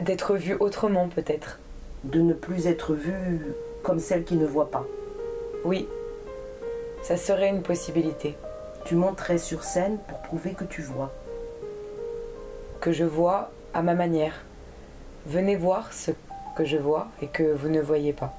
D'être 0.00 0.34
vue 0.34 0.56
autrement 0.58 1.08
peut-être. 1.08 1.60
De 2.02 2.20
ne 2.20 2.34
plus 2.34 2.66
être 2.66 2.94
vue 2.94 3.54
comme 3.82 4.00
celle 4.00 4.24
qui 4.24 4.36
ne 4.36 4.46
voit 4.46 4.70
pas. 4.70 4.84
Oui, 5.64 5.88
ça 7.02 7.16
serait 7.16 7.50
une 7.50 7.62
possibilité. 7.62 8.34
Tu 8.84 8.96
monterais 8.96 9.38
sur 9.38 9.62
scène 9.62 9.98
pour 10.08 10.18
prouver 10.18 10.52
que 10.52 10.64
tu 10.64 10.82
vois. 10.82 11.12
Que 12.80 12.92
je 12.92 13.04
vois 13.04 13.50
à 13.72 13.82
ma 13.82 13.94
manière. 13.94 14.44
Venez 15.26 15.56
voir 15.56 15.92
ce 15.92 16.10
que 16.56 16.64
je 16.64 16.76
vois 16.76 17.08
et 17.22 17.28
que 17.28 17.42
vous 17.42 17.68
ne 17.68 17.80
voyez 17.80 18.12
pas. 18.12 18.34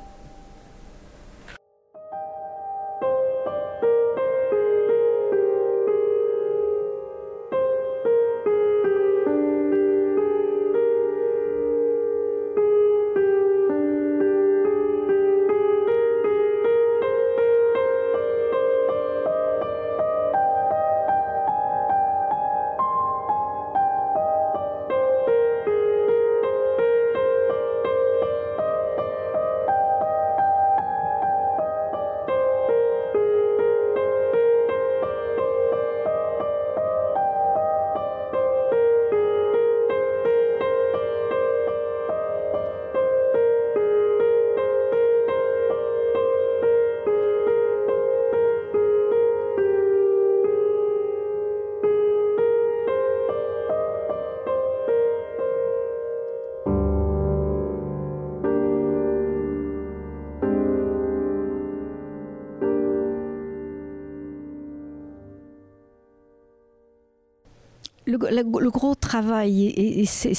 Le, 68.43 68.69
gros 68.69 68.95
travail, 68.95 69.67
et, 69.67 70.01
et 70.01 70.05
c'est- 70.05 70.33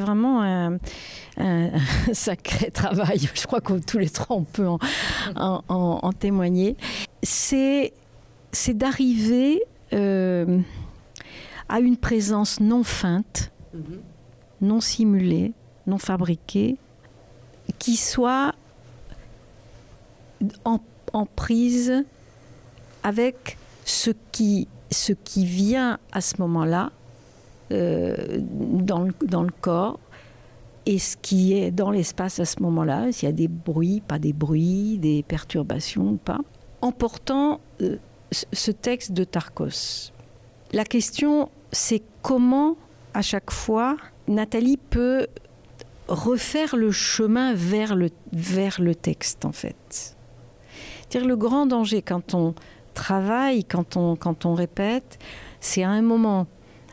vraiment 0.00 0.42
un, 0.42 0.78
un 1.38 1.70
sacré 2.12 2.70
travail, 2.70 3.20
je 3.34 3.46
crois 3.46 3.60
que 3.60 3.74
tous 3.78 3.98
les 3.98 4.10
trois 4.10 4.36
on 4.36 4.44
peut 4.44 4.66
en, 4.68 4.78
en- 5.36 5.62
en- 5.68 5.98
en 6.02 6.12
témoigner, 6.12 6.76
c'est 7.22 7.92
d'arriver 8.74 9.62
euh, 9.92 10.58
à 11.68 11.80
une 11.80 11.96
présence 11.96 12.60
non 12.60 12.82
feinte, 12.84 13.50
Mhm. 13.74 14.00
non 14.62 14.80
simulée, 14.80 15.52
non 15.86 15.98
fabriquée, 15.98 16.76
qui 17.78 17.96
soit 17.96 18.54
en, 20.64 20.80
en 21.12 21.26
prise 21.26 22.04
avec 23.02 23.56
ce 23.84 24.10
qui, 24.32 24.68
ce 24.90 25.12
qui 25.12 25.44
vient 25.44 25.98
à 26.12 26.20
ce 26.20 26.36
moment-là 26.40 26.90
dans, 27.70 29.02
le, 29.04 29.14
dans 29.26 29.42
le 29.42 29.52
corps 29.60 29.98
et 30.86 30.98
ce 30.98 31.16
qui 31.16 31.52
est 31.52 31.70
dans 31.70 31.90
l'espace 31.90 32.40
à 32.40 32.44
ce 32.46 32.62
moment-là, 32.62 33.12
s'il 33.12 33.28
y 33.28 33.30
a 33.30 33.34
des 33.34 33.48
bruits, 33.48 34.00
pas 34.06 34.18
des 34.18 34.32
bruits, 34.32 34.96
des 34.98 35.22
perturbations 35.22 36.12
ou 36.12 36.16
pas, 36.16 36.38
en 36.80 36.92
portant 36.92 37.60
euh, 37.82 37.96
ce- 38.32 38.70
texte 38.70 39.12
de 39.12 39.24
Tarkos. 39.24 40.12
La 40.72 40.84
question, 40.84 41.50
c'est 41.72 42.02
comment, 42.22 42.76
à 43.12 43.20
chaque 43.20 43.50
fois, 43.50 43.96
Nathalie 44.28 44.78
peut 44.78 45.26
refaire 46.08 46.74
le 46.74 46.90
chemin 46.90 47.52
vers 47.52 47.94
le, 47.94 48.08
vers 48.32 48.80
le 48.80 48.94
texte, 48.94 49.44
en 49.44 49.52
fait. 49.52 50.16
C'est-à-dire 51.10 51.28
le 51.28 51.36
grand 51.36 51.66
danger 51.66 52.00
quand 52.00 52.34
on 52.34 52.54
travaille, 52.94 53.64
quand 53.64 53.96
on, 53.96 54.16
quand 54.16 54.46
on 54.46 54.54
répète, 54.54 55.18
c'est 55.60 55.82
à 55.82 55.90
un 55.90 56.02
moment, 56.02 56.46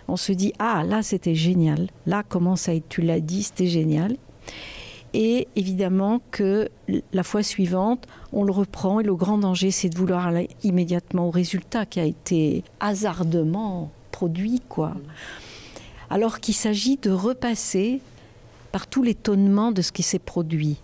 on 0.07 0.17
se 0.17 0.31
dit 0.31 0.53
Ah, 0.59 0.83
là, 0.83 1.01
c'était 1.01 1.35
génial. 1.35 1.87
Là, 2.05 2.23
comment 2.27 2.55
ça 2.55 2.73
tu 2.89 3.01
l'as 3.01 3.19
dit, 3.19 3.43
c'était 3.43 3.67
génial. 3.67 4.15
Et 5.13 5.47
évidemment 5.55 6.19
que 6.31 6.67
la 7.13 7.23
fois 7.23 7.41
suivante, 7.41 8.05
on 8.33 8.43
le 8.43 8.51
reprend 8.51 8.99
et 8.99 9.03
le 9.03 9.15
grand 9.15 9.37
danger, 9.37 9.71
c'est 9.71 9.87
de 9.87 9.97
vouloir 9.97 10.27
aller 10.27 10.49
immédiatement 10.63 11.27
au 11.27 11.31
résultat 11.31 11.85
qui 11.85 12.01
a 12.01 12.03
été 12.03 12.63
hasardement 12.81 13.91
produit, 14.11 14.61
quoi. 14.67 14.93
Alors 16.09 16.41
qu'il 16.41 16.53
s'agit 16.53 16.97
de 16.97 17.11
repasser 17.11 18.01
par 18.73 18.87
tout 18.87 19.03
l'étonnement 19.03 19.71
de 19.71 19.81
ce 19.81 19.93
qui 19.93 20.03
s'est 20.03 20.19
produit. 20.19 20.81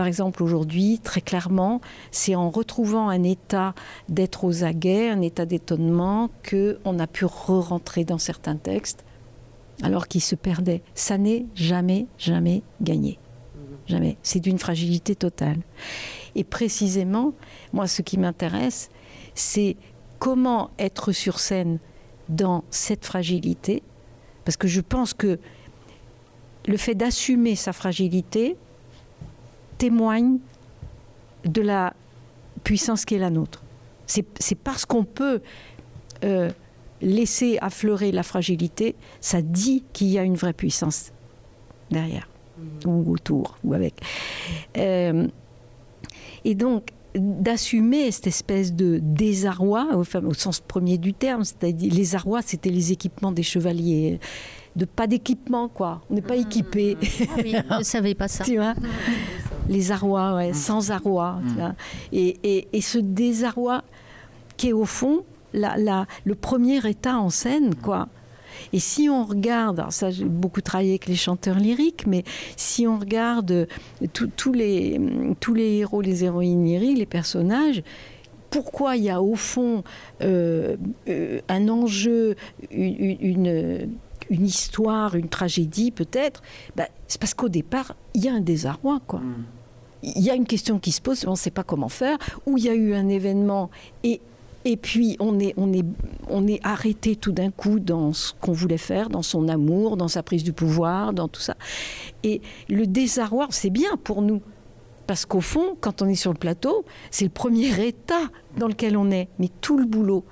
Par 0.00 0.06
exemple, 0.06 0.42
aujourd'hui, 0.42 0.98
très 0.98 1.20
clairement, 1.20 1.82
c'est 2.10 2.34
en 2.34 2.48
retrouvant 2.48 3.10
un 3.10 3.22
état 3.22 3.74
d'être 4.08 4.44
aux 4.44 4.64
aguets, 4.64 5.10
un 5.10 5.20
état 5.20 5.44
d'étonnement, 5.44 6.30
qu'on 6.48 6.98
a 6.98 7.06
pu 7.06 7.26
re-rentrer 7.26 8.06
dans 8.06 8.16
certains 8.16 8.56
textes, 8.56 9.04
alors 9.82 10.08
qu'ils 10.08 10.22
se 10.22 10.36
perdaient. 10.36 10.80
Ça 10.94 11.18
n'est 11.18 11.44
jamais, 11.54 12.06
jamais 12.16 12.62
gagné. 12.80 13.18
Jamais. 13.88 14.16
C'est 14.22 14.40
d'une 14.40 14.58
fragilité 14.58 15.14
totale. 15.14 15.58
Et 16.34 16.44
précisément, 16.44 17.34
moi, 17.74 17.86
ce 17.86 18.00
qui 18.00 18.16
m'intéresse, 18.16 18.88
c'est 19.34 19.76
comment 20.18 20.70
être 20.78 21.12
sur 21.12 21.38
scène 21.38 21.78
dans 22.30 22.64
cette 22.70 23.04
fragilité, 23.04 23.82
parce 24.46 24.56
que 24.56 24.66
je 24.66 24.80
pense 24.80 25.12
que 25.12 25.38
le 26.66 26.78
fait 26.78 26.94
d'assumer 26.94 27.54
sa 27.54 27.74
fragilité 27.74 28.56
témoigne 29.80 30.38
de 31.44 31.62
la 31.62 31.94
puissance 32.62 33.06
qui 33.06 33.14
est 33.14 33.18
la 33.18 33.30
nôtre. 33.30 33.62
C'est 34.06 34.54
parce 34.56 34.84
qu'on 34.84 35.04
peut 35.04 35.40
euh, 36.22 36.50
laisser 37.00 37.58
affleurer 37.62 38.12
la 38.12 38.22
fragilité, 38.22 38.94
ça 39.20 39.40
dit 39.40 39.84
qu'il 39.94 40.08
y 40.08 40.18
a 40.18 40.22
une 40.22 40.34
vraie 40.34 40.52
puissance 40.52 41.12
derrière, 41.90 42.28
ou 42.84 43.10
autour, 43.10 43.56
ou 43.64 43.72
avec. 43.72 43.94
Euh, 44.76 45.26
et 46.44 46.54
donc, 46.54 46.90
d'assumer 47.14 48.10
cette 48.10 48.26
espèce 48.26 48.74
de 48.74 48.98
désarroi, 49.00 49.88
au, 49.94 50.34
sens 50.34 50.60
premier 50.60 50.98
du 50.98 51.14
terme, 51.14 51.44
c'est-à-dire 51.44 51.94
les 51.94 52.14
arrois, 52.14 52.42
c'était 52.42 52.70
les 52.70 52.92
équipements 52.92 53.32
des 53.32 53.42
chevaliers, 53.42 54.20
de 54.76 54.84
pas 54.84 55.06
d'équipement, 55.06 55.68
quoi. 55.68 56.02
On 56.10 56.14
n'est 56.14 56.22
pas 56.22 56.36
équipé. 56.36 56.98
Ah 57.00 57.34
oui, 57.38 57.54
je 57.70 57.78
ne 57.78 57.82
savais 57.82 58.14
pas 58.14 58.28
ça. 58.28 58.44
tu 58.44 58.56
vois? 58.56 58.74
Les 59.70 59.90
arrois, 59.92 60.34
ouais, 60.34 60.52
sans 60.52 60.90
arrois. 60.90 61.38
vois. 61.54 61.74
Et, 62.12 62.36
et- 62.42 62.68
et 62.72 62.80
ce 62.82 62.98
désarroi 62.98 63.82
qui 64.58 64.68
est 64.68 64.72
au 64.74 64.84
fond 64.84 65.24
la, 65.54 65.76
la- 65.78 66.06
le 66.24 66.34
premier 66.34 66.78
état 66.86 67.16
en 67.18 67.30
scène, 67.30 67.74
quoi. 67.74 68.08
Et 68.72 68.78
si 68.80 69.08
on 69.08 69.24
regarde, 69.24 69.78
alors 69.80 69.92
ça 69.92 70.10
j'ai 70.10 70.24
beaucoup 70.24 70.60
travaillé 70.60 70.90
avec 70.90 71.06
les 71.06 71.14
chanteurs 71.16 71.58
lyriques, 71.58 72.04
mais 72.06 72.24
si 72.56 72.86
on 72.86 72.98
regarde 72.98 73.50
euh, 73.52 73.66
tous- 74.36 74.52
les, 74.52 75.00
tous 75.40 75.54
les 75.54 75.78
héros, 75.78 76.02
les 76.02 76.24
héroïnes 76.24 76.64
lyriques, 76.64 76.98
les 76.98 77.06
personnages, 77.06 77.82
pourquoi 78.50 78.96
il 78.96 79.04
y 79.04 79.10
a 79.10 79.22
au 79.22 79.34
fond 79.36 79.82
euh, 80.22 80.76
euh, 81.08 81.40
un 81.48 81.68
enjeu, 81.68 82.34
une, 82.70 83.16
une- 83.20 83.88
une 84.28 84.46
histoire, 84.46 85.14
une 85.16 85.28
tragédie 85.28 85.90
peut-être, 85.90 86.42
ben, 86.76 86.86
c'est 87.08 87.20
parce 87.20 87.34
qu'au 87.34 87.48
départ, 87.48 87.96
il 88.14 88.24
y 88.24 88.28
a 88.28 88.32
un 88.34 88.40
désarroi, 88.40 89.00
quoi. 89.06 89.20
Il 90.02 90.22
y 90.22 90.30
a 90.30 90.34
une 90.34 90.46
question 90.46 90.78
qui 90.78 90.92
se 90.92 91.00
pose, 91.00 91.24
on 91.26 91.32
ne 91.32 91.36
sait 91.36 91.50
pas 91.50 91.62
comment 91.62 91.88
faire, 91.88 92.16
ou 92.46 92.56
il 92.56 92.64
y 92.64 92.68
a 92.68 92.74
eu 92.74 92.94
un 92.94 93.08
événement 93.08 93.70
et, 94.02 94.20
et 94.64 94.76
puis 94.76 95.16
on 95.20 95.38
est, 95.38 95.54
on, 95.56 95.72
est, 95.72 95.84
on 96.28 96.46
est 96.46 96.60
arrêté 96.62 97.16
tout 97.16 97.32
d'un 97.32 97.50
coup 97.50 97.80
dans 97.80 98.12
ce 98.12 98.32
qu'on 98.40 98.52
voulait 98.52 98.78
faire, 98.78 99.08
dans 99.08 99.22
son 99.22 99.48
amour, 99.48 99.96
dans 99.96 100.08
sa 100.08 100.22
prise 100.22 100.44
du 100.44 100.52
pouvoir, 100.52 101.12
dans 101.12 101.28
tout 101.28 101.40
ça. 101.40 101.56
Et 102.22 102.40
le 102.68 102.86
désarroi, 102.86 103.46
c'est 103.50 103.70
bien 103.70 103.96
pour 104.02 104.22
nous. 104.22 104.40
Parce 105.06 105.26
qu'au 105.26 105.40
fond, 105.40 105.76
quand 105.80 106.02
on 106.02 106.08
est 106.08 106.14
sur 106.14 106.32
le 106.32 106.38
plateau, 106.38 106.84
c'est 107.10 107.24
le 107.24 107.30
premier 107.30 107.84
état 107.84 108.28
dans 108.56 108.68
lequel 108.68 108.96
on 108.96 109.10
est. 109.10 109.28
Mais 109.38 109.48
tout 109.60 109.76
le 109.76 109.84
boulot, 109.84 110.24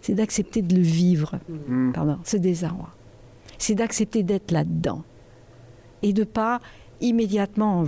c'est 0.00 0.14
d'accepter 0.14 0.60
de 0.60 0.74
le 0.74 0.80
vivre. 0.80 1.38
Pardon, 1.94 2.18
ce 2.24 2.36
désarroi. 2.36 2.88
C'est 3.58 3.74
d'accepter 3.74 4.22
d'être 4.22 4.50
là-dedans. 4.50 5.04
Et 6.02 6.12
de 6.12 6.24
pas 6.24 6.60
immédiatement 7.00 7.84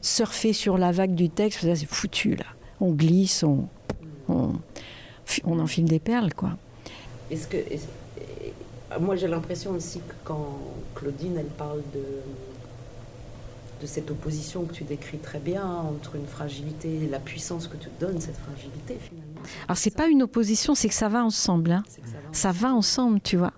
surfer 0.00 0.52
sur 0.52 0.78
la 0.78 0.92
vague 0.92 1.14
du 1.14 1.28
texte. 1.30 1.60
C'est 1.62 1.86
foutu, 1.86 2.36
là. 2.36 2.46
On 2.80 2.92
glisse, 2.92 3.42
on, 3.42 3.68
on, 4.28 4.52
on 5.44 5.58
enfile 5.58 5.84
des 5.86 5.98
perles, 6.00 6.34
quoi. 6.34 6.56
Est-ce 7.30 7.48
que. 7.48 7.56
moi, 9.00 9.16
j'ai 9.16 9.28
l'impression 9.28 9.72
aussi 9.72 10.00
que 10.00 10.14
quand 10.24 10.58
Claudine, 10.94 11.36
elle 11.38 11.46
parle 11.46 11.82
de, 11.94 12.00
de 13.82 13.86
cette 13.86 14.10
opposition 14.10 14.64
que 14.64 14.72
tu 14.72 14.84
décris 14.84 15.18
très 15.18 15.38
bien 15.38 15.64
entre 15.66 16.16
une 16.16 16.26
fragilité 16.26 17.04
et 17.04 17.08
la 17.08 17.18
puissance 17.18 17.66
que 17.68 17.76
te 17.76 17.88
donne 18.00 18.20
cette 18.20 18.36
fragilité, 18.38 18.96
finalement. 19.00 19.40
Alors, 19.68 19.76
c'est 19.76 19.94
pas 19.94 20.06
une 20.08 20.22
opposition, 20.22 20.74
c'est 20.74 20.88
que 20.88 20.94
ça 20.94 21.08
va 21.08 21.24
ensemble. 21.24 21.72
hein. 21.72 21.82
Ça 21.88 22.00
va 22.02 22.18
Ça 22.32 22.52
va 22.52 22.74
ensemble, 22.74 23.20
tu 23.20 23.36
vois. 23.36 23.52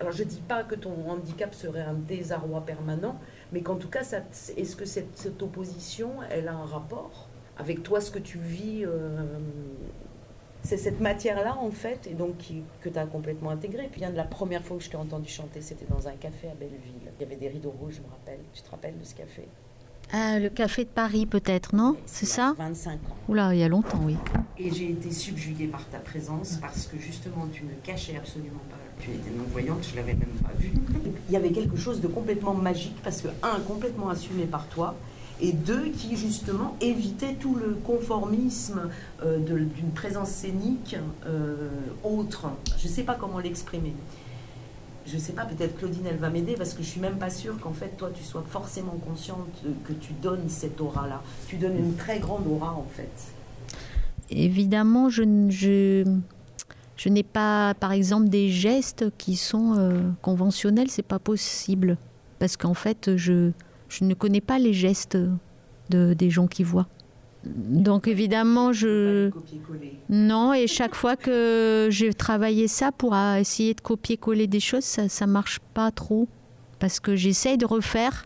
Alors, 0.00 0.12
je 0.12 0.24
dis 0.24 0.42
pas 0.46 0.64
que 0.64 0.74
ton 0.74 0.92
handicap 1.08 1.54
serait 1.54 1.82
un 1.82 1.94
désarroi 1.94 2.60
permanent, 2.62 3.18
mais 3.54 3.62
qu'en 3.62 3.76
tout 3.76 3.88
cas, 3.88 4.02
est-ce 4.02 4.74
que 4.76 4.84
cette, 4.84 5.16
cette 5.16 5.40
opposition, 5.40 6.10
elle 6.28 6.48
a 6.48 6.54
un 6.54 6.66
rapport 6.66 7.28
avec 7.56 7.84
toi, 7.84 8.00
ce 8.00 8.10
que 8.10 8.18
tu 8.18 8.36
vis 8.38 8.84
euh, 8.84 9.22
C'est 10.64 10.76
cette 10.76 10.98
matière-là, 11.00 11.56
en 11.58 11.70
fait, 11.70 12.08
et 12.10 12.14
donc 12.14 12.36
qui- 12.38 12.64
que 12.80 12.88
tu 12.88 12.98
as 12.98 13.06
complètement 13.06 13.50
intégrée. 13.50 13.86
Puis, 13.92 14.00
bien 14.00 14.10
de 14.10 14.16
la 14.16 14.24
première 14.24 14.64
fois 14.64 14.76
que 14.76 14.82
je 14.82 14.90
t'ai 14.90 14.96
entendu 14.96 15.28
chanter, 15.28 15.60
c'était 15.60 15.86
dans 15.88 16.08
un 16.08 16.14
café 16.16 16.48
à 16.48 16.54
Belleville. 16.54 17.12
Il 17.18 17.22
y 17.22 17.24
avait 17.24 17.36
des 17.36 17.48
rideaux 17.48 17.70
rouges, 17.80 17.94
je 17.94 18.00
me 18.00 18.08
rappelle. 18.10 18.40
Tu 18.52 18.60
te 18.62 18.70
rappelles 18.70 18.98
de 18.98 19.04
ce 19.04 19.14
café? 19.14 19.46
Ah, 20.12 20.38
le 20.40 20.48
café 20.50 20.84
de 20.84 20.88
Paris, 20.90 21.26
peut-être, 21.26 21.74
non? 21.76 21.96
C'est 22.06 22.26
ça? 22.26 22.54
25 22.58 22.92
ans. 22.94 22.98
Oula, 23.28 23.54
il 23.54 23.60
y 23.60 23.62
a 23.62 23.68
longtemps, 23.68 24.00
oui. 24.04 24.16
Et 24.58 24.70
j'ai 24.72 24.90
été 24.90 25.12
subjuguée 25.12 25.68
par 25.68 25.88
ta 25.90 25.98
présence 25.98 26.56
parce 26.60 26.86
que 26.86 26.98
justement 26.98 27.46
tu 27.52 27.64
ne 27.64 27.74
cachais 27.82 28.16
absolument 28.16 28.60
pas. 28.70 28.76
Tu 29.00 29.10
étais 29.10 29.30
non-voyante, 29.36 29.86
je 29.90 29.96
l'avais 29.96 30.14
même 30.14 30.28
pas 30.42 30.52
vue. 30.58 30.72
Il 31.28 31.32
y 31.32 31.36
avait 31.36 31.52
quelque 31.52 31.76
chose 31.76 32.00
de 32.00 32.06
complètement 32.06 32.54
magique 32.54 32.96
parce 33.02 33.20
que, 33.20 33.28
un, 33.42 33.60
complètement 33.60 34.08
assumé 34.08 34.44
par 34.44 34.66
toi, 34.68 34.94
et 35.40 35.52
deux, 35.52 35.90
qui 35.90 36.16
justement 36.16 36.76
évitait 36.80 37.34
tout 37.34 37.56
le 37.56 37.76
conformisme 37.84 38.88
euh, 39.24 39.38
d'une 39.38 39.90
présence 39.94 40.30
scénique 40.30 40.96
euh, 41.26 41.68
autre. 42.04 42.46
Je 42.78 42.86
ne 42.86 42.92
sais 42.92 43.02
pas 43.02 43.14
comment 43.14 43.40
l'exprimer. 43.40 43.94
Je 45.06 45.16
ne 45.16 45.20
sais 45.20 45.32
pas, 45.32 45.44
peut-être 45.44 45.76
Claudine, 45.76 46.06
elle 46.08 46.16
va 46.16 46.30
m'aider 46.30 46.54
parce 46.56 46.72
que 46.72 46.82
je 46.82 46.88
suis 46.88 47.00
même 47.00 47.18
pas 47.18 47.30
sûre 47.30 47.58
qu'en 47.60 47.72
fait, 47.72 47.96
toi, 47.96 48.10
tu 48.14 48.24
sois 48.24 48.44
forcément 48.48 48.96
consciente 49.06 49.48
que 49.84 49.92
tu 49.92 50.12
donnes 50.22 50.48
cette 50.48 50.80
aura-là. 50.80 51.20
Tu 51.46 51.56
donnes 51.56 51.76
une 51.76 51.94
très 51.94 52.20
grande 52.20 52.46
aura, 52.46 52.72
en 52.72 52.86
fait. 52.90 53.32
Évidemment, 54.30 55.10
je, 55.10 55.22
je, 55.50 56.04
je 56.96 57.08
n'ai 57.08 57.22
pas, 57.22 57.74
par 57.74 57.92
exemple, 57.92 58.28
des 58.28 58.48
gestes 58.48 59.06
qui 59.18 59.36
sont 59.36 59.74
euh, 59.76 60.02
conventionnels, 60.22 60.90
c'est 60.90 61.02
pas 61.02 61.18
possible. 61.18 61.96
Parce 62.38 62.56
qu'en 62.56 62.74
fait, 62.74 63.16
je, 63.16 63.50
je 63.88 64.04
ne 64.04 64.14
connais 64.14 64.40
pas 64.40 64.58
les 64.58 64.72
gestes 64.72 65.18
de, 65.90 66.14
des 66.14 66.30
gens 66.30 66.46
qui 66.46 66.62
voient. 66.62 66.88
Donc 67.44 68.08
évidemment, 68.08 68.72
je... 68.72 69.30
Non, 70.08 70.54
et 70.54 70.66
chaque 70.66 70.94
fois 70.94 71.14
que 71.14 71.88
j'ai 71.90 72.14
travaillé 72.14 72.68
ça 72.68 72.90
pour 72.90 73.14
essayer 73.14 73.74
de 73.74 73.80
copier-coller 73.82 74.46
des 74.46 74.60
choses, 74.60 74.84
ça 74.84 75.10
ça 75.10 75.26
marche 75.26 75.58
pas 75.74 75.90
trop. 75.90 76.26
Parce 76.78 77.00
que 77.00 77.14
j'essaye 77.16 77.58
de 77.58 77.66
refaire, 77.66 78.24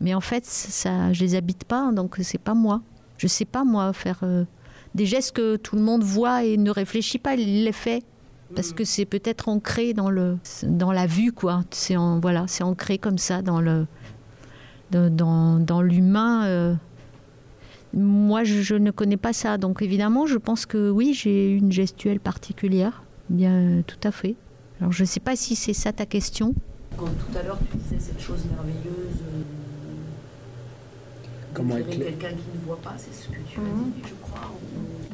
mais 0.00 0.14
en 0.14 0.20
fait, 0.20 0.44
ça, 0.44 1.12
je 1.12 1.20
les 1.24 1.34
habite 1.34 1.64
pas, 1.64 1.92
donc 1.92 2.16
c'est 2.22 2.40
pas 2.40 2.54
moi. 2.54 2.82
Je 3.18 3.26
sais 3.26 3.44
pas, 3.44 3.64
moi, 3.64 3.92
faire 3.92 4.20
euh, 4.22 4.44
des 4.94 5.06
gestes 5.06 5.32
que 5.32 5.56
tout 5.56 5.76
le 5.76 5.82
monde 5.82 6.02
voit 6.04 6.44
et 6.44 6.56
ne 6.56 6.70
réfléchit 6.70 7.18
pas, 7.18 7.34
il 7.34 7.64
les 7.64 7.72
fait. 7.72 8.02
parce 8.54 8.72
que 8.72 8.84
c'est 8.84 9.04
peut-être 9.06 9.48
ancré 9.48 9.94
dans 9.94 10.10
le 10.10 10.38
dans 10.62 10.92
la 10.92 11.06
vue 11.06 11.32
quoi. 11.32 11.64
C'est 11.70 11.96
en, 11.96 12.20
voilà, 12.20 12.44
c'est 12.46 12.62
ancré 12.62 12.98
comme 12.98 13.18
ça 13.18 13.42
dans 13.42 13.60
le 13.60 13.86
dans, 14.90 15.58
dans 15.58 15.82
l'humain. 15.82 16.44
euh. 16.46 16.74
Moi, 17.94 18.44
je, 18.44 18.60
je 18.62 18.74
ne 18.76 18.90
connais 18.92 19.16
pas 19.16 19.32
ça, 19.32 19.56
donc 19.58 19.80
évidemment, 19.82 20.26
je 20.26 20.36
pense 20.38 20.66
que 20.66 20.90
oui, 20.90 21.14
j'ai 21.14 21.50
une 21.50 21.70
gestuelle 21.72 22.20
particulière. 22.20 23.02
Bien, 23.28 23.82
tout 23.86 23.98
à 24.04 24.10
fait. 24.12 24.34
Alors, 24.80 24.92
je 24.92 25.02
ne 25.04 25.06
sais 25.08 25.20
pas 25.20 25.34
si 25.36 25.54
c'est 25.56 25.72
ça 25.72 25.92
ta 25.92 26.04
question. 26.06 26.54
Quand 26.96 27.06
tout 27.06 27.38
à 27.38 27.42
l'heure 27.42 27.58
tu 27.70 27.76
disais 27.76 27.98
cette 27.98 28.20
chose 28.20 28.44
merveilleuse, 28.50 29.20
euh, 29.22 29.42
Comment 31.54 31.76
éclairer 31.76 32.12
quelqu'un 32.12 32.30
qui 32.36 32.58
ne 32.58 32.66
voit 32.66 32.80
pas, 32.82 32.94
c'est 32.98 33.14
ce 33.14 33.28
que 33.28 33.38
tu 33.48 33.60
Mhm. 33.60 33.66
as 33.66 33.84
dit, 33.96 34.02
je 34.08 34.23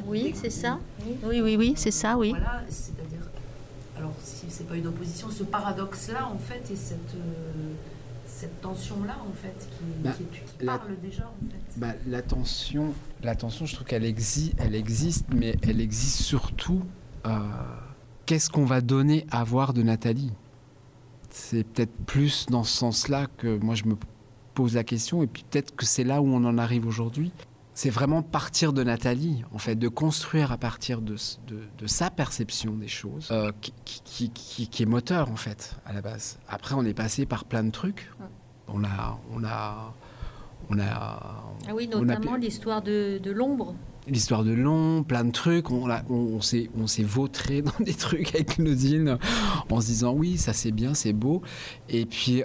Oui, 0.07 0.33
c'est 0.35 0.49
ça. 0.49 0.79
Oui, 1.23 1.41
oui, 1.41 1.55
oui, 1.57 1.73
c'est 1.77 1.91
ça, 1.91 2.17
oui. 2.17 2.31
Voilà, 2.31 2.61
c'est-à-dire, 2.69 3.21
alors 3.97 4.13
si 4.23 4.45
c'est 4.49 4.67
pas 4.67 4.75
une 4.75 4.87
opposition, 4.87 5.29
ce 5.29 5.43
paradoxe-là, 5.43 6.27
en 6.27 6.37
fait, 6.37 6.69
et 6.71 6.75
cette, 6.75 6.97
euh, 7.15 7.73
cette 8.25 8.59
tension-là, 8.61 9.17
en 9.29 9.33
fait, 9.33 9.55
qui, 9.69 9.83
Bah, 10.03 10.11
qui, 10.17 10.23
qui 10.25 10.65
la- 10.65 10.77
parle 10.79 10.99
déjà, 11.01 11.23
en 11.23 11.51
fait. 11.51 11.79
Bah, 11.79 11.93
l'attention, 12.07 12.93
l'attention, 13.23 13.65
je 13.65 13.75
trouve 13.75 13.87
qu'elle 13.87 14.05
existe, 14.05 14.53
elle 14.57 14.75
existe, 14.75 15.25
mais 15.33 15.55
elle 15.61 15.79
existe 15.79 16.21
surtout. 16.21 16.81
euh, 17.25 17.37
Qu'est-ce 18.25 18.49
qu'on 18.49 18.65
va 18.65 18.81
donner 18.81 19.25
à 19.31 19.43
voir 19.43 19.73
de 19.73 19.81
Nathalie? 19.83 20.31
C'est 21.29 21.63
peut-être 21.63 21.95
plus 22.05 22.45
dans 22.47 22.63
ce 22.63 22.75
sens-là 22.77 23.27
que 23.37 23.57
moi 23.57 23.75
je 23.75 23.85
me 23.85 23.95
pose 24.53 24.75
la 24.75 24.83
question, 24.83 25.21
et 25.23 25.27
puis 25.27 25.43
peut-être 25.49 25.75
que 25.75 25.85
c'est 25.85 26.03
là 26.03 26.21
où 26.21 26.27
on 26.27 26.43
en 26.45 26.57
arrive 26.57 26.85
aujourd'hui. 26.87 27.31
C'est 27.73 27.89
vraiment 27.89 28.21
partir 28.21 28.73
de 28.73 28.83
Nathalie, 28.83 29.43
en 29.53 29.57
fait, 29.57 29.75
de 29.75 29.87
construire 29.87 30.51
à 30.51 30.57
partir 30.57 31.01
de, 31.01 31.15
de- 31.47 31.63
de 31.77 31.87
sa 31.87 32.09
perception 32.09 32.73
des 32.75 32.89
choses, 32.89 33.29
euh, 33.31 33.51
qui, 33.61 33.73
qui- 34.03 34.29
qui- 34.31 34.67
qui 34.67 34.83
est 34.83 34.85
moteur, 34.85 35.31
en 35.31 35.37
fait, 35.37 35.75
à 35.85 35.93
la 35.93 36.01
base. 36.01 36.37
Après, 36.49 36.75
on 36.75 36.83
est 36.83 36.93
passé 36.93 37.25
par 37.25 37.45
plein 37.45 37.63
de 37.63 37.71
trucs. 37.71 38.11
On 38.67 38.83
a, 38.83 39.19
on 39.33 39.43
a, 39.45 39.93
on 40.69 40.79
a, 40.79 41.43
Ah 41.67 41.73
oui, 41.73 41.87
notamment 41.87 42.35
l'histoire 42.35 42.81
de, 42.81 43.19
de 43.23 43.31
l'ombre. 43.31 43.73
l'histoire 44.07 44.43
de 44.43 44.51
long, 44.51 45.03
plein 45.03 45.23
de 45.23 45.31
trucs. 45.31 45.71
On, 45.71 45.89
on, 45.89 46.13
on 46.13 46.41
s'est, 46.41 46.69
on 46.77 46.87
s'est 46.87 47.03
vautré 47.03 47.61
dans 47.61 47.71
des 47.79 47.93
trucs 47.93 48.35
avec 48.35 48.55
Claudine 48.55 49.17
en 49.69 49.79
se 49.81 49.85
disant 49.87 50.11
oui, 50.13 50.37
ça 50.37 50.51
c'est 50.53 50.71
bien, 50.71 50.93
c'est 50.93 51.13
beau. 51.13 51.41
Et 51.89 52.05
puis, 52.05 52.43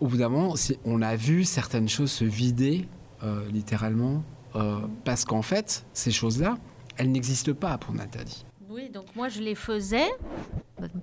au 0.00 0.08
bout 0.08 0.16
d'un 0.16 0.28
moment, 0.28 0.54
on 0.84 1.00
a 1.00 1.14
vu 1.16 1.44
certaines 1.44 1.88
choses 1.88 2.10
se 2.10 2.24
vider, 2.24 2.88
euh, 3.24 3.48
littéralement, 3.50 4.22
euh, 4.58 4.78
parce 5.04 5.24
qu'en 5.24 5.42
fait, 5.42 5.84
ces 5.92 6.10
choses-là, 6.10 6.56
elles 6.96 7.10
n'existent 7.10 7.54
pas 7.54 7.78
pour 7.78 7.94
Nathalie. 7.94 8.44
Oui, 8.70 8.90
donc 8.90 9.04
moi 9.16 9.28
je 9.28 9.40
les 9.40 9.54
faisais 9.54 10.06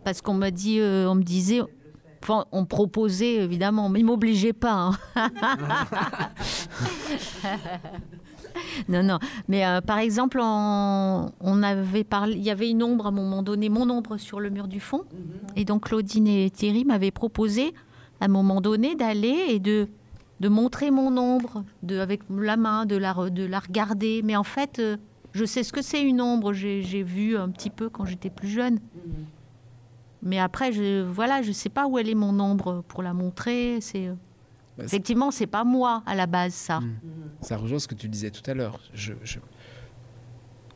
parce 0.03 0.22
qu'on 0.22 0.34
m'a 0.36 0.51
dit, 0.51 0.80
euh, 0.80 1.10
on 1.10 1.16
me 1.16 1.24
disait, 1.24 1.62
enfin 2.22 2.45
on 2.51 2.66
proposait 2.66 3.36
évidemment, 3.36 3.89
mais 3.89 4.01
ils 4.01 4.06
m'obligeaient 4.06 4.53
pas. 4.53 4.91
hein. 5.16 5.18
non, 8.89 9.03
non. 9.03 9.20
Mais 9.47 9.66
euh, 9.66 9.82
par 9.82 9.99
exemple, 9.99 10.39
on, 10.41 11.32
on 11.39 11.64
avait 11.64 12.03
parlé, 12.03 12.36
il 12.36 12.43
y 12.43 12.49
avait 12.51 12.70
une 12.70 12.84
ombre 12.84 13.06
à 13.06 13.10
un 13.10 13.12
moment 13.12 13.43
donné, 13.43 13.70
mon 13.70 13.89
ombre 13.89 14.18
sur 14.18 14.39
le 14.39 14.49
mur 14.49 14.68
du 14.68 14.80
fond, 14.80 15.03
et 15.56 15.66
donc 15.66 15.86
Claudine 15.86 16.28
et 16.28 16.49
Thierry 16.49 16.86
m'avaient 16.86 17.12
proposé 17.12 17.74
à 18.22 18.26
un 18.26 18.30
moment 18.30 18.62
donné 18.62 18.95
d'aller 18.95 19.45
et 19.49 19.60
de 19.60 19.88
de 20.40 20.50
montrer 20.50 20.92
mon 20.92 21.18
ombre, 21.18 21.64
de, 21.84 22.00
avec 22.00 22.22
la 22.30 22.58
main, 22.58 22.86
de 22.86 22.96
la, 22.98 23.14
de 23.30 23.44
la 23.46 23.60
regarder. 23.60 24.22
Mais 24.24 24.36
en 24.36 24.44
fait, 24.44 24.80
euh, 24.80 24.98
je 25.34 25.46
sais 25.46 25.64
ce 25.64 25.72
que 25.74 25.82
c'est 25.82 26.02
une 26.02 26.22
ombre. 26.22 26.54
J'ai 26.54 26.82
j'ai 26.82 27.04
vu 27.04 27.38
un 27.38 27.50
petit 27.50 27.70
peu 27.70 27.90
quand 27.90 28.06
j'étais 28.06 28.30
plus 28.30 28.50
jeune. 28.50 28.80
Mais 30.22 30.40
après, 30.40 30.72
je 30.74 31.04
voilà, 31.04 31.42
je 31.42 31.52
sais 31.52 31.70
pas 31.70 31.88
où 31.88 31.98
elle 32.00 32.10
est 32.10 32.16
mon 32.16 32.40
ombre 32.40 32.84
pour 32.88 33.04
la 33.04 33.14
montrer. 33.14 33.80
C'est 33.82 34.08
euh, 34.08 34.14
Bah, 34.78 34.84
effectivement, 34.86 35.32
c'est 35.32 35.48
pas 35.48 35.64
moi 35.64 36.04
à 36.06 36.16
la 36.16 36.26
base 36.26 36.54
ça. 36.54 36.80
Ça 37.42 37.58
rejoint 37.58 37.80
ce 37.80 37.88
que 37.88 37.96
tu 37.96 38.10
disais 38.10 38.32
tout 38.32 38.50
à 38.50 38.54
l'heure. 38.54 38.80
Je, 38.94 39.14
je, 39.24 39.40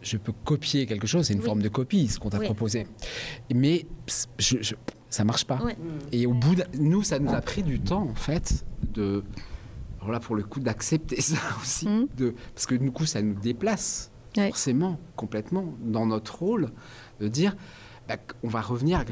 je 0.02 0.18
peux 0.18 0.34
copier 0.46 0.86
quelque 0.86 1.08
chose, 1.08 1.26
c'est 1.26 1.34
une 1.34 1.40
Oui. 1.40 1.46
forme 1.46 1.62
de 1.62 1.68
copie, 1.70 2.08
ce 2.08 2.20
qu'on 2.20 2.30
t'a 2.30 2.38
Oui. 2.38 2.46
proposé. 2.46 2.86
Mais 3.54 3.86
je- 4.38 4.76
ça 5.10 5.24
marche 5.24 5.46
pas. 5.46 5.58
Ouais. 5.64 5.76
Et 6.12 6.26
au 6.26 6.34
bout, 6.34 6.56
d'un- 6.56 6.66
nous, 6.80 7.04
ça 7.04 7.20
nous 7.20 7.34
a 7.34 7.42
pris 7.42 7.64
du 7.64 7.80
temps, 7.80 8.04
en 8.10 8.16
fait, 8.16 8.66
de. 8.94 9.24
Alors 10.00 10.12
là, 10.12 10.20
pour 10.20 10.36
le 10.36 10.44
coup, 10.44 10.60
d'accepter 10.60 11.20
ça 11.22 11.38
aussi. 11.62 11.88
De, 12.18 12.34
parce 12.54 12.66
que 12.66 12.76
du 12.76 12.92
coup, 12.92 13.06
ça 13.06 13.22
nous 13.22 13.34
déplace, 13.36 14.12
Ouais. 14.38 14.48
forcément, 14.50 15.00
complètement, 15.16 15.74
dans 15.84 16.06
notre 16.06 16.40
rôle, 16.40 16.70
de 17.20 17.28
dire 17.28 17.56
bah, 18.08 18.16
on 18.44 18.48
va 18.48 18.62
revenir 18.62 19.00
à 19.00 19.04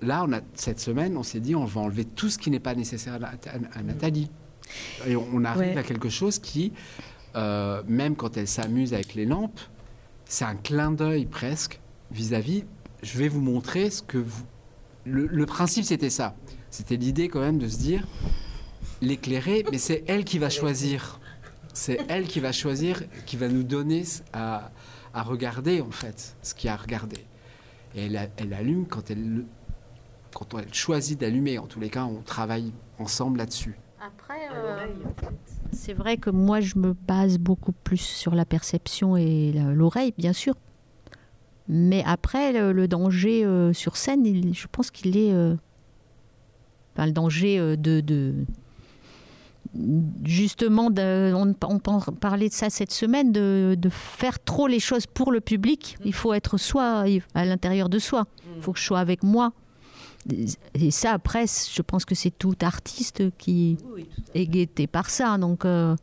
Là, 0.00 0.24
on 0.28 0.32
a, 0.32 0.40
cette 0.54 0.78
semaine, 0.78 1.16
on 1.16 1.24
s'est 1.24 1.40
dit 1.40 1.56
on 1.56 1.64
va 1.64 1.80
enlever 1.80 2.04
tout 2.04 2.30
ce 2.30 2.38
qui 2.38 2.52
n'est 2.52 2.60
pas 2.60 2.76
nécessaire 2.76 3.14
à, 3.20 3.26
à- 3.26 3.78
à 3.78 3.82
Nathalie. 3.82 4.30
Et 5.08 5.16
on, 5.16 5.26
on 5.34 5.44
arrive 5.44 5.72
Ouais. 5.74 5.76
à 5.76 5.82
quelque 5.82 6.08
chose 6.08 6.38
qui, 6.38 6.72
euh, 7.34 7.82
même 7.88 8.14
quand 8.14 8.36
elle 8.36 8.46
s'amuse 8.46 8.94
avec 8.94 9.14
les 9.14 9.26
lampes, 9.26 9.58
c'est 10.24 10.44
un 10.44 10.54
clin 10.54 10.92
d'œil 10.92 11.26
presque 11.26 11.80
vis-à-vis. 12.12 12.64
Je 13.02 13.18
vais 13.18 13.26
vous 13.28 13.40
montrer 13.40 13.90
ce 13.90 14.02
que 14.02 14.18
vous. 14.18 14.44
Le, 15.08 15.26
le 15.26 15.46
principe, 15.46 15.84
c'était 15.84 16.10
ça. 16.10 16.34
C'était 16.70 16.96
l'idée 16.96 17.28
quand 17.28 17.40
même 17.40 17.58
de 17.58 17.68
se 17.68 17.78
dire 17.78 18.06
l'éclairer, 19.00 19.64
mais 19.70 19.78
c'est 19.78 20.04
elle 20.06 20.24
qui 20.24 20.38
va 20.38 20.50
choisir. 20.50 21.20
C'est 21.72 22.00
elle 22.08 22.26
qui 22.26 22.40
va 22.40 22.52
choisir, 22.52 23.02
qui 23.26 23.36
va 23.36 23.48
nous 23.48 23.62
donner 23.62 24.02
à, 24.32 24.70
à 25.14 25.22
regarder 25.22 25.80
en 25.80 25.90
fait 25.90 26.36
ce 26.42 26.54
qu'il 26.54 26.66
y 26.66 26.70
a 26.70 26.74
à 26.74 26.76
regarder. 26.76 27.18
Et 27.94 28.06
elle, 28.06 28.30
elle 28.36 28.52
allume 28.52 28.86
quand 28.86 29.10
elle, 29.10 29.34
le- 29.36 29.46
quand 30.34 30.58
elle 30.58 30.74
choisit 30.74 31.18
d'allumer. 31.18 31.58
En 31.58 31.66
tous 31.66 31.80
les 31.80 31.88
cas, 31.90 32.04
on 32.04 32.20
travaille 32.22 32.72
ensemble 32.98 33.38
là-dessus. 33.38 33.78
Après, 34.00 34.48
c'est 35.72 35.92
vrai 35.92 36.16
que 36.16 36.30
moi, 36.30 36.60
je 36.60 36.76
me 36.78 36.92
base 36.92 37.38
beaucoup 37.38 37.72
plus 37.72 37.96
sur 38.00 38.34
la 38.34 38.44
perception 38.44 39.16
et 39.16 39.52
l'oreille, 39.74 40.12
bien 40.18 40.32
sûr. 40.32 40.54
Mais 41.68 42.02
après, 42.06 42.52
le, 42.52 42.72
le 42.72 42.88
danger 42.88 43.44
euh, 43.44 43.72
sur 43.72 43.96
scène, 43.96 44.24
il- 44.26 44.54
je 44.54 44.66
pense 44.70 44.90
qu'il 44.90 45.16
est. 45.16 45.32
euh, 45.32 45.54
enfin, 46.94 47.06
le 47.06 47.12
danger 47.12 47.58
euh, 47.58 47.76
de. 47.76 48.00
de- 48.00 48.34
justement, 50.24 50.90
de- 50.90 51.32
on, 51.34 51.54
on 51.68 51.78
par- 51.78 52.10
parlait 52.20 52.48
de 52.48 52.54
ça 52.54 52.70
cette 52.70 52.92
semaine, 52.92 53.32
de, 53.32 53.76
de 53.78 53.88
faire 53.88 54.38
trop 54.42 54.66
les 54.66 54.80
choses 54.80 55.06
pour 55.06 55.30
le 55.30 55.40
public. 55.40 55.96
Il 56.04 56.14
faut 56.14 56.32
être 56.32 56.56
soi, 56.58 57.04
à 57.34 57.44
l'intérieur 57.44 57.88
de 57.88 57.98
soi. 57.98 58.26
Il 58.56 58.62
faut 58.62 58.72
que 58.72 58.78
je 58.78 58.84
sois 58.84 58.98
avec 59.00 59.22
moi. 59.22 59.52
Et 60.74 60.90
ça, 60.90 61.12
après, 61.12 61.44
je 61.46 61.82
pense 61.82 62.04
que 62.04 62.14
c'est 62.14 62.30
tout 62.36 62.54
artiste 62.62 63.24
qui 63.38 63.76
est 64.34 64.46
guetté 64.46 64.86
par 64.86 65.10
ça. 65.10 65.38
Donc, 65.38 65.64
euh, 65.64 65.94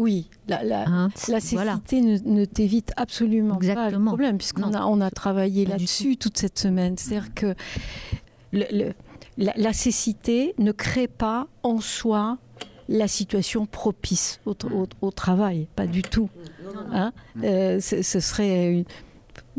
Oui, 0.00 0.28
la, 0.48 0.62
la, 0.64 0.88
Hein, 0.88 1.08
la 1.28 1.38
voilà. 1.52 1.74
cécité 1.74 2.00
ne, 2.00 2.18
ne 2.24 2.44
t'évite 2.46 2.92
absolument 2.96 3.56
pas 3.56 3.60
le 3.60 3.70
Exactement. 3.70 4.10
problème, 4.12 4.38
puisqu'on 4.38 4.72
a, 4.72 4.84
on 4.86 5.00
a 5.02 5.10
travaillé 5.10 5.66
là-dessus 5.66 6.16
toute 6.16 6.38
cette 6.38 6.58
semaine. 6.58 6.96
C'est-à-dire 6.96 7.34
que 7.34 7.54
le- 8.52 8.64
le- 8.72 8.92
la, 9.36 9.52
la 9.56 9.72
cécité 9.74 10.54
ne 10.58 10.72
crée 10.72 11.06
pas 11.06 11.48
en 11.62 11.80
soi 11.80 12.38
la 12.88 13.08
situation 13.08 13.66
propice 13.66 14.40
au, 14.46 14.52
au- 14.72 14.88
au 15.02 15.10
travail, 15.10 15.68
pas 15.76 15.86
du 15.86 16.02
tout. 16.02 16.30
Hein 16.92 17.12
Euh, 17.44 17.78
ce, 17.80 18.00
ce 18.02 18.20
serait 18.20 18.72
une, 18.72 18.84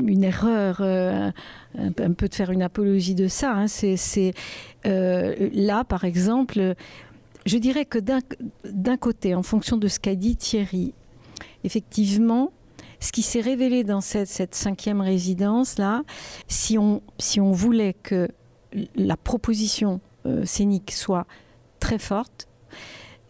une 0.08 0.24
erreur 0.24 0.78
euh, 0.82 1.30
un, 1.78 1.92
peu- 1.92 2.04
un 2.04 2.14
peu 2.14 2.28
de 2.28 2.34
faire 2.36 2.50
une 2.52 2.64
apologie 2.64 3.14
de 3.16 3.28
ça. 3.28 3.54
hein. 3.54 3.68
C'est, 3.68 3.96
c'est, 3.96 4.34
euh, 4.88 5.50
là, 5.54 5.84
par 5.84 6.04
exemple, 6.04 6.74
je 7.46 7.58
dirais 7.58 7.86
que 7.86 8.00
d'un, 8.00 8.98
côté, 8.98 9.36
en 9.36 9.44
fonction 9.44 9.78
de 9.78 9.88
ce 9.88 10.00
qu'a 10.00 10.16
dit 10.16 10.36
Thierry, 10.36 10.94
effectivement, 11.64 12.52
ce 13.00 13.12
qui 13.12 13.24
s'est 13.24 13.42
révélé 13.42 13.84
dans 13.84 14.02
cette, 14.02 14.54
cinquième 14.54 15.02
résidence-là, 15.02 16.04
si 16.48 16.78
on, 16.78 17.02
voulait 17.52 17.94
que 17.94 18.28
la 18.96 19.18
proposition 19.18 20.02
euh, 20.26 20.46
scénique 20.46 20.92
soit 20.92 21.26
très 21.80 21.98
forte, 21.98 22.48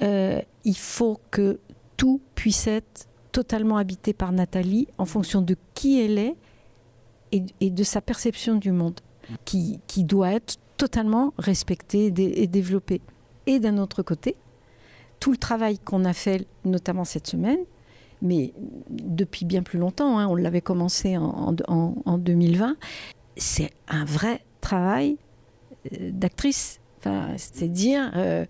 euh, 0.01 0.41
il 0.66 0.78
faut 0.78 1.20
que 1.32 1.59
tout 1.95 2.20
puisse 2.36 2.68
être 2.68 3.07
totalement 3.32 3.78
habité 3.78 4.14
par 4.14 4.32
Nathalie 4.34 4.88
en 4.97 5.05
fonction 5.05 5.41
de 5.41 5.55
qui 5.74 6.01
elle 6.01 6.18
est 6.18 6.36
et, 7.32 7.70
de 7.70 7.84
sa 7.84 8.01
perception 8.01 8.55
du 8.55 8.74
monde, 8.74 8.99
qui, 9.45 9.80
doit 10.03 10.34
être 10.34 10.57
totalement 10.76 11.34
respectée 11.38 12.07
et 12.18 12.47
développée. 12.47 13.01
Et 13.47 13.59
d'un 13.59 13.77
autre 13.77 14.03
côté, 14.03 14.35
tout 15.19 15.31
le 15.31 15.37
travail 15.37 15.79
qu'on 15.79 16.05
a 16.05 16.13
fait, 16.13 16.45
notamment 16.65 17.03
cette 17.05 17.27
semaine, 17.27 17.59
mais 18.21 18.53
depuis 18.89 19.45
bien 19.45 19.63
plus 19.63 19.79
longtemps, 19.79 20.19
hein, 20.19 20.27
on 20.27 20.35
l'avait 20.35 20.61
commencé 20.61 21.17
en, 21.17 21.55
en- 21.67 21.95
en 22.05 22.17
2020, 22.17 22.75
c'est 23.37 23.71
un 23.87 24.05
vrai 24.05 24.41
travail 24.61 25.17
euh, 25.93 26.11
d'actrice. 26.11 26.79
Enfin, 26.99 27.29
C'est-à-dire 27.37 28.11
euh, 28.15 28.45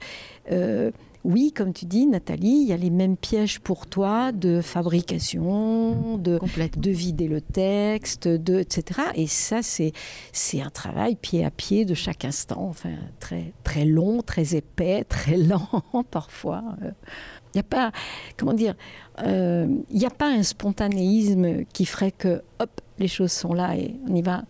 euh, 0.52 0.92
oui, 1.24 1.52
comme 1.52 1.72
tu 1.74 1.86
dis, 1.86 2.08
Nathalie, 2.08 2.62
il 2.64 2.68
y 2.68 2.74
a 2.74 2.78
les 2.78 2.90
mêmes 2.90 3.16
pièges 3.16 3.60
pour 3.60 3.86
toi 3.86 4.32
de 4.32 4.62
fabrication, 4.62 6.18
de, 6.18 6.40
de 6.78 6.90
vider 6.90 7.28
le 7.28 7.42
texte, 7.42 8.28
de, 8.28 8.60
etc. 8.60 9.02
Et 9.16 9.28
ça, 9.28 9.62
c'est, 9.62 9.94
c'est 10.32 10.62
un 10.62 10.70
travail 10.70 11.16
pied 11.16 11.46
à 11.46 11.52
pied 11.52 11.86
de 11.86 11.94
chaque 11.94 12.26
instant, 12.26 12.66
enfin, 12.68 12.94
très, 13.20 13.54
très 13.64 13.86
long, 13.86 14.22
très 14.22 14.56
épais, 14.56 15.04
très 15.10 15.38
lent 15.38 15.84
parfois. 16.10 16.64
Il 16.82 17.58
n'y 17.58 17.62
a 17.62 17.64
pas, 17.64 17.92
comment 18.38 18.54
dire, 18.54 18.76
il 19.20 19.84
n'y 19.92 20.06
a 20.06 20.10
pas 20.10 20.30
un 20.30 20.44
spontanéisme 20.44 21.66
qui 21.66 21.86
ferait 21.86 22.12
que, 22.12 22.42
hop, 22.60 22.82
les 22.98 23.08
choses 23.08 23.32
sont 23.32 23.54
là 23.54 23.76
et 23.76 23.96
on 24.08 24.16
y 24.16 24.22
va. 24.22 24.44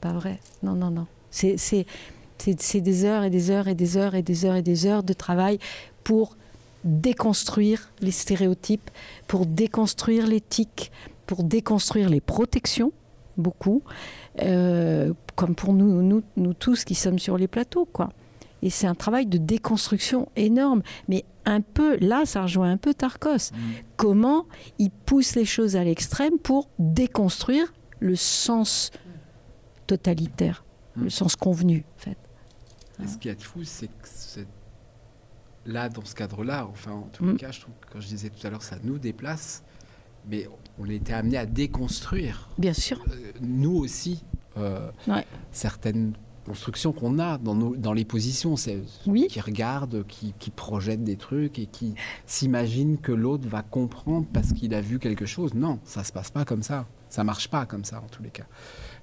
Pas 0.00 0.12
vrai. 0.12 0.38
Non, 0.62 0.74
non, 0.74 0.90
non. 0.90 1.06
C'est, 1.30 1.56
c'est, 1.58 1.86
c'est 2.38 2.80
des 2.80 3.04
heures 3.04 3.24
et 3.24 3.30
des 3.30 3.50
heures 3.50 3.68
et 3.68 3.74
des 3.74 3.96
heures 3.96 4.14
et 4.14 4.22
des 4.22 4.44
heures 4.44 4.54
et 4.54 4.62
des 4.62 4.86
heures 4.86 5.02
de 5.02 5.12
travail 5.12 5.58
pour 6.04 6.36
déconstruire 6.84 7.90
les 8.00 8.10
stéréotypes, 8.10 8.90
pour 9.26 9.46
déconstruire 9.46 10.26
l'éthique, 10.26 10.90
pour 11.26 11.44
déconstruire 11.44 12.08
les 12.08 12.20
protections, 12.20 12.92
beaucoup, 13.36 13.82
euh, 14.42 15.12
comme 15.36 15.54
pour 15.54 15.72
nous, 15.72 16.02
nous, 16.02 16.22
nous 16.36 16.54
tous 16.54 16.84
qui 16.84 16.94
sommes 16.94 17.18
sur 17.18 17.36
les 17.36 17.48
plateaux, 17.48 17.84
quoi. 17.84 18.10
Et 18.62 18.70
c'est 18.70 18.88
un 18.88 18.94
travail 18.96 19.26
de 19.26 19.38
déconstruction 19.38 20.28
énorme. 20.34 20.82
Mais 21.08 21.24
un 21.44 21.60
peu, 21.60 21.96
là, 21.98 22.26
ça 22.26 22.42
rejoint 22.42 22.72
un 22.72 22.76
peu 22.76 22.92
Tarkos. 22.92 23.52
Comment 23.96 24.46
il 24.80 24.90
pousse 24.90 25.36
les 25.36 25.44
choses 25.44 25.76
à 25.76 25.84
l'extrême 25.84 26.38
pour 26.38 26.68
déconstruire 26.80 27.72
le 28.00 28.16
sens 28.16 28.90
totalitaire, 29.86 30.64
le 30.96 31.08
sens 31.08 31.36
convenu, 31.36 31.84
en 31.96 32.00
fait. 32.00 32.18
Et 33.02 33.06
ce 33.06 33.16
qui 33.16 33.28
est 33.28 33.40
fou, 33.40 33.60
c'est 33.62 33.86
que 33.86 33.92
c'est- 34.04 34.46
là, 35.66 35.88
dans 35.88 36.04
ce 36.04 36.14
cadre-là, 36.14 36.66
enfin, 36.70 36.92
en 36.92 37.08
tous 37.12 37.24
les 37.24 37.32
Mm. 37.32 37.36
cas, 37.38 37.50
je 37.50 37.60
trouve 37.60 37.74
que 37.80 37.92
quand 37.92 38.00
je 38.00 38.06
disais 38.08 38.30
tout 38.30 38.46
à 38.46 38.50
l'heure, 38.50 38.62
ça 38.62 38.76
nous 38.82 38.98
déplace, 38.98 39.62
mais 40.28 40.48
on 40.78 40.88
a 40.88 40.92
été 40.92 41.12
amené 41.12 41.36
à 41.36 41.46
déconstruire. 41.46 42.48
Bien 42.58 42.72
sûr. 42.72 43.02
euh, 43.10 43.32
nous 43.40 43.76
aussi, 43.76 44.24
euh, 44.56 44.90
Ouais. 45.06 45.24
certaines 45.52 46.14
constructions 46.46 46.92
qu'on 46.92 47.18
a 47.18 47.36
dans, 47.36 47.54
nos, 47.54 47.76
dans 47.76 47.92
les 47.92 48.06
positions, 48.06 48.56
c'est 48.56 48.80
qui 49.28 49.40
regardent, 49.40 50.06
qui, 50.06 50.32
qui 50.38 50.50
projettent 50.50 51.04
des 51.04 51.16
trucs 51.16 51.58
et 51.58 51.66
qui 51.66 51.94
s'imaginent 52.26 52.96
que 52.98 53.12
l'autre 53.12 53.46
va 53.46 53.62
comprendre 53.62 54.26
parce 54.32 54.52
qu'il 54.54 54.72
a 54.74 54.80
vu 54.80 54.98
quelque 54.98 55.26
chose. 55.26 55.52
Non, 55.54 55.78
ça 55.84 56.04
se 56.04 56.12
passe 56.12 56.30
pas 56.30 56.46
comme 56.46 56.62
ça. 56.62 56.86
Ça 57.10 57.22
marche 57.24 57.48
pas 57.48 57.66
comme 57.66 57.84
ça 57.84 58.00
en 58.02 58.06
tous 58.08 58.22
les 58.22 58.30
cas. 58.30 58.46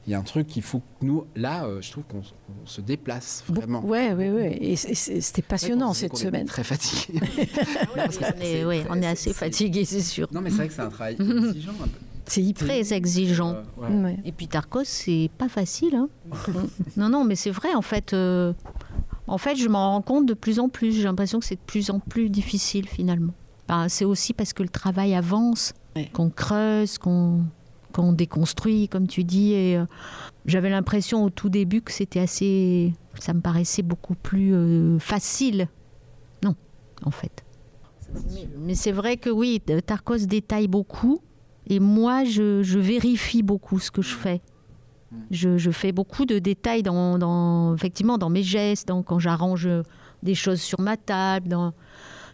Il 0.08 0.12
y 0.12 0.14
a 0.14 0.20
un 0.20 0.24
truc 0.24 0.46
qu'il 0.48 0.62
faut 0.62 0.80
que 0.80 1.06
nous, 1.06 1.26
là, 1.36 1.66
euh, 1.66 1.82
je 1.82 1.92
trouve 1.92 2.04
qu'on 2.04 2.20
on 2.20 2.66
se 2.68 2.80
déplace 2.82 3.44
vraiment. 3.48 3.84
Ouais, 3.84 4.14
ouais, 4.14 4.30
ouais. 4.30 4.58
Et 4.62 4.76
c'était 4.76 5.42
passionnant 5.42 5.90
on 5.90 5.94
cette 5.94 6.12
qu'on 6.12 6.18
est 6.18 6.22
semaine. 6.26 6.46
Très 6.46 6.64
fatigué. 6.64 7.20
Est, 8.42 8.66
ouais, 8.66 8.86
on 8.90 9.02
est 9.02 9.08
assez 9.08 9.34
fatigué, 9.34 9.84
c'est 9.86 10.02
sûr. 10.02 10.28
Non, 10.32 10.42
mais 10.42 10.50
c'est 10.52 10.58
vrai 10.58 10.68
que 10.68 10.74
c'est 10.74 10.82
un 10.82 10.90
travail 10.90 11.16
exigeant. 11.20 11.72
un 11.82 11.88
peu. 11.88 12.00
C'est 12.28 12.42
hyper 12.42 12.68
très 12.68 12.94
exigeant. 12.94 13.54
Euh, 13.56 13.64
ouais. 13.78 14.04
Ouais. 14.04 14.18
Et 14.26 14.32
puis 14.32 14.48
Tarkos, 14.48 14.84
c'est 14.84 15.30
pas 15.38 15.48
facile. 15.50 15.96
hein. 15.96 16.10
non, 16.98 17.10
non, 17.10 17.24
mais 17.24 17.36
c'est 17.36 17.52
vrai, 17.52 17.74
en 17.76 17.82
fait. 17.82 18.14
euh, 18.14 18.54
en 19.28 19.38
fait, 19.40 19.56
je 19.56 19.68
m'en 19.68 19.92
rends 19.92 20.02
compte 20.02 20.26
de 20.28 20.34
plus 20.36 20.60
en 20.60 20.70
plus. 20.70 20.92
J'ai 20.92 21.04
l'impression 21.04 21.40
que 21.40 21.46
c'est 21.46 21.56
de 21.56 21.60
plus 21.66 21.90
en 21.90 22.00
plus 22.00 22.30
difficile, 22.30 22.88
finalement. 22.88 23.34
Ben, 23.68 23.90
c'est 23.90 24.06
aussi 24.06 24.34
parce 24.34 24.54
que 24.54 24.62
le 24.62 24.70
travail 24.70 25.16
avance, 25.16 25.74
qu'on 26.14 26.30
creuse, 26.30 26.98
qu'on 27.00 27.44
qu'on 27.96 28.14
déconstruit, 28.14 28.88
comme 28.90 29.08
tu 29.08 29.24
dis. 29.24 29.54
Et 29.54 29.78
euh, 29.78 29.86
j'avais 30.46 30.70
l'impression 30.70 31.24
au 31.24 31.30
tout 31.30 31.50
début 31.50 31.82
que 31.82 31.92
c'était 31.92 32.20
assez. 32.20 32.94
Ça 33.20 33.34
me 33.34 33.42
paraissait 33.42 33.84
beaucoup 33.84 34.16
plus 34.16 34.54
euh, 34.54 35.00
facile. 35.00 35.68
Non, 36.44 36.56
en 37.04 37.12
fait. 37.12 37.44
Mais, 38.60 38.76
c'est 38.76 38.92
vrai 38.92 39.18
que 39.18 39.30
oui, 39.30 39.62
Tarkos 39.86 40.26
détaille 40.28 40.68
beaucoup. 40.68 41.22
Et 41.68 41.80
moi, 41.80 42.24
je, 42.24 42.62
je 42.62 42.78
vérifie 42.80 43.42
beaucoup 43.42 43.80
ce 43.80 43.90
que 43.92 44.02
je 44.02 44.14
fais. 44.14 44.42
Je, 45.32 45.72
fais 45.72 45.92
beaucoup 45.94 46.26
de 46.26 46.40
détails 46.40 46.84
dans, 46.84 47.18
dans- 47.18 47.74
effectivement, 47.74 48.18
dans 48.18 48.30
mes 48.30 48.44
gestes, 48.44 48.90
dans, 48.90 49.02
quand 49.02 49.18
j'arrange 49.18 49.68
des 50.24 50.36
choses 50.36 50.62
sur 50.62 50.82
ma 50.82 50.98
table, 50.98 51.48
dans, 51.48 51.74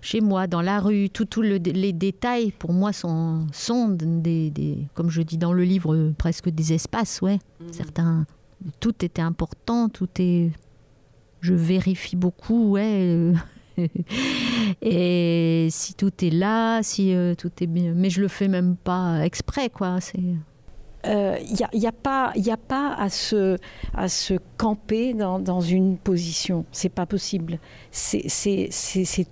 chez 0.02 0.20
moi, 0.22 0.48
dans 0.48 0.62
la 0.62 0.80
rue. 0.80 1.10
Tout, 1.10 1.26
tout 1.26 1.42
le- 1.42 1.58
les 1.58 1.94
détails, 1.94 2.52
pour 2.52 2.74
moi, 2.74 2.92
sont, 2.94 3.46
sont 3.54 3.90
des, 3.90 4.50
des- 4.50 4.78
comme 4.94 5.10
je 5.10 5.22
dis 5.22 5.38
dans 5.38 5.54
le 5.54 5.64
livre, 5.64 6.12
presque 6.18 6.50
des 6.50 6.74
espaces. 6.74 7.22
Ouais. 7.22 7.40
Certains, 7.72 8.26
tout 8.80 9.06
était 9.06 9.22
important, 9.22 9.90
tout 9.90 10.10
est. 10.20 10.52
Je 11.42 11.54
vérifie 11.54 12.16
beaucoup, 12.16 12.72
ouais. 12.72 13.32
Et 14.82 15.68
si 15.72 15.94
tout 15.94 16.12
est 16.24 16.30
là, 16.30 16.82
si 16.84 17.14
euh, 17.14 17.36
tout 17.36 17.52
est 17.62 17.68
bien, 17.68 17.94
mais 17.96 18.10
je 18.10 18.22
le 18.22 18.28
fais 18.28 18.48
même 18.48 18.76
pas 18.76 19.24
exprès, 19.26 19.70
quoi. 19.70 20.00
C'est 20.02 20.20
Il 21.06 21.54
n'y 21.54 21.64
a, 21.64 21.70
y 21.74 21.88
a 21.88 21.92
pas, 21.92 22.32
y 22.36 22.52
a 22.52 22.58
pas 22.58 22.94
à, 22.94 23.10
se, 23.10 23.58
à 23.96 24.08
se 24.08 24.36
camper 24.58 25.14
dans, 25.14 25.40
dans 25.40 25.62
une 25.62 25.98
position. 25.98 26.66
C'est 26.72 26.90
pas 26.90 27.06
possible. 27.06 27.60
C'est 27.92 28.68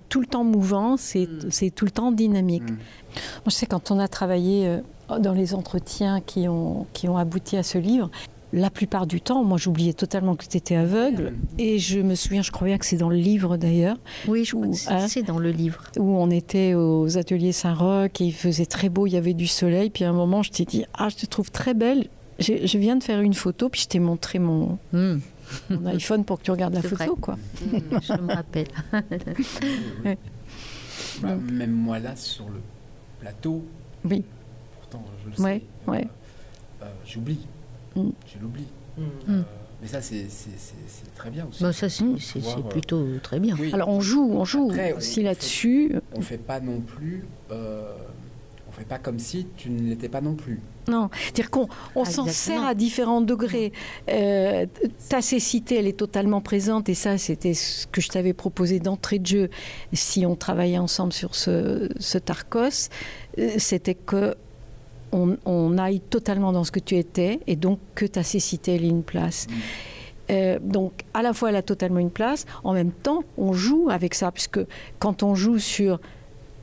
tout 0.08 0.20
le 0.20 0.26
temps 0.26 0.44
mouvant, 0.44 0.96
c'est 0.96 1.28
c'est 1.50 1.70
tout 1.70 1.84
le 1.84 1.90
temps 1.90 2.12
dynamique. 2.12 2.68
Moi, 2.68 3.46
je 3.46 3.50
sais, 3.50 3.66
quand 3.66 3.90
on 3.90 3.98
a 3.98 4.08
travaillé 4.08 4.66
euh, 4.66 5.18
dans 5.18 5.32
les 5.32 5.54
entretiens 5.54 6.20
qui 6.20 6.48
ont, 6.48 6.86
qui 6.92 7.08
ont 7.08 7.16
abouti 7.16 7.56
à 7.56 7.62
ce 7.62 7.78
livre, 7.78 8.10
la 8.52 8.68
plupart 8.70 9.06
du 9.06 9.20
temps, 9.20 9.44
moi 9.44 9.58
j'oubliais 9.58 9.92
totalement 9.92 10.34
que 10.36 10.44
tu 10.44 10.56
étais 10.56 10.74
aveugle. 10.76 11.34
Et 11.58 11.78
je 11.78 12.00
me 12.00 12.14
souviens, 12.14 12.42
je 12.42 12.50
crois 12.50 12.66
bien 12.66 12.78
que 12.78 12.86
c'est 12.86 12.96
dans 12.96 13.08
le 13.08 13.16
livre 13.16 13.56
d'ailleurs. 13.56 13.96
Oui, 14.26 14.44
je 14.44 14.54
crois 14.56 14.66
que 14.68 14.74
c'est- 14.74 15.08
c'est 15.08 15.22
dans 15.22 15.38
le 15.38 15.50
livre. 15.50 15.84
Où 15.98 16.16
on 16.16 16.30
était 16.30 16.74
aux 16.74 17.16
ateliers 17.18 17.52
Saint-Roch 17.52 18.20
et 18.20 18.24
il 18.24 18.32
faisait 18.34 18.66
très 18.66 18.88
beau, 18.88 19.06
il 19.06 19.12
y 19.12 19.16
avait 19.16 19.34
du 19.34 19.46
soleil. 19.46 19.90
Puis 19.90 20.04
à 20.04 20.10
un 20.10 20.12
moment, 20.12 20.42
je 20.42 20.50
t'ai 20.50 20.64
dit 20.64 20.84
Ah, 20.94 21.08
je 21.08 21.16
te 21.16 21.26
trouve 21.26 21.50
très 21.50 21.74
belle. 21.74 22.08
Je 22.38 22.78
viens 22.78 22.96
de 22.96 23.02
faire 23.04 23.20
une 23.20 23.34
photo, 23.34 23.68
puis 23.68 23.82
je 23.82 23.88
t'ai 23.88 23.98
montré 23.98 24.38
mon, 24.38 24.78
mon 24.92 25.86
iPhone 25.86 26.24
pour 26.24 26.38
que 26.38 26.44
tu 26.44 26.50
regardes 26.50 26.74
la 26.74 26.80
photo. 26.82 26.96
vrai. 26.96 27.08
quoi. 27.20 27.36
je 28.02 28.12
me 28.20 28.34
rappelle. 28.34 28.66
Ouais. 30.04 30.18
Bah, 31.22 31.34
même 31.36 31.72
moi 31.72 31.98
là 31.98 32.16
sur 32.16 32.48
le 32.48 32.60
plateau, 33.20 33.62
Oui. 34.04 34.24
pourtant 34.80 35.04
je 35.24 35.30
le 35.36 35.44
Ouais, 35.44 35.62
sais, 35.84 35.90
ouais. 35.90 36.08
euh, 36.82 36.86
j'oublie. 37.06 37.40
Mm. 37.96 38.10
Je 38.26 38.38
l'oublie. 38.40 38.66
Mm. 38.98 39.02
Euh, 39.30 39.42
mais 39.82 39.88
ça 39.88 40.02
c'est 40.02 40.26
très 41.14 41.30
bien 41.30 41.46
aussi. 41.48 41.62
Bah, 41.62 41.72
ça, 41.72 41.88
c'est- 41.88 42.04
euh, 42.04 42.62
plutôt 42.68 43.06
très 43.22 43.40
bien. 43.40 43.56
oui. 43.58 43.70
Alors 43.72 43.88
on 43.88 44.00
joue, 44.00 44.30
on 44.32 44.44
joue 44.44 44.68
Après, 44.70 44.92
aussi 44.92 45.22
là-dessus. 45.22 45.94
On 46.14 46.20
fait 46.20 46.38
pas 46.38 46.60
non 46.60 46.80
plus. 46.80 47.24
euh, 47.50 47.92
on 48.68 48.72
fait 48.72 48.84
pas 48.84 48.98
comme 48.98 49.18
si 49.18 49.48
tu 49.56 49.68
ne 49.68 49.88
l'étais 49.88 50.08
pas 50.08 50.20
non 50.20 50.34
plus. 50.34 50.60
Non, 50.86 51.10
c'est-à-dire 51.12 51.50
qu'on 51.50 51.68
on 51.96 52.04
s'en 52.04 52.24
Exactement. 52.26 52.60
sert 52.60 52.64
à 52.66 52.74
différents 52.74 53.20
degrés. 53.20 53.72
Euh, 54.08 54.64
ta 55.08 55.20
cécité, 55.22 55.76
elle 55.76 55.88
est 55.88 55.96
totalement 55.98 56.40
présente, 56.40 56.88
et 56.88 56.94
ça, 56.94 57.18
c'était 57.18 57.52
ce 57.54 57.86
que 57.88 58.00
je 58.00 58.08
t'avais 58.08 58.32
proposé 58.32 58.78
d'entrée 58.78 59.18
de 59.18 59.26
jeu 59.26 59.50
si 59.92 60.24
on 60.24 60.36
travaillait 60.36 60.78
ensemble 60.78 61.12
sur 61.12 61.34
ce, 61.34 61.88
ce 61.98 62.18
Tarkos. 62.18 62.88
euh, 63.38 63.50
C'était 63.58 63.94
que 63.96 64.34
on, 65.12 65.36
on 65.44 65.78
aille 65.78 66.00
totalement 66.00 66.52
dans 66.52 66.64
ce 66.64 66.70
que 66.72 66.80
tu 66.80 66.96
étais, 66.96 67.40
et 67.46 67.56
donc 67.56 67.78
que 67.94 68.04
ta 68.06 68.22
cécité, 68.22 68.74
ait 68.74 68.78
une 68.88 69.02
place. 69.02 69.46
Euh, 70.30 70.58
donc, 70.62 70.92
à 71.14 71.22
la 71.22 71.32
fois, 71.32 71.48
elle 71.50 71.56
a 71.56 71.62
totalement 71.62 71.98
une 71.98 72.10
place. 72.10 72.46
En 72.62 72.72
même 72.72 72.92
temps, 72.92 73.24
on 73.36 73.52
joue 73.52 73.88
avec 73.90 74.14
ça, 74.14 74.30
puisque 74.30 74.60
quand 75.00 75.22
on 75.22 75.34
joue 75.34 75.58
sur 75.58 76.00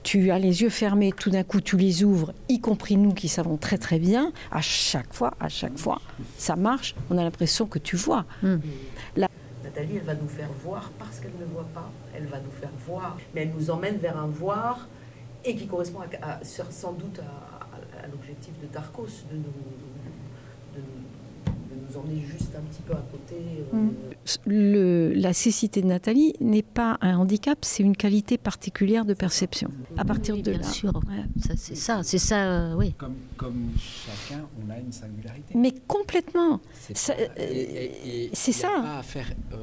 tu 0.03 0.31
as 0.31 0.39
les 0.39 0.61
yeux 0.61 0.69
fermés, 0.69 1.11
tout 1.11 1.29
d'un 1.29 1.43
coup 1.43 1.59
tu 1.59 1.75
les 1.75 2.05
ouvres, 2.05 2.31
y 2.47 2.61
compris 2.61 2.95
nous 2.95 3.13
qui 3.13 3.27
savons 3.27 3.57
très 3.57 3.77
très 3.77 3.99
bien, 3.99 4.31
à 4.51 4.61
chaque 4.61 5.13
fois, 5.13 5.33
à 5.41 5.49
chaque 5.49 5.77
fois, 5.77 5.99
ça 6.37 6.55
marche, 6.55 6.95
on 7.09 7.17
a 7.17 7.23
l'impression 7.23 7.65
que 7.65 7.77
tu 7.77 7.97
vois. 7.97 8.23
La- 9.17 9.27
Nathalie, 9.65 9.97
elle 9.97 10.03
va 10.05 10.15
nous 10.15 10.29
faire 10.29 10.47
voir 10.63 10.91
parce 10.97 11.19
qu'elle 11.19 11.33
ne 11.37 11.45
voit 11.53 11.67
pas. 11.73 11.91
Elle 12.15 12.27
va 12.27 12.37
nous 12.39 12.51
faire 12.51 12.69
voir, 12.87 13.17
mais 13.35 13.41
elle 13.41 13.51
nous 13.59 13.69
emmène 13.69 13.97
vers 13.97 14.17
un 14.17 14.27
voir 14.27 14.87
et 15.43 15.57
qui 15.57 15.67
correspond 15.67 15.99
à- 15.99 16.25
à- 16.39 16.43
sur- 16.45 16.71
sans 16.71 16.93
doute 16.93 17.19
à, 17.19 17.66
à- 18.07 18.11
l'objectif 18.11 18.53
de 18.61 18.67
Tarkos, 18.67 19.07
de 19.31 19.35
nous, 19.37 19.43
de, 19.43 20.81
nous- 20.81 21.53
de 21.75 21.91
nous 21.93 21.97
emmener 21.97 22.21
juste 22.25 22.53
un 22.55 22.61
petit 22.61 22.81
peu 22.81 22.93
à 22.93 23.03
côté. 23.11 23.35
euh, 23.73 23.77
Mm. 23.77 23.91
Le- 24.45 25.13
la 25.15 25.33
cécité 25.33 25.81
de 25.81 25.87
Nathalie 25.87 26.33
n'est 26.41 26.61
pas 26.61 26.97
un 27.01 27.17
handicap, 27.17 27.59
c'est 27.61 27.83
une 27.83 27.95
qualité 27.95 28.37
particulière 28.37 29.05
de 29.05 29.13
perception. 29.13 29.69
À 29.97 30.03
partir 30.05 30.35
Oui, 30.35 30.41
de 30.41 30.51
bien 30.51 30.59
là. 30.61 30.67
sûr. 30.67 30.93
Ouais. 30.95 31.23
Ça, 31.41 31.53
c'est 31.55 31.75
ça, 31.75 32.03
c'est 32.03 32.17
ça, 32.17 32.43
euh, 32.45 32.75
oui. 32.75 32.93
Comme, 32.97 33.15
comme 33.37 33.69
chacun, 33.77 34.41
on 34.65 34.69
a 34.69 34.77
une 34.79 34.91
singularité. 34.91 35.53
Mais 35.55 35.73
complètement. 35.87 36.59
C'est 36.73 36.97
Ça- 36.97 37.13
pas- 37.15 37.41
c'est 38.33 38.51
ça. 38.51 38.69
Pas 38.81 38.97
à 38.99 39.03
faire, 39.03 39.31
euh, 39.53 39.57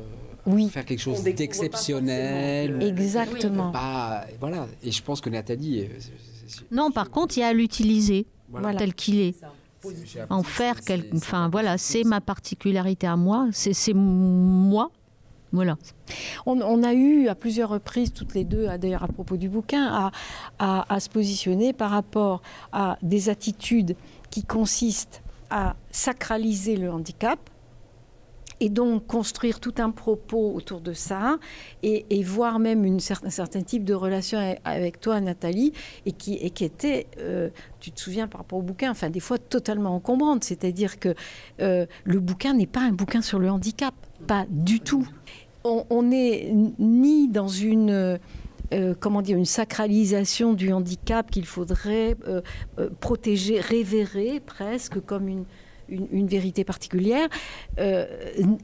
Oui. 0.47 0.69
faire 0.71 0.85
quelque 0.85 1.01
chose 1.01 1.23
d'exceptionnel. 1.23 2.83
Exactement. 2.83 3.71
Pas, 3.71 4.25
voilà. 4.41 4.67
Et 4.83 4.91
je 4.91 5.03
pense 5.03 5.21
que 5.21 5.31
Nathalie. 5.31 5.81
euh, 5.83 5.89
Non, 6.71 6.91
par 6.91 7.11
contre, 7.11 7.37
il 7.37 7.41
y 7.41 7.43
a 7.43 7.49
à 7.49 7.53
l'utiliser 7.53 8.27
Voilà. 8.49 8.79
tel 8.79 8.95
qu'il 8.95 9.21
est. 9.21 9.35
En 10.31 10.43
faire 10.43 10.81
quelque. 10.81 11.15
Enfin, 11.17 11.49
voilà, 11.51 11.77
c'est 11.77 12.05
ma 12.05 12.21
particularité 12.23 13.07
à 13.07 13.17
moi. 13.17 13.49
C'est 13.53 13.75
c'est 13.75 13.93
moi, 13.95 14.91
Voilà. 15.53 15.77
On, 16.47 16.61
on 16.63 16.83
a 16.83 16.95
eu 16.95 17.29
à 17.29 17.35
plusieurs 17.35 17.69
reprises, 17.69 18.13
toutes 18.13 18.35
les 18.35 18.45
deux, 18.45 18.67
d'ailleurs 18.79 19.03
à 19.03 19.09
propos 19.09 19.37
du 19.37 19.49
bouquin, 19.49 19.85
à, 19.87 20.11
à- 20.59 20.95
à 20.95 21.01
se 21.01 21.09
positionner 21.11 21.73
par 21.75 21.91
rapport 21.91 22.41
à 22.73 22.97
des 23.03 23.29
attitudes 23.29 23.95
qui 24.31 24.43
consistent 24.43 25.23
à 25.51 25.77
sacraliser 25.91 26.77
le 26.77 26.91
handicap 26.91 27.39
et 28.61 28.69
donc 28.69 29.07
construire 29.07 29.61
tout 29.61 29.75
un 29.79 29.91
propos 29.91 30.53
autour 30.55 30.81
de 30.81 30.93
ça 30.93 31.39
et, 31.83 32.05
voir 32.23 32.59
même 32.59 32.85
une 32.85 32.99
cer- 32.99 33.25
un 33.25 33.31
certain 33.31 33.63
type 33.63 33.85
de 33.85 33.95
relation 33.95 34.39
avec- 34.65 35.01
toi, 35.01 35.21
Nathalie, 35.21 35.73
et 36.07 36.13
qui, 36.13 36.35
était, 36.35 37.07
euh, 37.19 37.51
tu 37.81 37.91
te 37.91 38.01
souviens 38.01 38.29
par 38.29 38.41
rapport 38.43 38.59
au 38.59 38.63
bouquin, 38.63 38.91
enfin 38.91 39.11
des 39.11 39.21
fois 39.21 39.39
totalement 39.39 39.95
encombrante. 39.95 40.45
C'est-à-dire 40.45 40.99
que 40.99 41.15
euh, 41.61 41.87
le 42.05 42.21
bouquin 42.21 42.55
n'est 42.55 42.67
pas 42.67 42.81
un 42.83 42.93
bouquin 42.93 43.23
sur 43.23 43.39
le 43.39 43.51
handicap, 43.51 43.95
pas 44.27 44.47
du 44.49 44.81
tout. 44.81 45.07
On 45.65 46.03
n'est 46.03 46.53
ni 46.79 47.29
dans 47.29 47.49
une 47.49 48.19
euh, 48.73 48.95
comment 48.99 49.23
dire, 49.23 49.37
une 49.37 49.45
sacralisation 49.45 50.53
du 50.53 50.73
handicap 50.73 51.31
qu'il 51.31 51.47
faudrait 51.47 52.17
protéger, 53.01 53.61
révérer 53.61 54.41
presque 54.41 55.01
comme 55.01 55.29
une, 55.29 55.45
une, 55.89 56.09
une 56.11 56.27
vérité 56.27 56.65
particulière, 56.65 57.29
euh, 57.79 58.07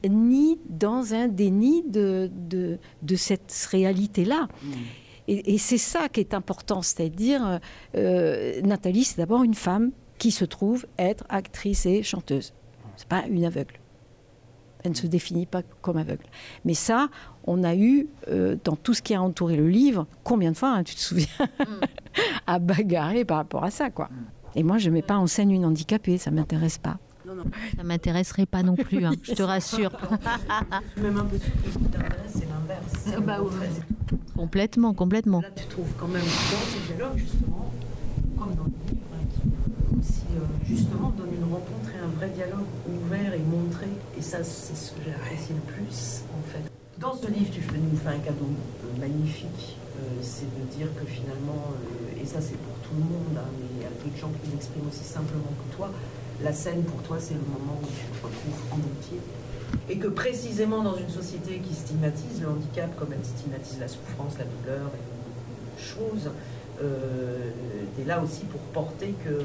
ni 0.07 0.59
dans 0.69 1.13
un 1.13 1.27
déni 1.27 1.83
de, 1.87 2.29
de, 2.33 2.77
de 3.01 3.15
cette 3.15 3.67
réalité-là. 3.71 4.47
Et, 5.27 5.53
et 5.53 5.57
c'est 5.57 5.77
ça 5.77 6.09
qui 6.09 6.19
est 6.19 6.33
important, 6.33 6.81
c'est-à-dire, 6.81 7.59
euh, 7.95 8.61
Nathalie, 8.61 9.03
c'est 9.03 9.17
d'abord 9.17 9.43
une 9.43 9.53
femme 9.53 9.91
qui 10.17 10.31
se 10.31 10.45
trouve 10.45 10.85
être 10.97 11.23
actrice 11.29 11.85
et 11.85 12.03
chanteuse. 12.03 12.53
C'est 12.95 13.07
pas 13.07 13.23
une 13.27 13.45
aveugle. 13.45 13.79
Elle 14.83 14.91
ne 14.91 14.95
se 14.95 15.07
définit 15.07 15.45
pas 15.45 15.61
comme 15.81 15.97
aveugle. 15.97 16.25
Mais 16.65 16.73
ça, 16.73 17.09
on 17.45 17.63
a 17.63 17.75
eu, 17.75 18.07
euh, 18.27 18.57
dans 18.63 18.75
tout 18.75 18.93
ce 18.93 19.01
qui 19.01 19.13
a 19.13 19.21
entouré 19.21 19.55
le 19.55 19.67
livre, 19.67 20.07
combien 20.23 20.51
de 20.51 20.57
fois, 20.57 20.69
hein, 20.69 20.83
tu 20.83 20.95
te 20.95 20.99
souviens, 20.99 21.27
à 22.47 22.59
bagarrer 22.59 23.25
par 23.25 23.37
rapport 23.37 23.63
à 23.63 23.71
ça, 23.71 23.89
quoi. 23.89 24.09
Et 24.55 24.63
moi, 24.63 24.77
je 24.77 24.89
ne 24.89 24.95
mets 24.95 25.01
pas 25.01 25.17
en 25.17 25.27
scène 25.27 25.51
une 25.51 25.65
handicapée, 25.65 26.17
ça 26.17 26.31
ne 26.31 26.35
m'intéresse 26.35 26.77
pas. 26.77 26.97
Ça 27.77 27.83
m'intéresserait 27.83 28.45
pas 28.45 28.63
non 28.63 28.75
plus, 28.75 29.05
hein, 29.05 29.13
je 29.23 29.33
te 29.33 29.43
rassure. 29.43 29.91
Je 30.01 30.91
suis 30.93 31.01
même 31.07 31.17
un 31.17 31.25
peu 31.25 31.37
ce 31.37 31.43
qui 31.69 31.79
t'intéresse, 31.79 32.31
c'est 32.33 32.47
l'inverse. 32.49 33.25
bah 33.25 33.37
oui. 33.41 34.17
Complètement, 34.35 34.93
complètement. 34.93 35.41
Là, 35.41 35.49
tu 35.55 35.65
trouves 35.67 35.91
quand 35.97 36.07
même 36.07 36.21
dans 36.23 36.27
ce 36.27 36.93
dialogue, 36.93 37.17
justement, 37.17 37.71
comme 38.37 38.55
dans 38.55 38.63
le 38.63 38.71
livre, 38.89 39.07
hein, 39.13 39.25
qui 39.31 39.99
aussi, 39.99 40.23
euh, 40.35 40.41
justement, 40.65 41.09
donne 41.17 41.33
une 41.33 41.43
rencontre 41.43 41.89
et 41.95 41.99
un 42.03 42.09
vrai 42.17 42.29
dialogue 42.29 42.65
ouvert 42.89 43.33
et 43.33 43.39
montré. 43.39 43.87
Et 44.17 44.21
ça, 44.21 44.43
c'est 44.43 44.75
ce 44.75 44.91
que 44.91 45.01
j'ai 45.05 45.13
apprécié 45.13 45.55
le 45.55 45.61
plus, 45.73 46.21
en 46.33 46.41
fait. 46.51 46.63
Dans 46.99 47.15
ce 47.15 47.27
livre, 47.27 47.49
tu 47.51 47.61
fais- 47.61 47.77
nous 47.77 47.97
fais 47.97 48.09
un 48.09 48.19
cadeau 48.19 48.45
euh, 48.49 48.99
magnifique. 48.99 49.77
Euh, 49.99 50.03
c'est 50.21 50.45
de 50.49 50.65
dire 50.77 50.87
que 50.99 51.05
finalement, 51.05 51.73
euh, 51.73 52.21
et 52.21 52.25
ça 52.25 52.39
c'est 52.41 52.57
pour 52.57 52.73
tout 52.81 52.95
le 52.97 53.03
monde, 53.03 53.37
hein, 53.37 53.45
mais 53.59 53.65
il 53.77 53.81
y 53.83 53.85
a 53.85 53.89
peu 53.89 54.09
de 54.09 54.17
gens 54.17 54.29
qui 54.41 54.49
l'expriment 54.51 54.87
aussi 54.87 55.03
simplement 55.03 55.51
que 55.51 55.75
toi, 55.75 55.91
la 56.43 56.53
scène 56.53 56.83
pour 56.83 57.01
toi 57.03 57.17
c'est 57.19 57.33
le 57.33 57.41
moment 57.41 57.79
où 57.81 57.85
tu 57.85 58.19
te 58.19 58.25
retrouves 58.25 58.61
en 58.71 58.75
entier. 58.75 59.19
Et 59.89 59.97
que 59.97 60.07
précisément 60.07 60.83
dans 60.83 60.95
une 60.95 61.09
société 61.09 61.59
qui 61.59 61.73
stigmatise 61.73 62.41
le 62.41 62.49
handicap 62.49 62.95
comme 62.97 63.13
elle 63.13 63.25
stigmatise 63.25 63.79
la 63.79 63.87
souffrance, 63.87 64.37
la 64.37 64.45
douleur 64.45 64.87
et 64.87 65.81
choses, 65.81 66.29
euh, 66.81 67.51
tu 67.95 68.01
es 68.01 68.05
là 68.05 68.21
aussi 68.21 68.43
pour 68.45 68.61
porter 68.73 69.13
que, 69.23 69.29
euh, 69.29 69.43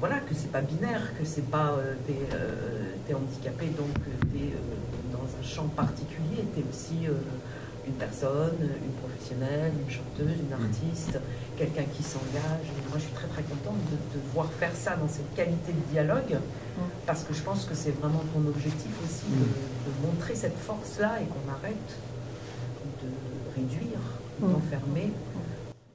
voilà, 0.00 0.20
que 0.20 0.34
c'est 0.34 0.50
pas 0.50 0.60
binaire, 0.60 1.12
que 1.18 1.24
c'est 1.24 1.48
pas 1.50 1.72
euh, 1.78 1.94
t'es, 2.06 2.18
euh, 2.34 2.92
t'es 3.06 3.14
handicapé 3.14 3.66
donc 3.66 3.94
tu 4.32 4.38
es 4.38 4.52
dans 5.12 5.24
un 5.24 5.42
champ 5.42 5.68
particulier, 5.68 6.44
tu 6.54 6.60
es 6.60 6.64
aussi 6.68 7.06
euh, 7.06 7.12
une 7.86 7.94
personne, 7.94 8.56
une 8.60 8.92
professionnelle, 9.02 9.72
une 9.84 9.90
chanteuse, 9.90 10.38
une 10.38 10.52
artiste, 10.52 11.18
quelqu'un 11.56 11.84
qui 11.94 12.02
s'engage. 12.02 12.66
Moi 12.88 12.96
je 12.96 13.00
suis 13.00 13.12
très 13.12 13.26
très 13.28 13.42
contente 13.42 13.78
de 13.90 14.20
voir 14.32 14.50
faire 14.52 14.74
ça 14.74 14.96
dans 14.96 15.08
cette 15.08 15.34
qualité 15.34 15.72
de 15.72 15.90
dialogue, 15.92 16.38
parce 17.06 17.24
que 17.24 17.34
je 17.34 17.42
pense 17.42 17.64
que 17.64 17.74
c'est 17.74 17.90
vraiment 18.00 18.22
ton 18.34 18.46
objectif 18.48 18.92
aussi 19.04 19.26
de, 19.30 19.44
de 19.90 20.06
montrer 20.06 20.34
cette 20.34 20.56
force-là 20.56 21.20
et 21.20 21.24
qu'on 21.26 21.50
arrête 21.52 21.96
de 23.02 23.60
réduire, 23.60 23.98
d'enfermer. 24.40 25.12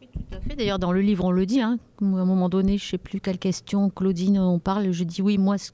Tout 0.01 0.35
à 0.35 0.39
fait. 0.41 0.55
D'ailleurs, 0.55 0.79
dans 0.79 0.91
le 0.91 1.01
livre, 1.01 1.25
on 1.25 1.31
le 1.31 1.45
dit. 1.45 1.61
hein, 1.61 1.79
à 2.01 2.05
un 2.05 2.25
moment 2.25 2.49
donné, 2.49 2.77
je 2.77 2.85
ne 2.85 2.89
sais 2.89 2.97
plus 2.97 3.19
quelle 3.21 3.39
question, 3.39 3.89
Claudine, 3.89 4.39
on 4.39 4.59
parle. 4.59 4.91
Je 4.91 5.03
dis 5.03 5.21
oui, 5.21 5.37
moi, 5.37 5.57
ce, 5.57 5.71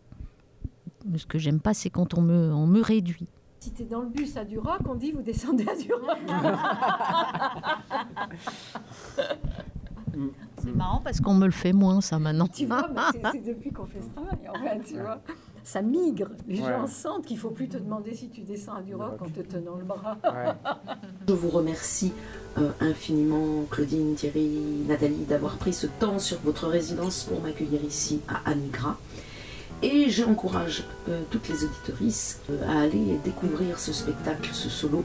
ce 1.18 1.26
que 1.26 1.38
j'aime 1.40 1.60
pas, 1.60 1.74
c'est 1.74 1.90
quand 1.90 2.14
on 2.18 2.22
me, 2.22 2.54
on 2.54 2.68
me 2.68 2.82
réduit. 2.82 3.28
Si 3.64 3.72
tu 3.72 3.84
es 3.84 3.86
dans 3.86 4.02
le 4.02 4.10
bus 4.10 4.36
à 4.36 4.44
Duroc, 4.44 4.80
on 4.90 4.96
dit 4.96 5.14
vous 5.14 5.22
descendez 5.22 5.66
à 5.66 5.74
Duroc. 5.74 6.18
C'est 10.62 10.76
marrant 10.76 11.00
parce 11.02 11.22
qu'on 11.22 11.34
me 11.34 11.46
le 11.46 11.52
fait 11.52 11.72
moins, 11.72 12.02
ça, 12.02 12.20
maintenant. 12.20 12.48
tu 12.48 12.66
vois, 12.66 12.90
c'est- 13.32 13.40
depuis 13.46 13.72
qu'on 13.72 13.86
fait 13.86 14.02
ce 14.02 14.10
travail, 14.10 14.38
en 14.50 14.54
fait, 14.62 14.82
tu 14.86 15.00
vois. 15.00 15.20
Ça 15.64 15.82
migre. 15.82 16.28
Les 16.46 16.60
Ouais. 16.62 16.68
gens 16.70 16.88
sentent 16.88 17.26
qu'il 17.26 17.38
faut 17.38 17.52
plus 17.52 17.70
te 17.70 17.78
demander 17.78 18.14
si 18.14 18.28
tu 18.30 18.42
descends 18.42 18.74
à 18.74 18.82
Duroc 18.82 19.22
en 19.22 19.30
te 19.30 19.40
tenant 19.40 19.76
le 19.78 19.86
bras. 19.86 20.18
Je 21.28 21.34
vous 21.34 21.50
remercie 21.50 22.12
euh, 22.58 22.70
infiniment, 22.82 23.64
Claudine, 23.72 24.14
Thierry, 24.16 24.84
Nathalie, 24.90 25.24
d'avoir 25.24 25.56
pris 25.56 25.72
ce 25.72 25.88
temps 25.88 26.20
sur 26.20 26.38
votre 26.42 26.68
résidence 26.68 27.24
pour 27.24 27.42
m'accueillir 27.42 27.82
ici 27.86 28.20
à 28.28 28.50
Anigra. 28.52 28.98
Et 29.84 30.10
j'encourage 30.10 30.86
euh, 31.10 31.22
toutes 31.30 31.50
les 31.50 31.66
auditorices 31.66 32.40
euh, 32.50 32.58
à 32.70 32.84
aller 32.84 33.20
découvrir 33.26 33.80
ce 33.80 33.92
spectacle, 33.92 34.50
ce 34.54 34.70
solo, 34.70 35.04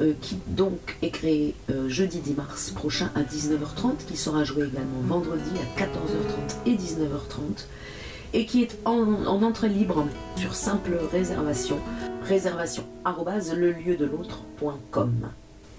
euh, 0.00 0.12
qui 0.20 0.38
donc 0.46 0.96
est 1.02 1.10
créé 1.10 1.56
jeudi 1.88 2.20
10 2.20 2.34
mars 2.34 2.70
prochain 2.70 3.10
à 3.16 3.22
19h30, 3.22 4.06
qui 4.06 4.16
sera 4.16 4.44
joué 4.44 4.68
également 4.68 5.00
vendredi 5.02 5.50
à 5.56 5.80
14h30 5.80 6.66
et 6.66 6.76
19h30, 6.76 7.66
et 8.32 8.46
qui 8.46 8.62
est 8.62 8.78
en, 8.84 9.26
en 9.26 9.42
entrée 9.42 9.68
libre 9.68 10.06
sur 10.36 10.54
simple 10.54 10.92
réservation. 11.10 11.78
Réservation 12.22 12.84
le. 13.04 13.74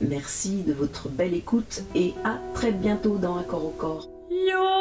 Merci 0.02 0.64
de 0.64 0.74
votre 0.74 1.08
belle 1.08 1.36
écoute 1.36 1.84
et 1.96 2.14
à 2.26 2.38
très 2.54 2.72
bientôt 2.72 3.18
dans 3.18 3.38
Accord 3.38 3.66
au 3.66 3.70
corps. 3.78 4.10
Io 4.30 4.81